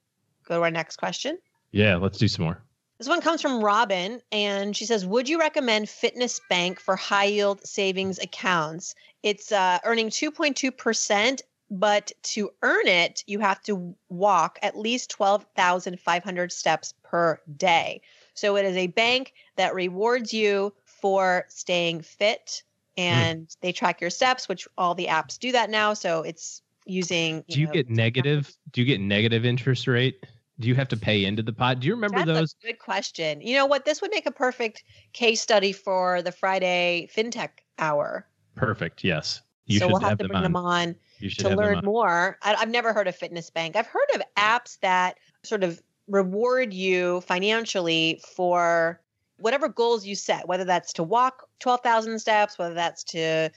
go 0.48 0.56
to 0.58 0.62
our 0.62 0.72
next 0.72 0.98
question. 0.98 1.38
Yeah, 1.72 1.96
let's 1.96 2.18
do 2.18 2.28
some 2.28 2.44
more. 2.46 2.62
This 2.98 3.08
one 3.10 3.20
comes 3.22 3.42
from 3.42 3.62
Robin, 3.64 4.22
and 4.32 4.76
she 4.76 4.86
says, 4.86 5.06
"Would 5.06 5.28
you 5.28 5.38
recommend 5.40 5.90
Fitness 5.90 6.40
Bank 6.50 6.80
for 6.80 6.96
high 6.96 7.26
yield 7.26 7.66
savings 7.66 8.20
accounts? 8.20 8.96
It's 9.24 9.52
uh, 9.52 9.80
earning 9.84 10.10
2.2 10.10 10.76
percent, 10.78 11.42
but 11.70 12.12
to 12.22 12.52
earn 12.62 12.88
it, 12.88 13.24
you 13.28 13.40
have 13.40 13.62
to 13.64 13.96
walk 14.10 14.60
at 14.62 14.78
least 14.78 15.10
12,500 15.12 16.52
steps 16.52 16.94
per 17.04 17.40
day. 17.58 18.02
So 18.34 18.58
it 18.58 18.66
is 18.66 18.78
a 18.78 18.88
bank 18.88 19.34
that 19.56 19.74
rewards 19.74 20.34
you 20.34 20.74
for 20.86 21.46
staying 21.50 22.02
fit, 22.02 22.64
and 22.98 23.40
hmm. 23.40 23.46
they 23.62 23.72
track 23.72 24.02
your 24.02 24.10
steps, 24.10 24.48
which 24.48 24.68
all 24.78 24.96
the 24.96 25.08
apps 25.08 25.40
do 25.40 25.52
that 25.54 25.70
now. 25.70 25.94
So 25.94 26.22
it's 26.22 26.62
using. 26.86 27.44
Do 27.50 27.60
you 27.60 27.68
know, 27.68 27.74
get 27.74 27.90
negative? 27.90 28.56
Do 28.72 28.82
you 28.82 28.88
get 28.88 29.00
negative 29.00 29.46
interest 29.46 29.88
rate? 29.88 30.24
Do 30.60 30.68
you 30.70 30.76
have 30.76 30.88
to 30.90 30.98
pay 30.98 31.26
into 31.26 31.44
the 31.44 31.52
pot? 31.52 31.82
Do 31.82 31.88
you 31.88 31.96
remember 31.96 32.20
That's 32.20 32.40
those? 32.40 32.56
a 32.64 32.68
good 32.68 32.80
question. 32.80 33.42
You 33.42 33.56
know 33.58 33.66
what? 33.66 33.84
This 33.84 34.02
would 34.02 34.12
make 34.12 34.26
a 34.26 34.32
perfect 34.32 34.84
case 35.12 35.42
study 35.42 35.74
for 35.74 36.22
the 36.22 36.32
Friday 36.32 37.10
FinTech 37.14 37.50
Hour. 37.78 38.26
Perfect. 38.56 39.04
Yes. 39.04 39.42
You 39.66 39.80
so 39.80 39.86
should 39.86 39.92
we'll 39.92 40.02
have, 40.02 40.10
have 40.12 40.18
to 40.20 40.24
them 40.24 40.28
bring 40.30 40.38
on. 40.38 40.44
them 40.44 40.56
on 40.56 40.96
You 41.15 41.15
to 41.38 41.50
learn 41.50 41.82
more. 41.84 42.38
I, 42.42 42.56
I've 42.56 42.70
never 42.70 42.94
heard 42.94 43.08
of 43.08 43.16
Fitness 43.16 43.50
Bank. 43.50 43.76
I've 43.76 43.88
heard 43.88 44.08
of 44.14 44.22
apps 44.38 44.80
that 44.80 45.18
sort 45.44 45.64
of 45.64 45.82
reward 46.08 46.74
you 46.74 47.22
financially 47.22 48.22
for 48.36 49.02
whatever 49.38 49.68
goals 49.68 50.06
you 50.06 50.16
set, 50.16 50.48
whether 50.48 50.64
that's 50.64 50.94
to 50.94 51.04
walk 51.04 51.48
12,000 51.60 52.20
steps, 52.20 52.58
whether 52.58 52.74
that's 52.74 53.04
to 53.04 53.50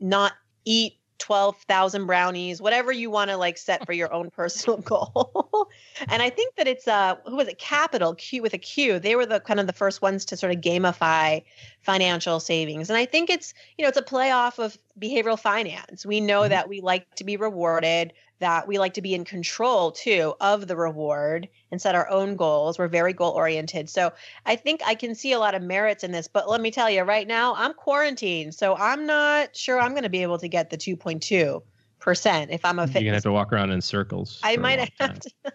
not 0.00 0.32
eat 0.64 0.98
12,000 1.22 2.06
brownies, 2.06 2.60
whatever 2.60 2.90
you 2.90 3.08
want 3.08 3.30
to 3.30 3.36
like 3.36 3.56
set 3.56 3.86
for 3.86 3.92
your 3.92 4.12
own 4.12 4.28
personal 4.28 4.78
goal. 4.82 5.70
and 6.08 6.20
I 6.20 6.30
think 6.30 6.56
that 6.56 6.66
it's 6.66 6.88
uh 6.88 7.14
who 7.26 7.36
was 7.36 7.46
it 7.46 7.60
Qapital 7.60 8.18
Q 8.18 8.42
with 8.42 8.54
a 8.54 8.58
Q. 8.58 8.98
They 8.98 9.14
were 9.14 9.24
the 9.24 9.38
kind 9.38 9.60
of 9.60 9.68
the 9.68 9.72
first 9.72 10.02
ones 10.02 10.24
to 10.26 10.36
sort 10.36 10.52
of 10.52 10.60
gamify 10.60 11.44
financial 11.80 12.40
savings. 12.40 12.90
And 12.90 12.96
I 12.96 13.06
think 13.06 13.30
it's, 13.30 13.54
you 13.78 13.84
know, 13.84 13.88
it's 13.88 13.98
a 13.98 14.02
play 14.02 14.32
off 14.32 14.58
of 14.58 14.76
behavioral 14.98 15.38
finance. 15.38 16.04
We 16.04 16.20
know 16.20 16.48
that 16.48 16.68
we 16.68 16.80
like 16.80 17.12
to 17.14 17.24
be 17.24 17.36
rewarded, 17.36 18.12
that 18.38 18.66
we 18.66 18.78
like 18.78 18.94
to 18.94 19.02
be 19.02 19.14
in 19.14 19.24
control 19.24 19.92
too 19.92 20.34
of 20.40 20.66
the 20.66 20.76
reward 20.76 21.48
and 21.70 21.80
set 21.80 21.94
our 21.94 22.08
own 22.08 22.36
goals. 22.36 22.78
We're 22.78 22.88
very 22.88 23.12
goal 23.12 23.32
oriented. 23.32 23.88
So 23.88 24.12
I 24.46 24.56
think 24.56 24.80
I 24.84 24.94
can 24.94 25.14
see 25.14 25.32
a 25.32 25.38
lot 25.38 25.54
of 25.54 25.62
merits 25.62 26.02
in 26.02 26.12
this. 26.12 26.28
But 26.28 26.48
let 26.48 26.60
me 26.60 26.70
tell 26.70 26.90
you, 26.90 27.02
right 27.02 27.26
now 27.26 27.54
I'm 27.56 27.72
quarantined, 27.72 28.54
so 28.54 28.76
I'm 28.76 29.06
not 29.06 29.56
sure 29.56 29.80
I'm 29.80 29.92
going 29.92 30.02
to 30.02 30.08
be 30.08 30.22
able 30.22 30.38
to 30.38 30.48
get 30.48 30.70
the 30.70 30.76
2.2 30.76 31.62
percent 32.02 32.50
if 32.50 32.64
I'm 32.64 32.78
a 32.78 32.86
You're 32.86 33.02
gonna 33.02 33.12
have 33.14 33.22
to 33.22 33.32
walk 33.32 33.52
around 33.52 33.70
in 33.70 33.80
circles. 33.80 34.40
I 34.42 34.56
might 34.56 34.80
have 34.80 34.94
time. 34.98 35.20
to. 35.20 35.30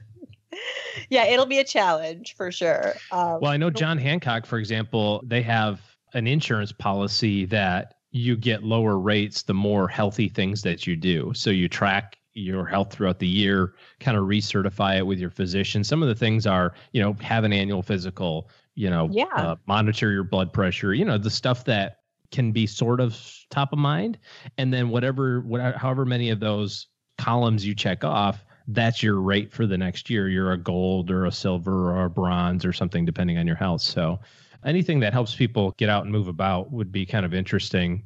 yeah, 1.10 1.26
it'll 1.26 1.46
be 1.46 1.60
a 1.60 1.64
challenge 1.64 2.36
for 2.36 2.52
sure. 2.52 2.96
Um, 3.12 3.40
Well, 3.42 3.52
I 3.52 3.58
know 3.58 3.70
John 3.70 3.98
Hancock, 3.98 4.46
for 4.46 4.58
example, 4.58 5.22
they 5.28 5.42
have 5.44 5.82
an 6.14 6.26
insurance 6.26 6.72
policy 6.72 7.46
that 7.46 7.96
you 8.12 8.38
get 8.38 8.64
lower 8.64 8.98
rates 8.98 9.44
the 9.44 9.54
more 9.54 9.88
healthy 9.88 10.30
things 10.30 10.62
that 10.64 10.88
you 10.88 10.96
do. 10.96 11.32
So 11.36 11.50
you 11.50 11.68
track 11.68 12.18
your 12.38 12.66
health 12.66 12.92
throughout 12.94 13.20
the 13.20 13.28
year, 13.28 13.74
kind 14.00 14.18
of 14.18 14.26
recertify 14.26 14.98
it 14.98 15.06
with 15.06 15.20
your 15.20 15.30
physician. 15.30 15.84
Some 15.84 16.02
of 16.04 16.08
the 16.10 16.16
things 16.16 16.46
are, 16.48 16.74
you 16.92 17.02
know, 17.02 17.14
have 17.22 17.44
an 17.44 17.54
annual 17.54 17.82
physical, 17.82 18.50
you 18.76 18.90
know, 18.90 19.10
Yeah. 19.12 19.26
uh, 19.36 19.56
monitor 19.68 20.12
your 20.12 20.24
blood 20.24 20.54
pressure, 20.54 20.94
you 20.94 21.06
know, 21.06 21.18
the 21.18 21.30
stuff 21.32 21.66
that 21.66 22.00
can 22.32 22.52
be 22.52 22.68
sort 22.68 23.00
of 23.00 23.18
top 23.50 23.72
of 23.74 23.80
mind 23.80 24.18
and 24.58 24.74
then 24.74 24.90
whatever 24.90 25.40
whatever 25.42 25.78
however 25.78 26.06
many 26.06 26.30
of 26.30 26.42
those 26.42 26.88
columns 27.18 27.66
you 27.66 27.74
check 27.74 28.04
off 28.04 28.44
that's 28.68 29.02
your 29.02 29.22
rate 29.22 29.50
for 29.50 29.66
the 29.66 29.78
next 29.78 30.10
year 30.10 30.28
you're 30.28 30.52
a 30.52 30.58
gold 30.58 31.10
or 31.10 31.26
a 31.26 31.32
silver 31.32 31.90
or 31.96 32.04
a 32.04 32.10
bronze 32.10 32.66
or 32.66 32.74
something 32.74 33.06
depending 33.06 33.38
on 33.38 33.48
your 33.48 33.56
health 33.56 33.82
so 33.82 34.20
anything 34.66 35.00
that 35.00 35.14
helps 35.14 35.34
people 35.36 35.74
get 35.78 35.88
out 35.88 36.04
and 36.04 36.12
move 36.12 36.28
about 36.28 36.70
would 36.70 36.92
be 36.92 37.06
kind 37.06 37.26
of 37.26 37.34
interesting 37.34 38.04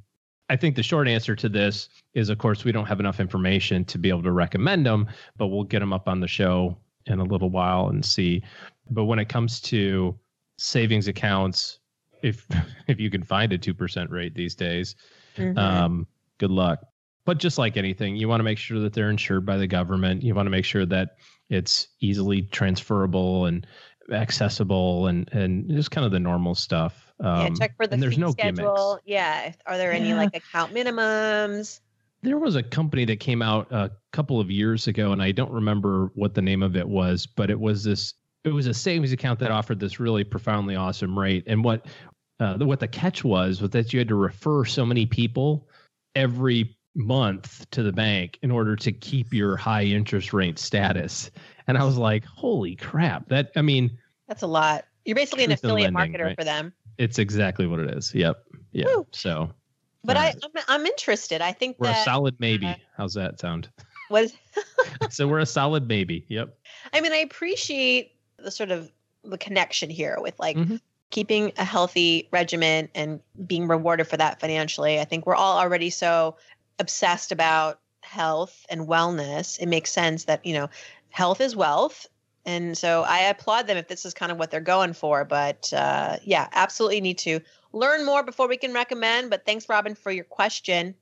I 0.52 0.58
think 0.58 0.76
the 0.76 0.84
short 0.84 1.08
answer 1.08 1.34
to 1.34 1.48
this 1.48 1.88
is, 2.14 2.28
of 2.28 2.38
course, 2.38 2.66
we 2.66 2.74
don't 2.74 2.86
have 2.86 3.00
enough 3.00 3.22
information 3.22 3.86
to 3.86 3.98
be 3.98 4.10
able 4.10 4.24
to 4.24 4.34
recommend 4.34 4.86
them, 4.86 5.08
but 5.38 5.48
we'll 5.48 5.64
get 5.64 5.80
them 5.80 5.94
up 5.94 6.10
on 6.10 6.20
the 6.20 6.28
show 6.28 6.78
in 7.06 7.22
a 7.22 7.24
little 7.24 7.50
while 7.50 7.88
and 7.88 8.04
see. 8.04 8.44
But 8.90 9.06
when 9.06 9.18
it 9.18 9.30
comes 9.30 9.62
to 9.62 10.20
savings 10.58 11.08
accounts, 11.08 11.80
if 12.22 12.46
if 12.88 13.00
you 13.00 13.10
can 13.10 13.24
find 13.24 13.54
a 13.54 13.58
two 13.58 13.74
percent 13.74 14.12
rate 14.12 14.36
these 14.36 14.54
days, 14.54 14.96
Mhm. 15.38 15.58
um, 15.58 16.06
good 16.38 16.52
luck. 16.52 16.80
But 17.24 17.38
just 17.38 17.58
like 17.58 17.78
anything, 17.78 18.18
you 18.18 18.28
want 18.28 18.42
to 18.42 18.44
make 18.44 18.58
sure 18.58 18.80
that 18.80 18.92
they're 18.92 19.10
insured 19.10 19.46
by 19.46 19.56
the 19.56 19.68
government. 19.68 20.22
You 20.22 20.36
want 20.36 20.48
to 20.48 20.52
make 20.52 20.66
sure 20.66 20.86
that 20.88 21.12
it's 21.50 21.88
easily 22.02 22.42
transferable 22.42 23.46
and 23.46 23.66
accessible 24.12 25.08
and 25.08 25.30
and 25.32 25.70
just 25.70 25.92
kind 25.92 26.04
of 26.06 26.12
the 26.12 26.20
normal 26.20 26.56
stuff. 26.56 27.11
Um, 27.24 27.42
yeah, 27.42 27.50
check 27.60 27.78
for 27.78 27.88
the 27.88 27.98
there's 27.98 28.16
fee 28.16 28.22
no 28.22 28.32
schedule. 28.32 29.00
gimmicks. 29.00 29.04
Yeah, 29.06 29.54
are 29.66 29.78
there 29.78 29.92
any 29.92 30.14
like 30.14 30.36
account 30.36 30.74
minimums? 30.74 31.80
There 32.24 32.38
was 32.38 32.56
a 32.56 32.64
company 32.64 33.06
that 33.06 33.20
came 33.20 33.42
out 33.42 33.72
a 33.72 33.92
couple 34.12 34.40
of 34.40 34.52
years 34.52 34.88
ago, 34.88 35.12
and 35.12 35.22
I 35.22 35.32
don't 35.32 35.52
remember 35.52 36.12
what 36.16 36.34
the 36.34 36.42
name 36.42 36.64
of 36.64 36.76
it 36.76 36.88
was, 36.88 37.26
but 37.26 37.50
it 37.50 37.60
was 37.60 37.84
this. 37.84 38.14
It 38.44 38.50
was 38.50 38.66
a 38.66 38.74
savings 38.74 39.12
account 39.12 39.40
that 39.40 39.52
offered 39.52 39.80
this 39.80 40.00
really 40.00 40.24
profoundly 40.24 40.76
awesome 40.76 41.18
rate. 41.18 41.44
And 41.46 41.64
what 41.64 41.86
uh, 42.40 42.58
the, 42.58 42.66
what 42.66 42.80
the 42.80 42.88
catch 42.88 43.24
was 43.24 43.62
was 43.62 43.70
that 43.70 43.94
you 43.94 44.00
had 44.00 44.08
to 44.08 44.16
refer 44.16 44.66
so 44.66 44.84
many 44.84 45.06
people 45.06 45.68
every 46.16 46.76
month 46.96 47.70
to 47.72 47.84
the 47.84 47.92
bank 47.92 48.40
in 48.42 48.52
order 48.52 48.76
to 48.76 48.92
keep 48.92 49.32
your 49.32 49.56
high 49.56 49.84
interest 49.84 50.34
rate 50.34 50.58
status. 50.58 51.30
And 51.68 51.78
I 51.78 51.84
was 51.84 51.98
like, 51.98 52.26
"Holy 52.26 52.76
crap!" 52.76 53.30
That 53.30 53.52
I 53.56 53.62
mean, 53.62 53.98
That's 54.28 54.42
a 54.42 54.48
lot. 54.48 54.86
You're 55.06 55.16
basically 55.16 55.46
an 55.46 55.52
affiliate 55.52 55.94
lending, 55.94 56.20
marketer 56.20 56.26
right? 56.26 56.38
for 56.38 56.44
them. 56.44 56.74
It's 56.98 57.20
exactly 57.20 57.68
what 57.68 57.80
it 57.80 57.92
is. 57.98 58.14
Yep. 58.14 58.44
Yeah. 58.72 58.86
Woo. 58.86 59.08
So 59.12 59.52
But 60.04 60.18
I, 60.18 60.34
I'm, 60.44 60.64
I'm 60.68 60.86
interested. 60.86 61.42
I 61.42 61.52
think 61.52 61.78
we're 61.80 61.90
a 61.92 61.96
solid 61.96 62.36
maybe. 62.40 62.68
uh, 62.68 62.76
How's 62.98 63.14
that 63.16 63.40
sound? 63.40 63.70
was. 64.10 64.34
so 65.10 65.28
we're 65.28 65.40
a 65.40 65.46
solid 65.46 65.88
maybe. 65.88 66.26
Yep. 66.30 66.58
I 66.94 67.02
mean, 67.02 67.14
I 67.14 67.18
appreciate 67.18 68.14
the 68.38 68.52
sort 68.52 68.72
of 68.72 68.92
the 69.24 69.38
connection 69.38 69.90
here 69.90 70.18
with 70.20 70.38
like 70.40 70.58
Mhm. 70.58 70.82
keeping 71.12 71.52
a 71.58 71.64
healthy 71.64 72.28
regimen 72.32 72.90
and 72.96 73.22
being 73.46 73.68
rewarded 73.68 74.08
for 74.08 74.18
that 74.18 74.40
financially. 74.40 75.00
I 75.00 75.06
think 75.06 75.26
we're 75.26 75.36
all 75.36 75.58
already 75.60 75.90
so 75.90 76.38
obsessed 76.80 77.32
about 77.32 77.80
health 78.02 78.66
and 78.70 78.88
wellness. 78.88 79.60
It 79.60 79.68
makes 79.68 79.92
sense 79.92 80.26
that, 80.26 80.46
you 80.46 80.54
know, 80.54 80.70
health 81.10 81.40
is 81.42 81.56
wealth. 81.56 82.08
And 82.46 82.78
so 82.78 83.04
I 83.04 83.20
applaud 83.22 83.68
them 83.68 83.78
if 83.78 83.88
this 83.88 84.06
is 84.06 84.14
kind 84.14 84.32
of 84.32 84.38
what 84.38 84.52
they're 84.52 84.62
going 84.62 84.94
for. 84.94 85.26
But 85.26 85.72
uh, 85.74 86.18
yeah, 86.24 86.48
absolutely 86.54 87.02
need 87.02 87.20
to 87.20 87.40
learn 87.74 88.06
more 88.06 88.24
before 88.24 88.48
we 88.48 88.58
can 88.58 88.74
recommend. 88.74 89.30
But 89.30 89.46
thanks, 89.46 89.70
Robin, 89.70 89.96
for 89.96 90.12
your 90.12 90.26
question. 90.26 90.96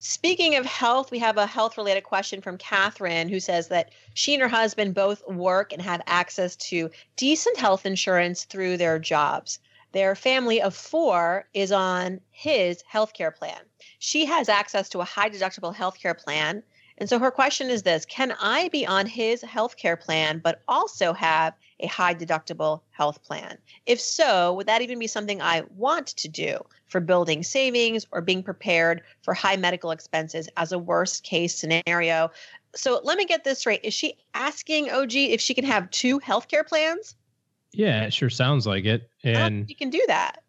Speaking 0.00 0.54
of 0.54 0.64
health, 0.64 1.10
we 1.10 1.18
have 1.18 1.38
a 1.38 1.46
health 1.46 1.76
related 1.76 2.04
question 2.04 2.40
from 2.40 2.56
Catherine 2.56 3.28
who 3.28 3.40
says 3.40 3.68
that 3.68 3.90
she 4.14 4.32
and 4.32 4.42
her 4.42 4.48
husband 4.48 4.94
both 4.94 5.26
work 5.26 5.72
and 5.72 5.82
have 5.82 6.00
access 6.06 6.54
to 6.56 6.90
decent 7.16 7.56
health 7.56 7.84
insurance 7.84 8.44
through 8.44 8.76
their 8.76 9.00
jobs. 9.00 9.58
Their 9.92 10.14
family 10.14 10.62
of 10.62 10.76
four 10.76 11.48
is 11.52 11.72
on 11.72 12.20
his 12.30 12.84
healthcare 12.90 13.34
plan. 13.34 13.60
She 13.98 14.24
has 14.26 14.48
access 14.48 14.88
to 14.90 15.00
a 15.00 15.04
high 15.04 15.30
deductible 15.30 15.74
healthcare 15.74 16.16
plan. 16.16 16.62
And 16.98 17.08
so 17.08 17.18
her 17.18 17.30
question 17.30 17.70
is 17.70 17.84
this 17.84 18.04
Can 18.04 18.34
I 18.40 18.68
be 18.68 18.86
on 18.86 19.06
his 19.06 19.42
healthcare 19.42 19.98
plan, 19.98 20.40
but 20.42 20.62
also 20.68 21.12
have 21.12 21.54
a 21.80 21.86
high 21.86 22.14
deductible 22.14 22.82
health 22.90 23.22
plan? 23.22 23.56
If 23.86 24.00
so, 24.00 24.54
would 24.54 24.66
that 24.66 24.82
even 24.82 24.98
be 24.98 25.06
something 25.06 25.40
I 25.40 25.62
want 25.76 26.08
to 26.08 26.28
do 26.28 26.58
for 26.88 27.00
building 27.00 27.42
savings 27.42 28.06
or 28.10 28.20
being 28.20 28.42
prepared 28.42 29.02
for 29.22 29.32
high 29.32 29.56
medical 29.56 29.92
expenses 29.92 30.48
as 30.56 30.72
a 30.72 30.78
worst 30.78 31.22
case 31.22 31.54
scenario? 31.54 32.30
So 32.74 33.00
let 33.04 33.16
me 33.16 33.24
get 33.24 33.44
this 33.44 33.60
straight. 33.60 33.80
Is 33.84 33.94
she 33.94 34.14
asking 34.34 34.90
OG 34.90 35.14
if 35.14 35.40
she 35.40 35.54
can 35.54 35.64
have 35.64 35.88
two 35.90 36.18
healthcare 36.20 36.66
plans? 36.66 37.14
Yeah, 37.72 38.02
it 38.04 38.12
sure 38.12 38.30
sounds 38.30 38.66
like 38.66 38.84
it. 38.86 39.08
I 39.24 39.32
don't 39.32 39.42
think 39.42 39.52
And 39.60 39.70
you 39.70 39.76
can 39.76 39.90
do 39.90 40.02
that. 40.08 40.42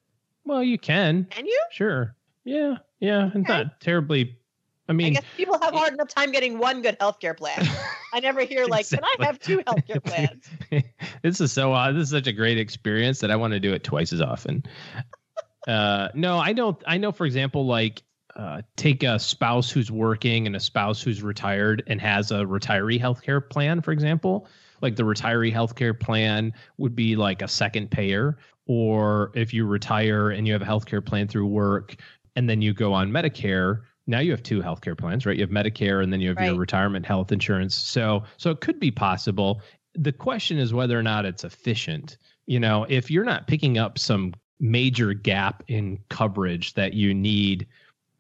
well, 0.45 0.63
you 0.63 0.79
can. 0.79 1.25
Can 1.29 1.45
you? 1.45 1.61
Sure. 1.71 2.15
Yeah. 2.43 2.77
Yeah. 2.99 3.29
And 3.33 3.45
Okay. 3.45 3.63
not 3.65 3.79
terribly. 3.81 4.38
I 4.89 4.93
mean, 4.93 5.07
I 5.07 5.09
guess 5.21 5.25
people 5.37 5.59
have 5.61 5.73
hard 5.73 5.93
enough 5.93 6.07
time 6.07 6.31
getting 6.31 6.57
one 6.57 6.81
good 6.81 6.97
healthcare 6.97 7.37
plan. 7.37 7.63
I 8.13 8.19
never 8.19 8.41
hear 8.41 8.65
like, 8.65 8.89
can 8.89 9.03
I 9.03 9.25
have 9.25 9.39
two 9.39 9.59
healthcare 9.59 10.03
plans? 10.03 10.49
this 11.21 11.39
is 11.39 11.51
so 11.51 11.71
odd. 11.71 11.95
This 11.95 12.05
is 12.05 12.09
such 12.09 12.25
a 12.25 12.33
great 12.33 12.57
experience 12.57 13.19
that 13.19 13.29
I 13.29 13.35
want 13.35 13.53
to 13.53 13.59
do 13.59 13.71
it 13.71 13.83
twice 13.83 14.11
as 14.11 14.19
often. 14.19 14.63
uh, 15.67 16.09
no, 16.15 16.39
I 16.39 16.53
don't. 16.53 16.81
I 16.87 16.97
know, 16.97 17.11
for 17.11 17.27
example, 17.27 17.67
like 17.67 18.01
uh, 18.35 18.63
take 18.77 19.03
a 19.03 19.19
spouse 19.19 19.69
who's 19.69 19.91
working 19.91 20.47
and 20.47 20.55
a 20.55 20.59
spouse 20.59 21.03
who's 21.03 21.21
retired 21.21 21.83
and 21.85 22.01
has 22.01 22.31
a 22.31 22.39
retiree 22.39 22.99
healthcare 22.99 23.47
plan, 23.47 23.81
for 23.81 23.91
example. 23.91 24.47
Like 24.81 24.95
the 24.95 25.03
retiree 25.03 25.53
healthcare 25.53 25.97
plan 25.97 26.51
would 26.77 26.95
be 26.95 27.15
like 27.15 27.43
a 27.43 27.47
second 27.47 27.91
payer, 27.91 28.39
or 28.65 29.31
if 29.35 29.53
you 29.53 29.67
retire 29.67 30.31
and 30.31 30.47
you 30.47 30.53
have 30.53 30.63
a 30.63 30.65
healthcare 30.65 31.05
plan 31.05 31.27
through 31.27 31.45
work 31.45 31.95
and 32.35 32.49
then 32.49 32.61
you 32.61 32.73
go 32.73 32.93
on 32.93 33.11
Medicare, 33.11 33.81
now 34.09 34.19
you 34.19 34.31
have 34.31 34.41
two 34.41 34.61
healthcare 34.61 34.97
plans, 34.97 35.25
right? 35.25 35.37
You 35.37 35.43
have 35.43 35.51
Medicare 35.51 36.03
and 36.03 36.11
then 36.11 36.19
you 36.19 36.29
have 36.29 36.43
your 36.43 36.55
retirement 36.55 37.05
health 37.05 37.31
insurance. 37.31 37.75
So 37.75 38.23
so 38.37 38.49
it 38.49 38.59
could 38.59 38.79
be 38.79 38.91
possible. 38.91 39.61
The 39.93 40.11
question 40.11 40.57
is 40.57 40.73
whether 40.73 40.97
or 40.97 41.03
not 41.03 41.25
it's 41.25 41.43
efficient. 41.43 42.17
You 42.47 42.59
know, 42.59 42.85
if 42.89 43.11
you're 43.11 43.23
not 43.23 43.47
picking 43.47 43.77
up 43.77 43.99
some 43.99 44.33
major 44.59 45.13
gap 45.13 45.63
in 45.67 45.99
coverage 46.09 46.73
that 46.73 46.93
you 46.93 47.13
need 47.13 47.67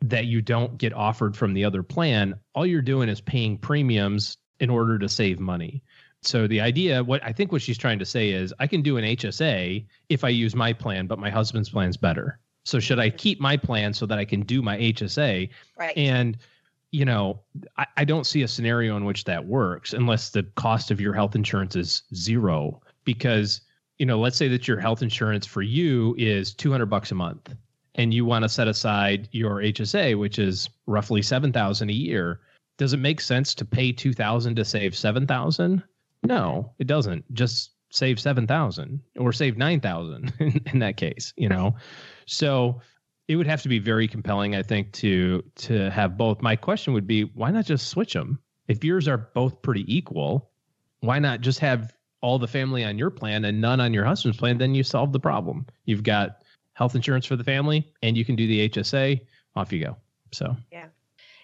that 0.01 0.27
you 0.27 0.41
don't 0.41 0.77
get 0.77 0.93
offered 0.93 1.35
from 1.35 1.53
the 1.53 1.65
other 1.65 1.83
plan, 1.83 2.35
all 2.53 2.65
you're 2.65 2.81
doing 2.81 3.09
is 3.09 3.19
paying 3.19 3.57
premiums 3.57 4.37
in 4.59 4.69
order 4.69 4.99
to 4.99 5.09
save 5.09 5.39
money. 5.39 5.81
So 6.21 6.47
the 6.47 6.61
idea, 6.61 7.03
what 7.03 7.23
I 7.23 7.33
think 7.33 7.51
what 7.51 7.61
she's 7.61 7.77
trying 7.77 7.99
to 7.99 8.05
say 8.05 8.29
is 8.29 8.53
I 8.59 8.67
can 8.67 8.83
do 8.83 8.97
an 8.97 9.05
HSA 9.05 9.85
if 10.09 10.23
I 10.23 10.29
use 10.29 10.55
my 10.55 10.71
plan, 10.71 11.07
but 11.07 11.17
my 11.17 11.29
husband's 11.29 11.69
plan's 11.69 11.97
better. 11.97 12.39
So 12.63 12.79
should 12.79 12.99
I 12.99 13.09
mm-hmm. 13.09 13.17
keep 13.17 13.39
my 13.39 13.57
plan 13.57 13.93
so 13.93 14.05
that 14.05 14.19
I 14.19 14.25
can 14.25 14.41
do 14.41 14.61
my 14.61 14.77
HSA? 14.77 15.49
Right. 15.77 15.97
And 15.97 16.37
you 16.91 17.05
know, 17.05 17.39
I, 17.77 17.85
I 17.97 18.05
don't 18.05 18.25
see 18.25 18.41
a 18.41 18.47
scenario 18.47 18.97
in 18.97 19.05
which 19.05 19.23
that 19.25 19.45
works 19.45 19.93
unless 19.93 20.29
the 20.29 20.43
cost 20.55 20.91
of 20.91 20.99
your 20.99 21.13
health 21.13 21.35
insurance 21.35 21.75
is 21.75 22.03
zero. 22.15 22.81
Because, 23.05 23.61
you 23.97 24.05
know, 24.05 24.19
let's 24.19 24.37
say 24.37 24.47
that 24.47 24.67
your 24.67 24.79
health 24.79 25.01
insurance 25.01 25.45
for 25.45 25.61
you 25.61 26.15
is 26.17 26.53
200 26.53 26.87
bucks 26.87 27.11
a 27.11 27.15
month 27.15 27.55
and 27.95 28.13
you 28.13 28.25
want 28.25 28.43
to 28.43 28.49
set 28.49 28.67
aside 28.67 29.27
your 29.31 29.57
HSA, 29.57 30.17
which 30.17 30.39
is 30.39 30.69
roughly 30.85 31.21
7,000 31.21 31.89
a 31.89 31.93
year. 31.93 32.41
Does 32.77 32.93
it 32.93 32.97
make 32.97 33.19
sense 33.19 33.53
to 33.55 33.65
pay 33.65 33.91
2,000 33.91 34.55
to 34.55 34.65
save 34.65 34.95
7,000? 34.95 35.83
No, 36.23 36.71
it 36.79 36.87
doesn't. 36.87 37.31
Just 37.33 37.71
save 37.91 38.19
7,000 38.19 39.01
or 39.17 39.33
save 39.33 39.57
9,000 39.57 40.33
in, 40.39 40.61
in 40.73 40.79
that 40.79 40.97
case, 40.97 41.33
you 41.35 41.49
know? 41.49 41.75
So 42.29 42.81
it 43.27 43.35
would 43.35 43.47
have 43.47 43.61
to 43.63 43.69
be 43.69 43.79
very 43.79 44.07
compelling, 44.07 44.55
I 44.55 44.63
think, 44.63 44.91
to 44.93 45.43
to 45.55 45.89
have 45.91 46.17
both. 46.17 46.41
My 46.41 46.55
question 46.55 46.93
would 46.93 47.07
be, 47.07 47.23
why 47.23 47.51
not 47.51 47.65
just 47.65 47.89
switch 47.89 48.13
them? 48.13 48.39
If 48.67 48.83
yours 48.83 49.07
are 49.07 49.17
both 49.17 49.61
pretty 49.61 49.83
equal, 49.93 50.49
why 51.01 51.19
not 51.19 51.41
just 51.41 51.59
have 51.59 51.93
all 52.21 52.37
the 52.37 52.47
family 52.47 52.83
on 52.83 52.97
your 52.97 53.09
plan 53.09 53.45
and 53.45 53.59
none 53.59 53.79
on 53.79 53.93
your 53.93 54.05
husband's 54.05 54.37
plan? 54.37 54.57
Then 54.57 54.75
you 54.75 54.83
solve 54.83 55.11
the 55.11 55.19
problem. 55.19 55.65
You've 55.85 56.03
got 56.03 56.43
health 56.73 56.95
insurance 56.95 57.25
for 57.25 57.35
the 57.35 57.43
family, 57.43 57.91
and 58.03 58.17
you 58.17 58.23
can 58.23 58.35
do 58.35 58.47
the 58.47 58.69
HSA. 58.69 59.21
Off 59.55 59.73
you 59.73 59.83
go. 59.83 59.97
So 60.31 60.55
Yeah, 60.71 60.85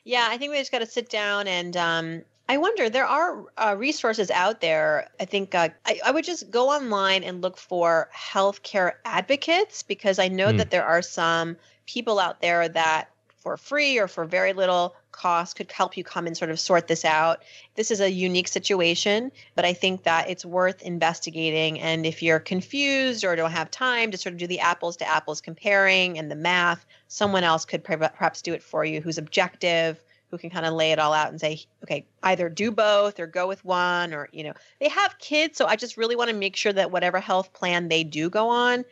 yeah, 0.03 0.27
I 0.29 0.37
think 0.37 0.51
we 0.51 0.59
just 0.59 0.71
got 0.71 0.79
to 0.79 0.85
sit 0.85 1.09
down 1.09 1.47
and 1.47 1.75
um, 1.75 2.21
I 2.47 2.57
wonder 2.57 2.89
there 2.89 3.05
are 3.07 3.43
uh, 3.57 3.75
resources 3.77 4.29
out 4.29 4.61
there. 4.61 5.09
I 5.19 5.25
think 5.25 5.55
uh, 5.55 5.69
I, 5.85 5.99
I 6.05 6.11
would 6.11 6.25
just 6.25 6.51
go 6.51 6.69
online 6.69 7.23
and 7.23 7.41
look 7.41 7.57
for 7.57 8.09
healthcare 8.15 8.93
advocates 9.03 9.81
because 9.83 10.19
I 10.19 10.27
know 10.27 10.51
Hmm. 10.51 10.57
that 10.57 10.69
there 10.69 10.85
are 10.85 11.01
some 11.01 11.57
people 11.87 12.19
out 12.19 12.41
there 12.41 12.67
that 12.69 13.09
for 13.37 13.57
free 13.57 13.99
or 13.99 14.07
for 14.07 14.25
very 14.25 14.53
little 14.53 14.95
cost 15.11 15.55
could 15.55 15.71
help 15.71 15.95
you 15.97 16.03
come 16.03 16.27
and 16.27 16.35
sort 16.35 16.51
of 16.51 16.59
sort 16.59 16.87
this 16.87 17.05
out. 17.05 17.43
This 17.75 17.89
is 17.91 18.01
a 18.01 18.11
unique 18.11 18.47
situation, 18.47 19.31
but 19.55 19.65
I 19.65 19.73
think 19.73 20.03
that 20.03 20.29
it's 20.29 20.45
worth 20.45 20.81
investigating. 20.81 21.79
And 21.79 22.05
if 22.05 22.21
you're 22.21 22.39
confused 22.39 23.23
or 23.23 23.35
don't 23.35 23.51
have 23.51 23.71
time 23.71 24.11
to 24.11 24.17
sort 24.17 24.33
of 24.33 24.39
do 24.39 24.47
the 24.47 24.59
apples 24.59 24.97
to 24.97 25.07
apples 25.07 25.41
comparing 25.41 26.17
and 26.19 26.29
the 26.29 26.35
math, 26.35 26.85
someone 27.07 27.43
else 27.43 27.65
could 27.65 27.83
per- 27.83 27.97
perhaps 27.97 28.41
do 28.41 28.53
it 28.53 28.63
for 28.63 28.83
you 28.83 29.01
who's 29.01 29.17
objective 29.17 30.03
who 30.31 30.37
can 30.37 30.49
kind 30.49 30.65
of 30.65 30.73
lay 30.73 30.91
it 30.91 30.99
all 30.99 31.13
out 31.13 31.29
and 31.29 31.39
say 31.39 31.61
okay 31.83 32.05
either 32.23 32.49
do 32.49 32.71
both 32.71 33.19
or 33.19 33.27
go 33.27 33.47
with 33.47 33.63
one 33.63 34.13
or 34.13 34.27
you 34.31 34.43
know 34.43 34.53
they 34.79 34.89
have 34.89 35.17
kids 35.19 35.57
so 35.57 35.65
i 35.65 35.75
just 35.75 35.97
really 35.97 36.15
want 36.15 36.29
to 36.29 36.35
make 36.35 36.55
sure 36.55 36.73
that 36.73 36.91
whatever 36.91 37.19
health 37.19 37.53
plan 37.53 37.87
they 37.87 38.03
do 38.03 38.29
go 38.29 38.49
on 38.49 38.83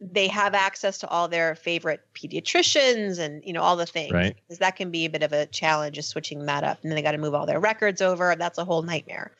they 0.00 0.28
have 0.28 0.54
access 0.54 0.98
to 0.98 1.08
all 1.08 1.28
their 1.28 1.54
favorite 1.54 2.00
pediatricians 2.14 3.18
and 3.18 3.42
you 3.44 3.52
know 3.52 3.62
all 3.62 3.76
the 3.76 3.86
things. 3.86 4.12
Right. 4.12 4.36
because 4.36 4.58
that 4.58 4.76
can 4.76 4.90
be 4.90 5.04
a 5.06 5.10
bit 5.10 5.22
of 5.22 5.32
a 5.32 5.46
challenge 5.46 5.96
just 5.96 6.10
switching 6.10 6.46
that 6.46 6.64
up 6.64 6.78
and 6.82 6.90
then 6.90 6.96
they 6.96 7.02
got 7.02 7.12
to 7.12 7.18
move 7.18 7.34
all 7.34 7.46
their 7.46 7.60
records 7.60 8.00
over. 8.00 8.34
That's 8.36 8.58
a 8.58 8.64
whole 8.64 8.82
nightmare. 8.82 9.32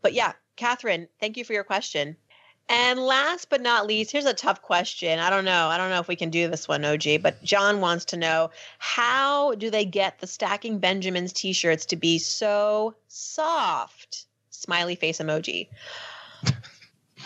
But 0.00 0.14
yeah 0.14 0.32
catherine 0.56 1.08
thank 1.18 1.36
you 1.36 1.44
for 1.44 1.52
your 1.54 1.64
question 1.64 2.16
and 2.68 3.00
last 3.00 3.48
but 3.48 3.60
not 3.60 3.86
least 3.86 4.12
here's 4.12 4.24
a 4.24 4.34
tough 4.34 4.62
question 4.62 5.18
i 5.18 5.30
don't 5.30 5.44
know 5.44 5.68
i 5.68 5.76
don't 5.76 5.90
know 5.90 6.00
if 6.00 6.08
we 6.08 6.16
can 6.16 6.30
do 6.30 6.48
this 6.48 6.68
one 6.68 6.84
og 6.84 7.04
but 7.22 7.42
john 7.42 7.80
wants 7.80 8.04
to 8.04 8.16
know 8.16 8.50
how 8.78 9.54
do 9.54 9.70
they 9.70 9.84
get 9.84 10.18
the 10.18 10.26
stacking 10.26 10.78
benjamins 10.78 11.32
t-shirts 11.32 11.86
to 11.86 11.96
be 11.96 12.18
so 12.18 12.94
soft 13.08 14.26
smiley 14.50 14.94
face 14.94 15.18
emoji 15.18 15.68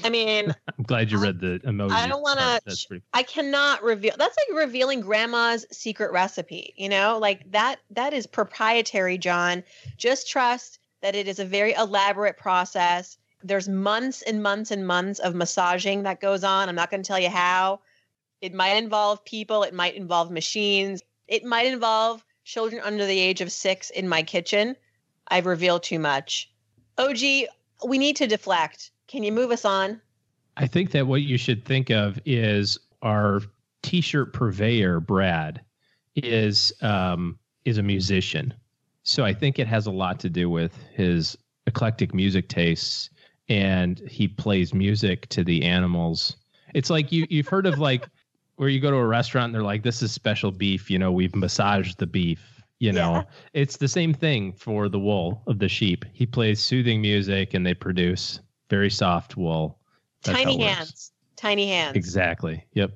i 0.05 0.11
mean 0.11 0.55
I'm 0.79 0.85
glad 0.85 1.11
you 1.11 1.19
read 1.19 1.41
the 1.41 1.59
emoji. 1.65 1.91
I 1.91 2.07
don't 2.07 2.23
wanna. 2.23 2.61
That's 2.65 2.85
pretty. 2.85 3.03
I 3.15 3.23
cannot 3.23 3.83
reveal. 3.83 4.15
That's 4.19 4.37
like 4.37 4.59
revealing 4.59 5.01
grandma's 5.01 5.65
secret 5.73 6.13
recipe, 6.13 6.75
you 6.77 6.89
know? 6.89 7.19
Like 7.19 7.51
that 7.53 7.81
that 7.91 8.13
is 8.13 8.27
proprietary, 8.27 9.17
John. 9.17 9.65
Just 9.97 10.29
trust 10.29 10.79
that 11.01 11.15
it 11.15 11.29
is 11.29 11.39
a 11.39 11.45
very 11.45 11.73
elaborate 11.73 12.37
process. 12.37 13.17
There's 13.43 13.69
months 13.69 14.23
and 14.23 14.43
months 14.43 14.71
and 14.71 14.87
months 14.87 15.21
of 15.21 15.35
massaging 15.35 16.03
that 16.05 16.21
goes 16.21 16.45
on. 16.45 16.69
I'm 16.69 16.75
not 16.75 16.91
going 16.91 17.03
to 17.03 17.07
tell 17.07 17.19
you 17.19 17.31
how. 17.31 17.81
It 18.41 18.55
might 18.55 18.77
involve 18.77 19.25
people, 19.25 19.63
it 19.63 19.75
might 19.75 19.95
involve 19.95 20.31
machines. 20.31 21.03
It 21.29 21.45
might 21.45 21.67
involve 21.67 22.25
children 22.45 22.81
under 22.85 23.07
the 23.07 23.19
age 23.19 23.41
of 23.41 23.51
6 23.51 23.91
in 23.91 24.09
my 24.09 24.23
kitchen. 24.23 24.77
I've 25.29 25.47
revealed 25.47 25.83
too 25.83 25.99
much. 25.99 26.51
OG, 26.99 27.19
we 27.85 27.99
need 27.99 28.17
to 28.17 28.27
deflect. 28.27 28.91
Can 29.09 29.23
you 29.23 29.33
move 29.33 29.51
us 29.51 29.65
on? 29.65 30.01
I 30.57 30.67
think 30.67 30.93
that 30.93 31.07
what 31.07 31.23
you 31.23 31.37
should 31.37 31.65
think 31.65 31.91
of 31.91 32.19
is 32.25 32.79
our 33.03 33.41
t-shirt 33.83 34.33
purveyor, 34.33 35.01
Brad, 35.01 35.61
is 36.15 36.73
um, 36.81 37.39
is 37.65 37.79
a 37.79 37.83
musician. 37.83 38.55
So 39.03 39.25
I 39.25 39.35
think 39.35 39.59
it 39.59 39.67
has 39.67 39.87
a 39.87 39.91
lot 39.91 40.19
to 40.21 40.31
do 40.31 40.49
with 40.49 40.77
his 40.95 41.37
eclectic 41.67 42.15
music 42.15 42.49
tastes, 42.49 43.11
and 43.49 43.99
he 44.09 44.29
plays 44.29 44.75
music 44.75 45.29
to 45.31 45.45
the 45.45 45.63
animals. 45.65 46.37
It's 46.75 46.91
like 46.91 47.13
you 47.13 47.27
you've 47.31 47.49
heard 47.49 47.67
of 47.67 47.79
like 47.79 48.09
where 48.57 48.69
you 48.69 48.81
go 48.81 48.91
to 48.91 48.97
a 48.97 49.07
restaurant 49.07 49.47
and 49.47 49.55
they're 49.55 49.63
like, 49.63 49.83
"This 49.83 50.03
is 50.03 50.13
special 50.13 50.51
beef." 50.51 50.91
You 50.91 50.99
know, 50.99 51.13
we've 51.13 51.35
massaged 51.35 51.99
the 51.99 52.07
beef. 52.07 52.63
You 52.79 52.93
know, 52.93 53.13
Yeah. 53.15 53.23
it's 53.55 53.79
the 53.79 53.89
same 53.89 54.13
thing 54.13 54.53
for 54.53 54.89
the 54.91 54.99
wool 54.99 55.43
of 55.47 55.59
the 55.59 55.69
sheep. 55.69 56.05
He 56.13 56.27
plays 56.27 56.63
soothing 56.63 57.01
music, 57.01 57.55
and 57.55 57.65
they 57.65 57.73
produce 57.75 58.41
very 58.69 58.91
soft 58.91 59.37
wool. 59.37 59.79
That's 60.25 60.37
Tiny 60.39 60.59
works. 60.59 60.75
hands. 60.75 61.13
Tiny 61.37 61.69
hands. 61.69 61.97
Exactly. 61.97 62.65
Yep. 62.75 62.93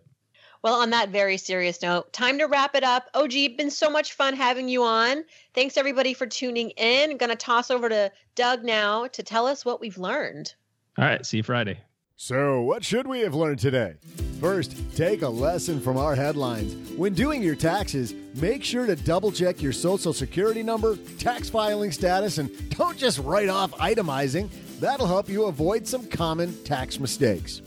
Well, 0.62 0.74
on 0.74 0.90
that 0.90 1.08
very 1.08 1.38
serious 1.38 1.80
note, 1.80 2.12
time 2.12 2.38
to 2.38 2.44
wrap 2.44 2.74
it 2.74 2.84
up. 2.84 3.08
OG, 3.14 3.32
been 3.56 3.70
so 3.70 3.88
much 3.88 4.12
fun 4.12 4.34
having 4.34 4.68
you 4.68 4.82
on. 4.84 5.24
Thanks 5.54 5.78
everybody 5.78 6.12
for 6.12 6.26
tuning 6.26 6.70
in. 6.70 7.10
I'm 7.10 7.16
Going 7.16 7.30
to 7.30 7.36
toss 7.36 7.70
over 7.70 7.88
to 7.88 8.12
Doug 8.34 8.62
now 8.62 9.06
to 9.08 9.22
tell 9.22 9.46
us 9.46 9.64
what 9.64 9.80
we've 9.80 9.96
learned. 9.96 10.54
All 10.98 11.04
right. 11.04 11.24
See 11.24 11.38
you 11.38 11.42
Friday. 11.42 11.80
So, 12.16 12.60
what 12.60 12.84
should 12.84 13.06
we 13.06 13.20
have 13.20 13.34
learned 13.34 13.60
today? 13.60 13.94
First, 14.40 14.76
take 14.94 15.22
a 15.22 15.28
lesson 15.28 15.80
from 15.80 15.96
our 15.96 16.14
headlines. 16.14 16.74
When 16.92 17.14
doing 17.14 17.42
your 17.42 17.54
taxes, 17.54 18.14
make 18.34 18.62
sure 18.62 18.84
to 18.84 18.94
double 18.94 19.32
check 19.32 19.62
your 19.62 19.72
social 19.72 20.12
security 20.12 20.62
number, 20.62 20.96
tax 21.18 21.48
filing 21.48 21.92
status, 21.92 22.36
and 22.36 22.50
don't 22.76 22.98
just 22.98 23.20
write 23.20 23.48
off 23.48 23.70
itemizing. 23.72 24.50
That'll 24.80 25.06
help 25.06 25.30
you 25.30 25.44
avoid 25.46 25.88
some 25.88 26.06
common 26.08 26.62
tax 26.64 27.00
mistakes. 27.00 27.62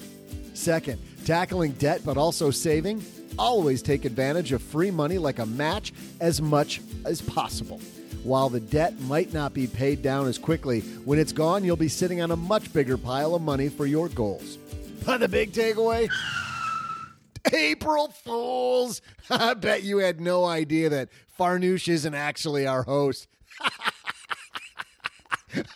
Second, 0.54 1.02
tackling 1.26 1.72
debt 1.74 2.02
but 2.06 2.18
also 2.18 2.52
saving. 2.52 3.04
Always 3.38 3.82
take 3.82 4.06
advantage 4.06 4.52
of 4.52 4.62
free 4.62 4.92
money 4.92 5.18
like 5.18 5.40
a 5.40 5.46
match 5.46 5.94
as 6.20 6.42
much 6.42 6.82
as 7.06 7.22
possible. 7.22 7.80
While 8.24 8.50
the 8.50 8.60
debt 8.60 9.00
might 9.02 9.34
not 9.34 9.54
be 9.54 9.68
paid 9.68 10.02
down 10.02 10.28
as 10.28 10.38
quickly, 10.38 10.82
when 11.04 11.20
it's 11.20 11.34
gone, 11.34 11.66
you'll 11.66 11.76
be 11.76 11.90
sitting 11.90 12.22
on 12.22 12.32
a 12.32 12.38
much 12.38 12.72
bigger 12.72 12.98
pile 12.98 13.36
of 13.36 13.42
money 13.42 13.70
for 13.70 13.86
your 13.86 14.08
goals. 14.08 14.58
But 15.06 15.20
the 15.20 15.28
big 15.28 15.52
takeaway? 15.52 16.10
April 17.54 18.08
Fools! 18.24 19.02
I 19.30 19.54
bet 19.56 19.84
you 19.84 19.98
had 19.98 20.22
no 20.22 20.46
idea 20.46 20.90
that 20.90 21.10
Farnoosh 21.38 21.90
isn't 21.90 22.14
actually 22.14 22.66
our 22.66 22.84
host. 22.84 23.28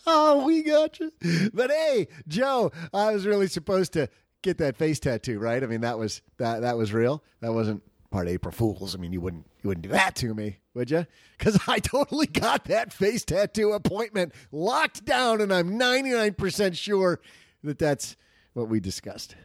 oh, 0.08 0.46
we 0.46 0.64
got 0.64 1.00
you. 1.00 1.12
But 1.54 1.70
hey, 1.70 2.08
Joe, 2.28 2.72
I 2.94 3.12
was 3.12 3.26
really 3.26 3.48
supposed 3.48 3.94
to 3.94 4.10
get 4.42 4.58
that 4.60 4.78
face 4.78 5.00
tattoo, 5.00 5.40
right? 5.40 5.64
I 5.64 5.68
mean, 5.68 5.82
that 5.82 5.98
was 5.98 6.22
that 6.38 6.62
that 6.62 6.78
was 6.78 6.94
real. 6.94 7.24
That 7.42 7.54
wasn't 7.54 7.84
part 8.10 8.28
of 8.28 8.34
April 8.34 8.52
Fools. 8.52 8.96
I 8.96 8.98
mean, 8.98 9.14
you 9.14 9.22
wouldn't 9.22 9.46
you 9.62 9.68
wouldn't 9.70 9.84
do 9.84 9.90
that 9.90 10.16
to 10.18 10.34
me, 10.34 10.58
would 10.74 10.92
you? 10.92 11.06
Because 11.38 11.60
I 11.68 11.80
totally 11.80 12.28
got 12.28 12.66
that 12.66 12.94
face 12.94 13.26
tattoo 13.26 13.72
appointment 13.74 14.34
locked 14.52 15.06
down, 15.06 15.42
and 15.42 15.54
I'm 15.54 15.80
99% 15.80 16.76
sure 16.78 17.20
that 17.64 17.80
that's 17.80 18.16
what 18.54 18.70
we 18.70 18.80
discussed. 18.80 19.36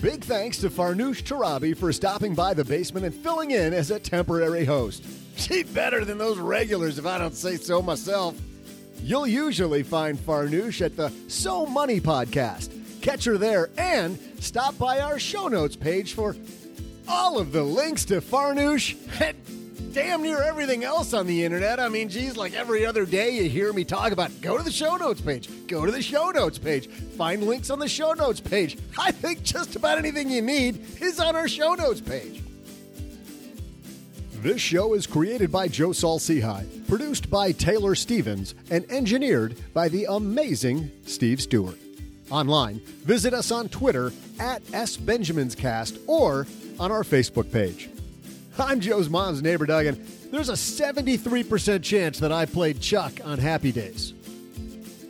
Big 0.00 0.22
thanks 0.22 0.58
to 0.58 0.68
Farnoosh 0.68 1.22
Torabi 1.22 1.74
for 1.74 1.90
stopping 1.90 2.34
by 2.34 2.52
the 2.52 2.62
basement 2.64 3.06
and 3.06 3.14
filling 3.14 3.52
in 3.52 3.72
as 3.72 3.90
a 3.90 3.98
temporary 3.98 4.66
host. 4.66 5.02
She's 5.36 5.64
better 5.64 6.04
than 6.04 6.18
those 6.18 6.38
regulars, 6.38 6.98
if 6.98 7.06
I 7.06 7.16
don't 7.16 7.34
say 7.34 7.56
so 7.56 7.80
myself. 7.80 8.38
You'll 9.04 9.26
usually 9.26 9.82
find 9.82 10.18
Farnoosh 10.18 10.80
at 10.80 10.96
the 10.96 11.12
So 11.28 11.66
Money 11.66 12.00
podcast. 12.00 12.70
Catch 13.02 13.26
her 13.26 13.36
there 13.36 13.68
and 13.76 14.18
stop 14.40 14.78
by 14.78 15.00
our 15.00 15.18
show 15.18 15.46
notes 15.46 15.76
page 15.76 16.14
for 16.14 16.34
all 17.06 17.38
of 17.38 17.52
the 17.52 17.62
links 17.62 18.06
to 18.06 18.22
Farnoosh 18.22 18.96
and 19.20 19.36
damn 19.92 20.22
near 20.22 20.42
everything 20.42 20.84
else 20.84 21.12
on 21.12 21.26
the 21.26 21.44
internet. 21.44 21.80
I 21.80 21.90
mean, 21.90 22.08
geez, 22.08 22.38
like 22.38 22.54
every 22.54 22.86
other 22.86 23.04
day 23.04 23.28
you 23.32 23.50
hear 23.50 23.74
me 23.74 23.84
talk 23.84 24.10
about 24.10 24.30
go 24.40 24.56
to 24.56 24.62
the 24.62 24.72
show 24.72 24.96
notes 24.96 25.20
page, 25.20 25.50
go 25.66 25.84
to 25.84 25.92
the 25.92 26.00
show 26.00 26.30
notes 26.30 26.56
page, 26.56 26.86
find 26.88 27.42
links 27.42 27.68
on 27.68 27.78
the 27.78 27.88
show 27.88 28.14
notes 28.14 28.40
page. 28.40 28.78
I 28.98 29.10
think 29.10 29.42
just 29.42 29.76
about 29.76 29.98
anything 29.98 30.30
you 30.30 30.40
need 30.40 30.82
is 31.02 31.20
on 31.20 31.36
our 31.36 31.46
show 31.46 31.74
notes 31.74 32.00
page. 32.00 32.42
This 34.44 34.60
show 34.60 34.92
is 34.92 35.06
created 35.06 35.50
by 35.50 35.68
Joe 35.68 35.92
Saul-Sehy, 35.92 36.86
produced 36.86 37.30
by 37.30 37.50
Taylor 37.52 37.94
Stevens, 37.94 38.54
and 38.70 38.84
engineered 38.90 39.56
by 39.72 39.88
the 39.88 40.04
amazing 40.04 40.90
Steve 41.06 41.40
Stewart. 41.40 41.78
Online, 42.28 42.78
visit 43.06 43.32
us 43.32 43.50
on 43.50 43.70
Twitter 43.70 44.12
at 44.38 44.62
SBenjaminsCast 44.64 45.98
or 46.06 46.46
on 46.78 46.92
our 46.92 47.04
Facebook 47.04 47.50
page. 47.50 47.88
I'm 48.58 48.80
Joe's 48.80 49.08
mom's 49.08 49.40
neighbor, 49.40 49.64
Doug, 49.64 49.86
and 49.86 49.96
there's 50.30 50.50
a 50.50 50.52
73% 50.52 51.82
chance 51.82 52.18
that 52.18 52.30
I 52.30 52.44
played 52.44 52.82
Chuck 52.82 53.14
on 53.24 53.38
Happy 53.38 53.72
Days. 53.72 54.12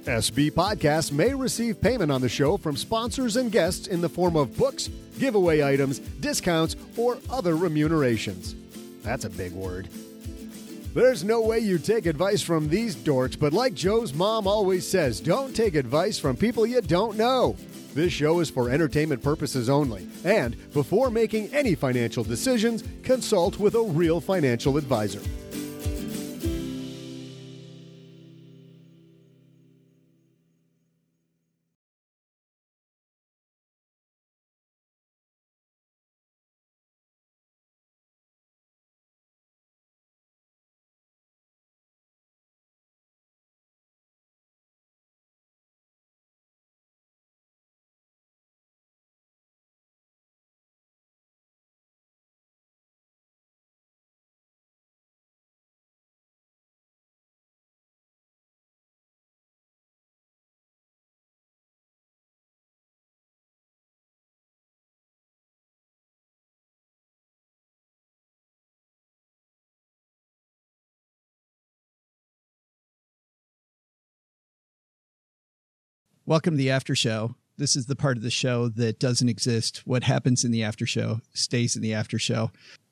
SB 0.04 0.52
Podcasts 0.52 1.10
may 1.10 1.34
receive 1.34 1.80
payment 1.80 2.12
on 2.12 2.20
the 2.20 2.28
show 2.28 2.56
from 2.56 2.76
sponsors 2.76 3.34
and 3.34 3.50
guests 3.50 3.88
in 3.88 4.00
the 4.00 4.08
form 4.08 4.36
of 4.36 4.56
books, 4.56 4.90
giveaway 5.18 5.60
items, 5.60 5.98
discounts, 5.98 6.76
or 6.96 7.18
other 7.28 7.56
remunerations. 7.56 8.54
That's 9.04 9.24
a 9.24 9.30
big 9.30 9.52
word. 9.52 9.88
There's 10.94 11.24
no 11.24 11.40
way 11.40 11.58
you 11.58 11.78
take 11.78 12.06
advice 12.06 12.40
from 12.40 12.68
these 12.68 12.96
dorks, 12.96 13.38
but 13.38 13.52
like 13.52 13.74
Joe's 13.74 14.14
mom 14.14 14.46
always 14.46 14.88
says, 14.88 15.20
don't 15.20 15.54
take 15.54 15.74
advice 15.74 16.18
from 16.18 16.36
people 16.36 16.64
you 16.66 16.80
don't 16.80 17.16
know. 17.16 17.56
This 17.94 18.12
show 18.12 18.40
is 18.40 18.48
for 18.48 18.70
entertainment 18.70 19.22
purposes 19.22 19.68
only, 19.68 20.08
and 20.24 20.56
before 20.72 21.10
making 21.10 21.52
any 21.52 21.74
financial 21.74 22.24
decisions, 22.24 22.82
consult 23.02 23.58
with 23.58 23.74
a 23.74 23.82
real 23.82 24.20
financial 24.20 24.76
advisor. 24.76 25.20
Welcome 76.26 76.54
to 76.54 76.58
the 76.58 76.70
after 76.70 76.94
show. 76.94 77.34
This 77.58 77.76
is 77.76 77.84
the 77.84 77.94
part 77.96 78.16
of 78.16 78.22
the 78.22 78.30
show 78.30 78.68
that 78.68 78.98
doesn't 78.98 79.28
exist. 79.28 79.82
What 79.84 80.04
happens 80.04 80.42
in 80.42 80.52
the 80.52 80.62
after 80.62 80.86
show 80.86 81.20
stays 81.34 81.76
in 81.76 81.82
the 81.82 81.92
after 81.92 82.18
show. 82.18 82.50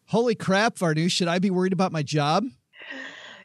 Holy 0.09 0.35
crap, 0.35 0.75
Varnu, 0.77 1.11
should 1.11 1.29
I 1.29 1.39
be 1.39 1.49
worried 1.49 1.73
about 1.73 1.93
my 1.93 2.03
job? 2.03 2.45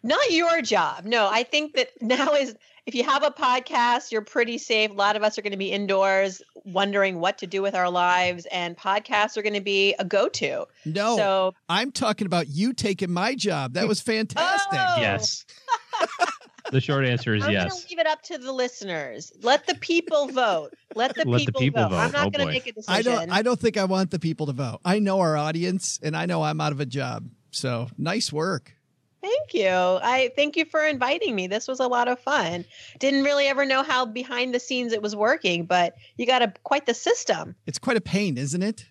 Not 0.04 0.30
your 0.32 0.62
job. 0.62 1.06
No, 1.06 1.30
I 1.32 1.44
think 1.44 1.76
that 1.76 1.90
now 2.02 2.34
is 2.34 2.54
if 2.86 2.96
you 2.96 3.04
have 3.06 3.24
a 3.24 3.32
podcast, 3.32 4.12
you're 4.12 4.22
pretty 4.22 4.58
safe. 4.58 4.92
A 4.92 4.94
lot 4.94 5.16
of 5.16 5.24
us 5.24 5.38
are 5.38 5.42
going 5.42 5.52
to 5.52 5.58
be 5.58 5.72
indoors 5.72 6.42
wondering 6.66 7.22
what 7.22 7.38
to 7.38 7.48
do 7.48 7.62
with 7.62 7.74
our 7.74 7.90
lives, 7.90 8.46
and 8.52 8.76
podcasts 8.78 9.38
are 9.38 9.42
going 9.42 9.54
to 9.54 9.62
be 9.62 9.96
a 10.00 10.06
go 10.06 10.28
to. 10.28 10.66
No, 10.86 11.16
So, 11.16 11.54
I'm 11.70 11.94
talking 11.94 12.28
about 12.28 12.50
you 12.50 12.74
taking 12.74 13.12
my 13.12 13.36
job. 13.36 13.74
That 13.74 13.88
was 13.88 14.02
fantastic. 14.02 14.80
Oh! 14.80 14.96
Yes. 15.00 15.46
the 16.72 16.82
short 16.82 17.06
answer 17.06 17.36
is 17.36 17.48
yes. 17.48 17.64
I'm 17.64 17.70
going 17.70 17.82
to 17.82 17.88
leave 17.90 18.00
it 18.00 18.08
up 18.08 18.22
to 18.24 18.38
the 18.38 18.52
listeners. 18.52 19.32
Let 19.42 19.68
the 19.68 19.76
people 19.76 20.28
vote. 20.28 20.70
Let 20.96 21.16
the, 21.16 21.24
Let 21.28 21.46
the 21.46 21.52
people, 21.54 21.62
people 21.62 21.90
vote. 21.90 21.96
I'm 21.96 22.12
not 22.12 22.28
Oh, 22.28 22.30
going 22.30 22.48
to 22.48 22.54
make 22.54 22.68
a 22.68 22.72
decision. 22.74 22.94
I 22.94 23.02
don't 23.02 23.32
I 23.32 23.42
don't 23.42 23.60
think 23.60 23.78
I 23.78 23.86
want 23.86 24.12
the 24.12 24.20
people 24.20 24.46
to 24.48 24.54
vote. 24.54 24.80
I 24.86 25.00
know 25.00 25.20
our 25.20 25.38
audience 25.38 26.00
and 26.04 26.16
I 26.16 26.26
know 26.26 26.44
I'm 26.44 26.60
out 26.62 26.72
of 26.72 26.80
a 26.80 26.86
job. 26.86 27.30
So 27.52 27.88
nice 27.98 28.32
work. 28.32 28.74
Thank 29.22 29.54
you. 29.56 29.68
I 29.68 30.32
thank 30.36 30.56
you 30.56 30.66
for 30.66 30.86
inviting 30.86 31.36
me. 31.36 31.48
This 31.48 31.68
was 31.68 31.80
a 31.80 31.88
lot 31.88 32.08
of 32.08 32.20
fun. 32.20 32.66
Didn't 33.00 33.24
really 33.24 33.48
ever 33.48 33.66
know 33.66 33.82
how 33.84 34.06
behind 34.06 34.54
the 34.54 34.60
scenes 34.60 34.94
it 34.94 35.02
was 35.02 35.16
working, 35.16 35.66
but 35.66 35.96
you 36.18 36.26
got 36.28 36.44
a 36.44 36.54
quite 36.64 36.86
the 36.86 36.94
system. 36.94 37.56
It's 37.66 37.80
quite 37.80 37.98
a 37.98 38.02
pain, 38.02 38.38
isn't 38.38 38.62
it? 38.62 38.86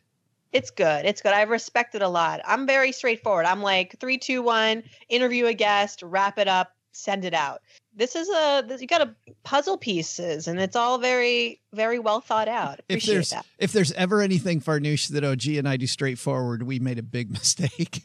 It's 0.52 0.70
good. 0.70 1.04
It's 1.04 1.22
good. 1.22 1.32
I 1.32 1.42
respect 1.42 1.94
it 1.94 2.02
a 2.02 2.08
lot. 2.08 2.40
I'm 2.44 2.66
very 2.66 2.90
straightforward. 2.92 3.46
I'm 3.46 3.62
like 3.62 3.98
three, 4.00 4.18
two, 4.18 4.42
one. 4.42 4.82
Interview 5.08 5.46
a 5.46 5.54
guest, 5.54 6.02
wrap 6.02 6.38
it 6.38 6.48
up, 6.48 6.72
send 6.96 7.24
it 7.24 7.34
out. 7.34 7.62
This 7.94 8.16
is 8.16 8.28
a 8.28 8.62
this, 8.66 8.80
you 8.80 8.86
got 8.86 9.02
a 9.02 9.14
puzzle 9.44 9.76
pieces, 9.76 10.48
and 10.48 10.60
it's 10.60 10.76
all 10.76 10.98
very, 10.98 11.60
very 11.72 11.98
well 11.98 12.20
thought 12.20 12.48
out. 12.48 12.80
If 12.88 12.96
Appreciate 12.96 13.14
there's 13.14 13.30
that. 13.30 13.46
if 13.58 13.72
there's 13.72 13.92
ever 13.92 14.20
anything 14.22 14.60
Farnoosh 14.60 15.08
that 15.08 15.24
OG 15.24 15.46
and 15.56 15.68
I 15.68 15.76
do 15.76 15.86
straightforward, 15.86 16.62
we 16.62 16.78
made 16.78 16.98
a 16.98 17.02
big 17.02 17.30
mistake. 17.32 18.04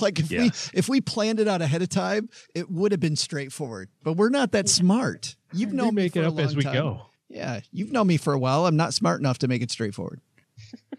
like 0.00 0.18
if 0.18 0.30
Yes. 0.30 0.70
we 0.72 0.78
if 0.78 0.88
we 0.88 1.00
planned 1.00 1.40
it 1.40 1.48
out 1.48 1.62
ahead 1.62 1.82
of 1.82 1.88
time, 1.88 2.28
it 2.54 2.70
would 2.70 2.92
have 2.92 3.00
been 3.00 3.16
straightforward. 3.16 3.88
But 4.02 4.14
we're 4.14 4.28
not 4.28 4.52
that 4.52 4.66
mm-hmm. 4.66 4.86
smart. 4.86 5.36
You've 5.52 5.70
We 5.70 5.76
known 5.76 5.94
me 5.94 6.02
make 6.02 6.12
for 6.14 6.20
it 6.20 6.24
a 6.24 6.28
up 6.28 6.38
as 6.38 6.52
long 6.52 6.56
we 6.56 6.62
time. 6.64 6.74
go. 6.74 7.00
Yeah, 7.28 7.60
you've 7.72 7.92
known 7.92 8.06
me 8.06 8.18
for 8.18 8.32
a 8.34 8.38
while. 8.38 8.66
I'm 8.66 8.76
not 8.76 8.92
smart 8.94 9.20
enough 9.20 9.38
to 9.38 9.48
make 9.48 9.62
it 9.62 9.70
straightforward. 9.70 10.20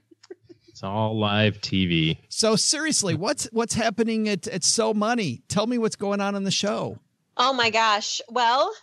It's 0.70 0.82
all 0.82 1.18
live 1.20 1.62
TV. 1.62 2.18
So 2.30 2.56
seriously, 2.56 3.14
what's 3.14 3.48
what's 3.52 3.76
happening 3.76 4.28
at 4.28 4.48
at 4.48 4.64
So 4.64 4.92
Money? 4.92 5.44
Tell 5.48 5.68
me 5.68 5.78
what's 5.78 5.96
going 5.96 6.20
on 6.20 6.34
in 6.34 6.44
the 6.46 6.52
show. 6.52 6.98
Oh 7.38 7.54
my 7.54 7.70
gosh. 7.70 8.22
Well, 8.30 8.74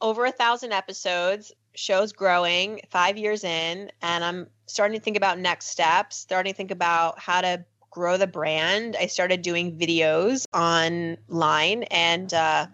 over 0.00 0.24
a 0.24 0.32
thousand 0.32 0.72
episodes, 0.72 1.52
show's 1.74 2.12
growing, 2.12 2.80
five 2.90 3.16
years 3.18 3.44
in, 3.44 3.90
and 4.02 4.24
I'm 4.24 4.48
starting 4.66 4.98
to 4.98 5.04
think 5.04 5.16
about 5.16 5.38
next 5.38 5.66
steps, 5.66 6.16
starting 6.16 6.52
to 6.52 6.56
think 6.56 6.70
about 6.70 7.18
how 7.18 7.40
to 7.42 7.64
grow 7.90 8.16
the 8.16 8.26
brand. 8.26 8.96
I 8.98 9.06
started 9.06 9.42
doing 9.42 9.76
videos 9.78 10.46
online 10.54 11.82
and 11.84 12.32
uh 12.32 12.66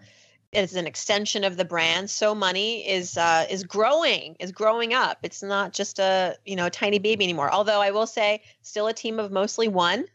it's 0.53 0.75
an 0.75 0.87
extension 0.87 1.43
of 1.43 1.57
the 1.57 1.65
brand. 1.65 2.09
So 2.09 2.33
money 2.33 2.87
is 2.87 3.17
uh, 3.17 3.45
is 3.49 3.63
growing, 3.63 4.37
is 4.39 4.51
growing 4.51 4.93
up. 4.93 5.19
It's 5.23 5.43
not 5.43 5.73
just 5.73 5.99
a 5.99 6.37
you 6.45 6.55
know 6.55 6.69
tiny 6.69 6.99
baby 6.99 7.25
anymore. 7.25 7.51
Although 7.51 7.81
I 7.81 7.91
will 7.91 8.07
say, 8.07 8.41
still 8.61 8.87
a 8.87 8.93
team 8.93 9.19
of 9.19 9.31
mostly 9.31 9.67
one. 9.67 10.05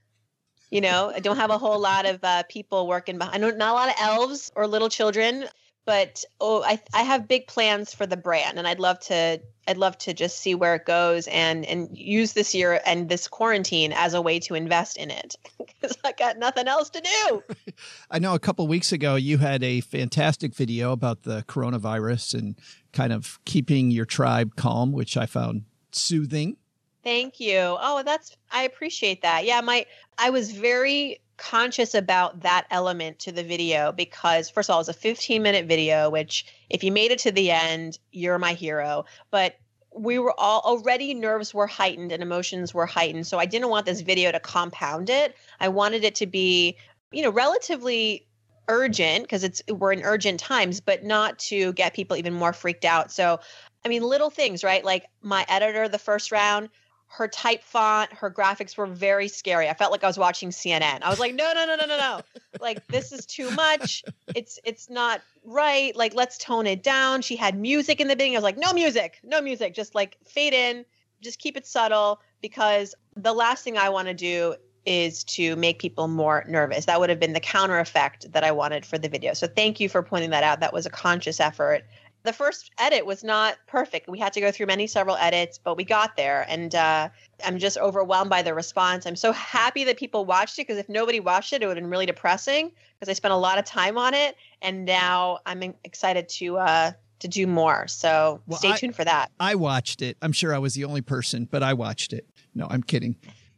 You 0.73 0.81
know, 0.81 1.13
I 1.15 1.21
don't 1.21 1.37
have 1.37 1.51
a 1.51 1.59
whole 1.59 1.79
lot 1.79 2.07
of 2.07 2.25
uh, 2.25 2.45
people 2.49 2.89
working 2.89 3.19
behind. 3.19 3.37
I 3.37 3.39
don't 3.47 3.59
not 3.59 3.73
a 3.73 3.75
lot 3.75 3.89
of 3.91 3.95
elves 4.01 4.51
or 4.57 4.67
little 4.67 4.89
children, 4.89 5.45
but 5.85 6.25
oh, 6.41 6.63
I 6.63 6.81
I 6.95 7.03
have 7.03 7.29
big 7.29 7.47
plans 7.47 7.93
for 7.93 8.07
the 8.07 8.17
brand, 8.17 8.59
and 8.59 8.67
I'd 8.67 8.81
love 8.81 8.99
to 9.01 9.39
I'd 9.69 9.77
love 9.77 9.99
to 9.99 10.15
just 10.15 10.39
see 10.39 10.55
where 10.55 10.75
it 10.77 10.87
goes 10.87 11.27
and 11.27 11.67
and 11.67 11.91
use 11.93 12.33
this 12.33 12.55
year 12.55 12.81
and 12.87 13.11
this 13.11 13.29
quarantine 13.29 13.93
as 13.93 14.15
a 14.15 14.23
way 14.23 14.39
to 14.41 14.55
invest 14.55 14.97
in 14.97 15.11
it 15.11 15.37
because 15.59 15.95
I 16.07 16.13
got 16.13 16.39
nothing 16.39 16.69
else 16.69 16.89
to 16.89 17.03
do. 17.03 17.43
I 18.11 18.19
know 18.19 18.35
a 18.35 18.39
couple 18.39 18.67
weeks 18.67 18.93
ago 18.93 19.17
you 19.17 19.37
had 19.37 19.63
a 19.63 19.83
fantastic 19.83 20.55
video 20.55 20.93
about 20.93 21.25
the 21.25 21.43
coronavirus 21.49 22.33
and 22.33 22.59
kind 22.95 23.13
of 23.13 23.39
keeping 23.45 23.91
your 23.91 24.07
tribe 24.07 24.57
calm, 24.57 24.93
which 24.93 25.19
I 25.19 25.27
found 25.27 25.65
soothing. 25.91 26.57
Thank 27.05 27.41
you. 27.41 27.59
Oh, 27.59 28.03
that's 28.05 28.37
I 28.51 28.63
appreciate 28.63 29.23
that. 29.23 29.45
Yeah, 29.45 29.61
my 29.61 29.87
I 30.19 30.31
was 30.31 30.53
very 30.53 31.21
conscious 31.37 31.95
about 31.95 32.43
that 32.43 32.67
element 32.71 33.19
to 33.19 33.33
the 33.33 33.43
video 33.43 33.91
because 33.91 34.49
first 34.49 34.71
of 34.71 34.75
all, 34.75 34.81
it's 34.81 34.89
a 34.89 34.93
15 34.93 35.43
minute 35.43 35.67
video, 35.67 36.11
which 36.11 36.47
if 36.71 36.85
you 36.85 36.93
made 36.93 37.11
it 37.11 37.19
to 37.21 37.33
the 37.33 37.51
end, 37.51 37.99
you're 38.13 38.39
my 38.39 38.53
hero. 38.53 39.05
But 39.33 39.57
we 39.95 40.19
were 40.19 40.39
all 40.39 40.61
already 40.61 41.13
nerves 41.13 41.53
were 41.53 41.67
heightened 41.67 42.13
and 42.13 42.23
emotions 42.23 42.73
were 42.73 42.87
heightened. 42.87 43.27
So 43.27 43.39
I 43.39 43.47
didn't 43.47 43.69
want 43.69 43.85
this 43.85 44.01
video 44.01 44.31
to 44.31 44.41
compound 44.41 45.11
it. 45.11 45.37
I 45.59 45.69
wanted 45.69 46.05
it 46.05 46.15
to 46.17 46.27
be, 46.27 46.77
you 47.11 47.23
know, 47.23 47.31
relatively 47.31 48.27
urgent 48.69 49.25
because 49.25 49.43
it's 49.43 49.61
we're 49.69 49.93
in 49.93 50.03
urgent 50.03 50.39
times, 50.39 50.81
but 50.81 51.03
not 51.03 51.39
to 51.41 51.73
get 51.73 51.95
people 51.95 52.17
even 52.17 52.33
more 52.33 52.53
freaked 52.53 52.85
out. 52.85 53.11
So 53.11 53.41
I 53.85 53.89
mean, 53.89 54.05
little 54.05 54.31
things, 54.31 54.63
right? 54.63 54.85
Like 54.85 55.07
my 55.21 55.45
editor, 55.49 55.89
the 55.89 55.99
first 55.99 56.31
round, 56.31 56.69
her 57.13 57.29
type 57.29 57.63
font, 57.63 58.11
her 58.15 58.31
graphics 58.31 58.77
were 58.79 58.87
very 58.87 59.29
scary. 59.29 59.69
I 59.69 59.75
felt 59.75 59.93
like 59.93 60.03
I 60.03 60.07
was 60.07 60.19
watching 60.19 60.49
CNN. 60.49 61.03
I 61.03 61.11
was 61.11 61.21
like, 61.21 61.35
no, 61.35 61.53
no, 61.53 61.67
no, 61.67 61.77
no, 61.77 61.85
no, 61.85 61.99
no. 61.99 62.21
like 62.61 62.87
this 62.87 63.13
is 63.13 63.27
too 63.27 63.51
much. 63.51 64.03
It's 64.35 64.59
it's 64.65 64.89
not 64.89 65.21
right. 65.45 65.95
Like 65.95 66.15
let's 66.15 66.39
tone 66.39 66.67
it 66.67 66.83
down. 66.83 67.21
She 67.21 67.37
had 67.37 67.55
music 67.59 68.01
in 68.01 68.09
the 68.09 68.17
beginning. 68.17 68.35
I 68.35 68.39
was 68.39 68.45
like, 68.45 68.57
no 68.57 68.73
music, 68.73 69.21
no 69.23 69.43
music. 69.43 69.75
Just 69.75 69.95
like 69.95 70.17
fade 70.25 70.55
in, 70.55 70.87
just 71.21 71.39
keep 71.39 71.59
it 71.59 71.67
subtle 71.67 72.19
because 72.41 72.95
the 73.15 73.35
last 73.35 73.63
thing 73.63 73.77
I 73.77 73.91
want 73.91 74.09
to 74.09 74.15
do 74.15 74.55
is 74.87 75.23
to 75.25 75.55
make 75.57 75.79
people 75.81 76.09
more 76.09 76.47
nervous. 76.49 76.87
That 76.87 76.99
would 76.99 77.11
have 77.11 77.21
been 77.21 77.35
the 77.35 77.41
counter 77.41 77.79
effect 77.79 78.33
that 78.33 78.43
I 78.43 78.53
wanted 78.53 78.87
for 78.87 78.97
the 78.97 79.11
video. 79.11 79.35
So 79.35 79.47
thank 79.47 79.81
you 79.81 79.91
for 79.91 80.03
pointing 80.03 80.31
that 80.31 80.45
out. 80.45 80.61
That 80.61 80.73
was 80.73 80.87
a 80.87 80.91
conscious 80.91 81.41
effort 81.41 81.85
the 82.25 82.33
first 82.33 82.71
edit 82.79 83.05
was 83.07 83.25
not 83.25 83.57
perfect. 83.67 84.09
We 84.09 84.19
had 84.19 84.33
to 84.35 84.41
go 84.41 84.51
through 84.53 84.67
many 84.67 84.87
several 84.87 85.17
edits, 85.17 85.59
but 85.59 85.77
we 85.77 85.85
got 85.85 86.17
there. 86.17 86.45
And 86.49 86.75
uh, 86.75 87.09
I'm 87.45 87.59
just 87.59 87.77
overwhelmed 87.79 88.31
by 88.31 88.43
the 88.43 88.55
response. 88.55 89.07
I'm 89.07 89.17
so 89.17 89.33
happy 89.33 89.85
that 89.85 89.97
people 89.97 90.25
watched 90.25 90.59
it 90.59 90.67
because 90.67 90.79
if 90.79 90.89
nobody 90.89 91.21
watched 91.21 91.53
it, 91.53 91.63
it 91.63 91.67
would 91.67 91.77
have 91.77 91.83
been 91.83 91.91
really 91.91 92.07
depressing 92.07 92.71
because 92.99 93.09
I 93.09 93.15
spent 93.15 93.33
a 93.33 93.37
lot 93.37 93.59
of 93.59 93.65
time 93.65 93.99
on 93.99 94.15
it. 94.15 94.37
And 94.61 94.85
now 94.85 95.39
I'm 95.47 95.75
excited 95.85 96.29
to 96.31 96.59
uh, 96.59 96.93
to 97.21 97.29
do 97.29 97.47
more. 97.47 97.87
So 97.89 98.41
Well, 98.47 98.59
stay 98.59 98.71
I- 98.73 98.77
tuned 98.79 98.97
for 98.97 99.05
that. 99.05 99.31
I 99.41 99.55
watched 99.55 100.03
it. 100.03 100.17
I'm 100.23 100.33
sure 100.33 100.55
I 100.55 100.59
was 100.59 100.75
the 100.75 100.85
only 100.85 101.03
person, 101.03 101.49
but 101.51 101.63
I 101.63 101.73
watched 101.75 102.13
it. 102.13 102.27
No, 102.55 102.67
I'm 102.71 102.83
kidding. 102.83 103.17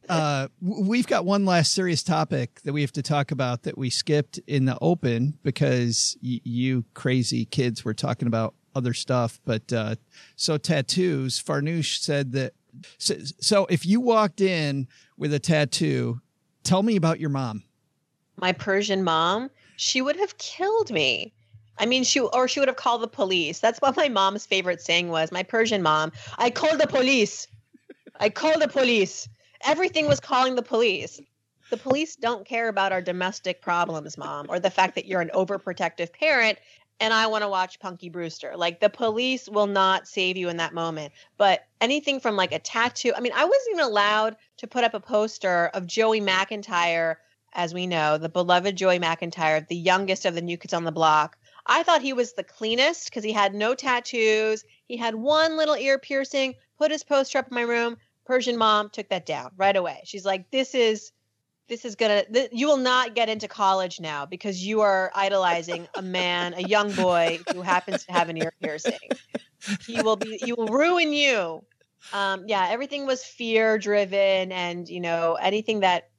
Uh, 0.08 0.48
we've 0.60 1.06
got 1.06 1.24
one 1.24 1.44
last 1.46 1.72
serious 1.72 2.02
topic 2.02 2.60
that 2.62 2.72
we 2.72 2.80
have 2.82 2.92
to 2.92 3.02
talk 3.02 3.30
about 3.30 3.62
that 3.62 3.78
we 3.78 3.88
skipped 3.90 4.38
in 4.46 4.64
the 4.66 4.76
open 4.80 5.38
because 5.42 6.16
y- 6.22 6.40
you 6.44 6.84
crazy 6.94 7.44
kids 7.46 7.84
were 7.84 7.94
talking 7.94 8.28
about 8.28 8.54
other 8.74 8.92
stuff. 8.92 9.40
But 9.44 9.72
uh, 9.72 9.94
so 10.36 10.58
tattoos, 10.58 11.42
Farnoosh 11.42 11.98
said 12.00 12.32
that. 12.32 12.52
So, 12.98 13.14
so 13.40 13.66
if 13.66 13.86
you 13.86 14.00
walked 14.00 14.40
in 14.40 14.88
with 15.16 15.32
a 15.32 15.38
tattoo, 15.38 16.20
tell 16.64 16.82
me 16.82 16.96
about 16.96 17.20
your 17.20 17.30
mom. 17.30 17.62
my 18.36 18.52
Persian 18.52 19.04
mom, 19.04 19.48
she 19.76 20.02
would 20.02 20.16
have 20.16 20.36
killed 20.38 20.90
me. 20.90 21.32
I 21.78 21.86
mean, 21.86 22.04
she 22.04 22.20
or 22.20 22.46
she 22.46 22.60
would 22.60 22.68
have 22.68 22.76
called 22.76 23.02
the 23.02 23.08
police. 23.08 23.58
That's 23.60 23.80
what 23.80 23.96
my 23.96 24.08
mom's 24.08 24.44
favorite 24.46 24.80
saying 24.80 25.08
was. 25.08 25.32
My 25.32 25.42
Persian 25.42 25.82
mom, 25.82 26.12
I 26.38 26.50
called 26.50 26.80
the 26.80 26.86
police. 26.86 27.48
I 28.20 28.28
called 28.28 28.60
the 28.62 28.68
police. 28.68 29.28
Everything 29.64 30.06
was 30.06 30.20
calling 30.20 30.54
the 30.54 30.62
police. 30.62 31.20
The 31.70 31.76
police 31.76 32.16
don't 32.16 32.46
care 32.46 32.68
about 32.68 32.92
our 32.92 33.00
domestic 33.00 33.62
problems, 33.62 34.18
mom, 34.18 34.46
or 34.48 34.60
the 34.60 34.70
fact 34.70 34.94
that 34.96 35.06
you're 35.06 35.22
an 35.22 35.30
overprotective 35.34 36.12
parent 36.12 36.58
and 37.00 37.12
I 37.12 37.26
want 37.26 37.42
to 37.42 37.48
watch 37.48 37.80
Punky 37.80 38.08
Brewster. 38.08 38.54
Like 38.56 38.80
the 38.80 38.88
police 38.88 39.48
will 39.48 39.66
not 39.66 40.06
save 40.06 40.36
you 40.36 40.48
in 40.48 40.58
that 40.58 40.74
moment. 40.74 41.12
But 41.36 41.66
anything 41.80 42.20
from 42.20 42.36
like 42.36 42.52
a 42.52 42.58
tattoo, 42.58 43.12
I 43.16 43.20
mean, 43.20 43.32
I 43.34 43.44
wasn't 43.44 43.72
even 43.72 43.84
allowed 43.84 44.36
to 44.58 44.66
put 44.66 44.84
up 44.84 44.94
a 44.94 45.00
poster 45.00 45.70
of 45.74 45.86
Joey 45.86 46.20
McIntyre 46.20 47.16
as 47.54 47.72
we 47.72 47.86
know, 47.86 48.18
the 48.18 48.28
beloved 48.28 48.76
Joey 48.76 48.98
McIntyre, 48.98 49.66
the 49.66 49.76
youngest 49.76 50.24
of 50.24 50.34
the 50.34 50.42
new 50.42 50.56
kids 50.56 50.74
on 50.74 50.84
the 50.84 50.92
block. 50.92 51.38
I 51.66 51.82
thought 51.82 52.02
he 52.02 52.12
was 52.12 52.32
the 52.32 52.44
cleanest 52.44 53.06
because 53.06 53.24
he 53.24 53.32
had 53.32 53.54
no 53.54 53.74
tattoos. 53.74 54.64
He 54.86 54.96
had 54.96 55.14
one 55.14 55.56
little 55.56 55.76
ear 55.76 55.98
piercing, 55.98 56.54
put 56.78 56.90
his 56.90 57.04
poster 57.04 57.38
up 57.38 57.48
in 57.48 57.54
my 57.54 57.62
room. 57.62 57.96
Persian 58.26 58.56
mom 58.56 58.90
took 58.90 59.08
that 59.10 59.26
down 59.26 59.50
right 59.56 59.76
away. 59.76 60.00
She's 60.04 60.24
like, 60.24 60.50
this 60.50 60.74
is. 60.74 61.12
This 61.66 61.86
is 61.86 61.94
gonna. 61.94 62.24
Th- 62.26 62.50
you 62.52 62.66
will 62.66 62.76
not 62.76 63.14
get 63.14 63.30
into 63.30 63.48
college 63.48 63.98
now 63.98 64.26
because 64.26 64.62
you 64.62 64.82
are 64.82 65.10
idolizing 65.14 65.88
a 65.96 66.02
man, 66.02 66.52
a 66.52 66.60
young 66.60 66.92
boy 66.92 67.38
who 67.50 67.62
happens 67.62 68.04
to 68.04 68.12
have 68.12 68.28
an 68.28 68.36
ear 68.36 68.52
piercing. 68.60 68.98
He 69.86 70.02
will 70.02 70.16
be. 70.16 70.36
He 70.36 70.52
will 70.52 70.68
ruin 70.68 71.14
you. 71.14 71.64
Um, 72.12 72.44
yeah, 72.46 72.68
everything 72.68 73.06
was 73.06 73.24
fear 73.24 73.78
driven, 73.78 74.52
and 74.52 74.86
you 74.86 75.00
know 75.00 75.38
anything 75.40 75.80
that 75.80 76.10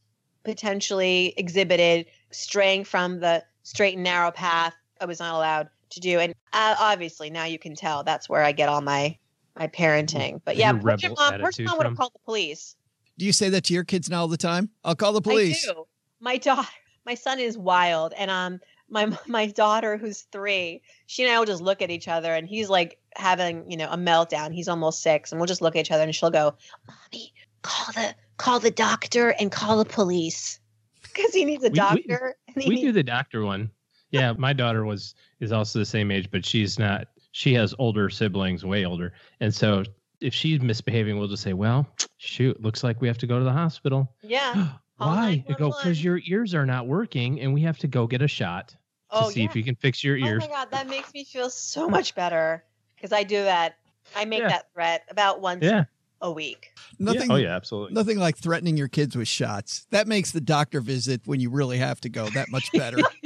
potentially 0.43 1.35
exhibited 1.37 2.07
straying 2.31 2.85
from 2.85 3.19
the 3.19 3.43
straight 3.61 3.93
and 3.93 4.03
narrow 4.03 4.31
path 4.31 4.73
I 4.99 5.05
was 5.05 5.19
not 5.19 5.35
allowed 5.35 5.69
to 5.91 5.99
do. 5.99 6.19
And 6.19 6.33
uh, 6.53 6.75
obviously, 6.79 7.29
now 7.29 7.45
you 7.45 7.59
can 7.59 7.75
tell 7.75 8.03
that's 8.03 8.29
where 8.29 8.43
I 8.43 8.51
get 8.51 8.69
all 8.69 8.81
my 8.81 9.17
my 9.57 9.67
parenting. 9.67 10.41
But 10.43 10.57
yeah, 10.57 10.71
Your 10.71 10.81
where's 10.81 11.03
your 11.03 11.13
mom, 11.15 11.41
where's 11.41 11.59
mom 11.59 11.77
would 11.77 11.85
have 11.87 11.97
called 11.97 12.13
the 12.13 12.19
police. 12.25 12.75
Do 13.17 13.25
you 13.25 13.31
say 13.31 13.49
that 13.49 13.63
to 13.65 13.73
your 13.73 13.83
kids 13.83 14.09
now 14.09 14.21
all 14.21 14.27
the 14.27 14.37
time? 14.37 14.69
I'll 14.83 14.95
call 14.95 15.13
the 15.13 15.21
police. 15.21 15.67
I 15.69 15.73
do. 15.73 15.85
My 16.19 16.37
daughter, 16.37 16.67
my 17.05 17.15
son 17.15 17.39
is 17.39 17.57
wild, 17.57 18.13
and 18.17 18.29
um, 18.31 18.59
my 18.89 19.17
my 19.27 19.47
daughter 19.47 19.97
who's 19.97 20.21
three, 20.31 20.81
she 21.05 21.23
and 21.23 21.31
I 21.31 21.39
will 21.39 21.45
just 21.45 21.61
look 21.61 21.81
at 21.81 21.89
each 21.89 22.07
other, 22.07 22.33
and 22.33 22.47
he's 22.47 22.69
like 22.69 22.97
having 23.15 23.69
you 23.69 23.77
know 23.77 23.89
a 23.89 23.97
meltdown. 23.97 24.53
He's 24.53 24.67
almost 24.67 25.01
six, 25.01 25.31
and 25.31 25.39
we'll 25.39 25.47
just 25.47 25.61
look 25.61 25.75
at 25.75 25.79
each 25.81 25.91
other, 25.91 26.03
and 26.03 26.13
she'll 26.13 26.29
go, 26.31 26.55
"Mommy, 26.87 27.33
call 27.61 27.93
the 27.93 28.15
call 28.37 28.59
the 28.59 28.71
doctor 28.71 29.29
and 29.39 29.51
call 29.51 29.77
the 29.77 29.85
police," 29.85 30.59
because 31.03 31.33
he 31.33 31.45
needs 31.45 31.63
a 31.63 31.67
We- 31.67 31.71
we- 31.71 31.75
doctor. 31.75 32.35
and 32.53 32.63
he 32.63 32.69
we 32.69 32.75
needs- 32.75 32.87
do 32.87 32.91
the 32.91 33.03
doctor 33.03 33.43
one. 33.45 33.69
Yeah, 34.11 34.33
my 34.37 34.53
daughter 34.53 34.85
was 34.85 35.15
is 35.39 35.51
also 35.51 35.79
the 35.79 35.85
same 35.85 36.11
age, 36.11 36.29
but 36.31 36.45
she's 36.45 36.77
not. 36.79 37.07
She 37.35 37.53
has 37.55 37.75
older 37.79 38.09
siblings, 38.09 38.63
way 38.63 38.85
older, 38.85 39.11
and 39.41 39.53
so 39.53 39.83
if 40.21 40.33
she's 40.33 40.61
misbehaving, 40.61 41.19
we'll 41.19 41.27
just 41.27 41.43
say, 41.43 41.51
"Well, 41.51 41.85
shoot, 42.15 42.61
looks 42.63 42.81
like 42.81 43.01
we 43.01 43.09
have 43.09 43.17
to 43.17 43.27
go 43.27 43.37
to 43.39 43.43
the 43.43 43.51
hospital." 43.51 44.15
yeah. 44.21 44.69
Why? 44.95 45.43
I 45.49 45.51
go 45.59 45.71
because 45.71 46.01
your 46.01 46.21
ears 46.27 46.53
are 46.55 46.65
not 46.65 46.87
working, 46.87 47.41
and 47.41 47.53
we 47.53 47.59
have 47.63 47.77
to 47.79 47.89
go 47.89 48.07
get 48.07 48.21
a 48.21 48.27
shot 48.29 48.69
to 48.69 48.77
Oh 49.11 49.29
see 49.31 49.41
yeah. 49.41 49.49
if 49.49 49.55
you 49.57 49.65
can 49.65 49.75
fix 49.75 50.01
your 50.01 50.15
ears. 50.15 50.25
Oh 50.27 50.29
ears. 50.29 50.41
my 50.43 50.47
god, 50.47 50.71
that 50.71 50.87
makes 50.87 51.13
me 51.13 51.25
feel 51.25 51.49
so 51.49 51.89
much 51.89 52.15
better 52.15 52.63
because 52.95 53.11
I 53.11 53.23
do 53.23 53.43
that. 53.43 53.75
I 54.15 54.23
make 54.23 54.39
Yeah. 54.39 54.47
that 54.47 54.71
threat 54.73 55.03
about 55.09 55.41
once 55.41 55.61
yeah. 55.61 55.83
a 56.21 56.31
week. 56.31 56.71
Nothing. 56.99 57.29
Oh 57.29 57.35
yeah, 57.35 57.53
absolutely. 57.53 57.95
Nothing 57.95 58.17
like 58.17 58.37
threatening 58.37 58.77
your 58.77 58.87
kids 58.87 59.17
with 59.17 59.27
shots. 59.27 59.87
That 59.91 60.07
makes 60.07 60.31
the 60.31 60.39
doctor 60.39 60.79
visit 60.79 61.23
when 61.25 61.41
you 61.41 61.49
really 61.49 61.79
have 61.79 61.99
to 61.99 62.07
go 62.09 62.29
that 62.29 62.49
much 62.49 62.71
better. 62.71 62.99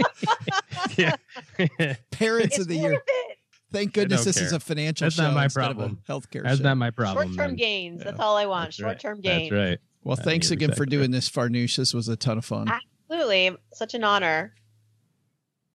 Parents 2.10 2.55
It's 2.55 2.60
of 2.60 2.68
the 2.68 2.76
year. 2.76 2.93
it. 2.93 3.28
Thank 3.72 3.93
goodness 3.93 4.22
don't 4.22 4.26
this 4.34 4.41
is 4.41 4.51
a 4.53 4.59
financial 4.59 5.05
That's 5.05 5.15
show 5.15 5.24
not 5.24 5.34
my 5.36 5.47
problem. 5.47 5.99
of 6.07 6.15
a 6.15 6.20
healthcare 6.20 6.43
That's 6.43 6.57
show. 6.57 6.63
not 6.63 6.78
my 6.78 6.89
problem. 6.91 7.28
Short-term 7.28 7.51
then. 7.51 7.55
gains. 7.55 8.03
That's 8.03 8.20
all 8.20 8.36
I 8.36 8.45
want. 8.45 8.67
That's. 8.67 8.78
Short-term 8.78 9.22
gains. 9.22 9.51
That's 9.51 9.70
right. 9.70 9.78
well, 10.03 10.15
thanks 10.15 10.49
you're 10.49 10.55
again 10.55 10.70
for 10.70 10.84
exactly 10.84 10.97
doing 10.97 11.11
this, 11.11 11.30
Farnoosh. 11.30 11.78
This 11.78 11.93
was 11.93 12.07
a 12.07 12.15
ton 12.15 12.38
of 12.38 12.45
fun. 12.45 12.67
Absolutely. 13.09 13.55
Such 13.74 13.93
an 13.93 14.03
honor. 14.03 14.53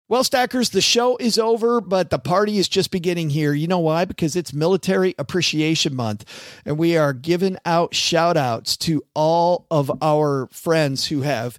Well, 0.06 0.22
Stackers, 0.22 0.68
the 0.68 0.82
show 0.82 1.16
is 1.16 1.38
over, 1.38 1.80
but 1.80 2.10
the 2.10 2.18
party 2.18 2.58
is 2.58 2.68
just 2.68 2.90
beginning 2.90 3.30
here. 3.30 3.54
You 3.54 3.66
know 3.66 3.78
why? 3.78 4.04
Because 4.04 4.36
it's 4.36 4.52
Military 4.52 5.14
Appreciation 5.18 5.96
Month, 5.96 6.60
and 6.66 6.76
we 6.76 6.96
are 6.96 7.14
giving 7.14 7.56
out 7.64 7.94
shout 7.94 8.36
outs 8.36 8.76
to 8.78 9.02
all 9.14 9.66
of 9.70 9.90
our 10.02 10.46
friends 10.52 11.06
who 11.06 11.22
have 11.22 11.58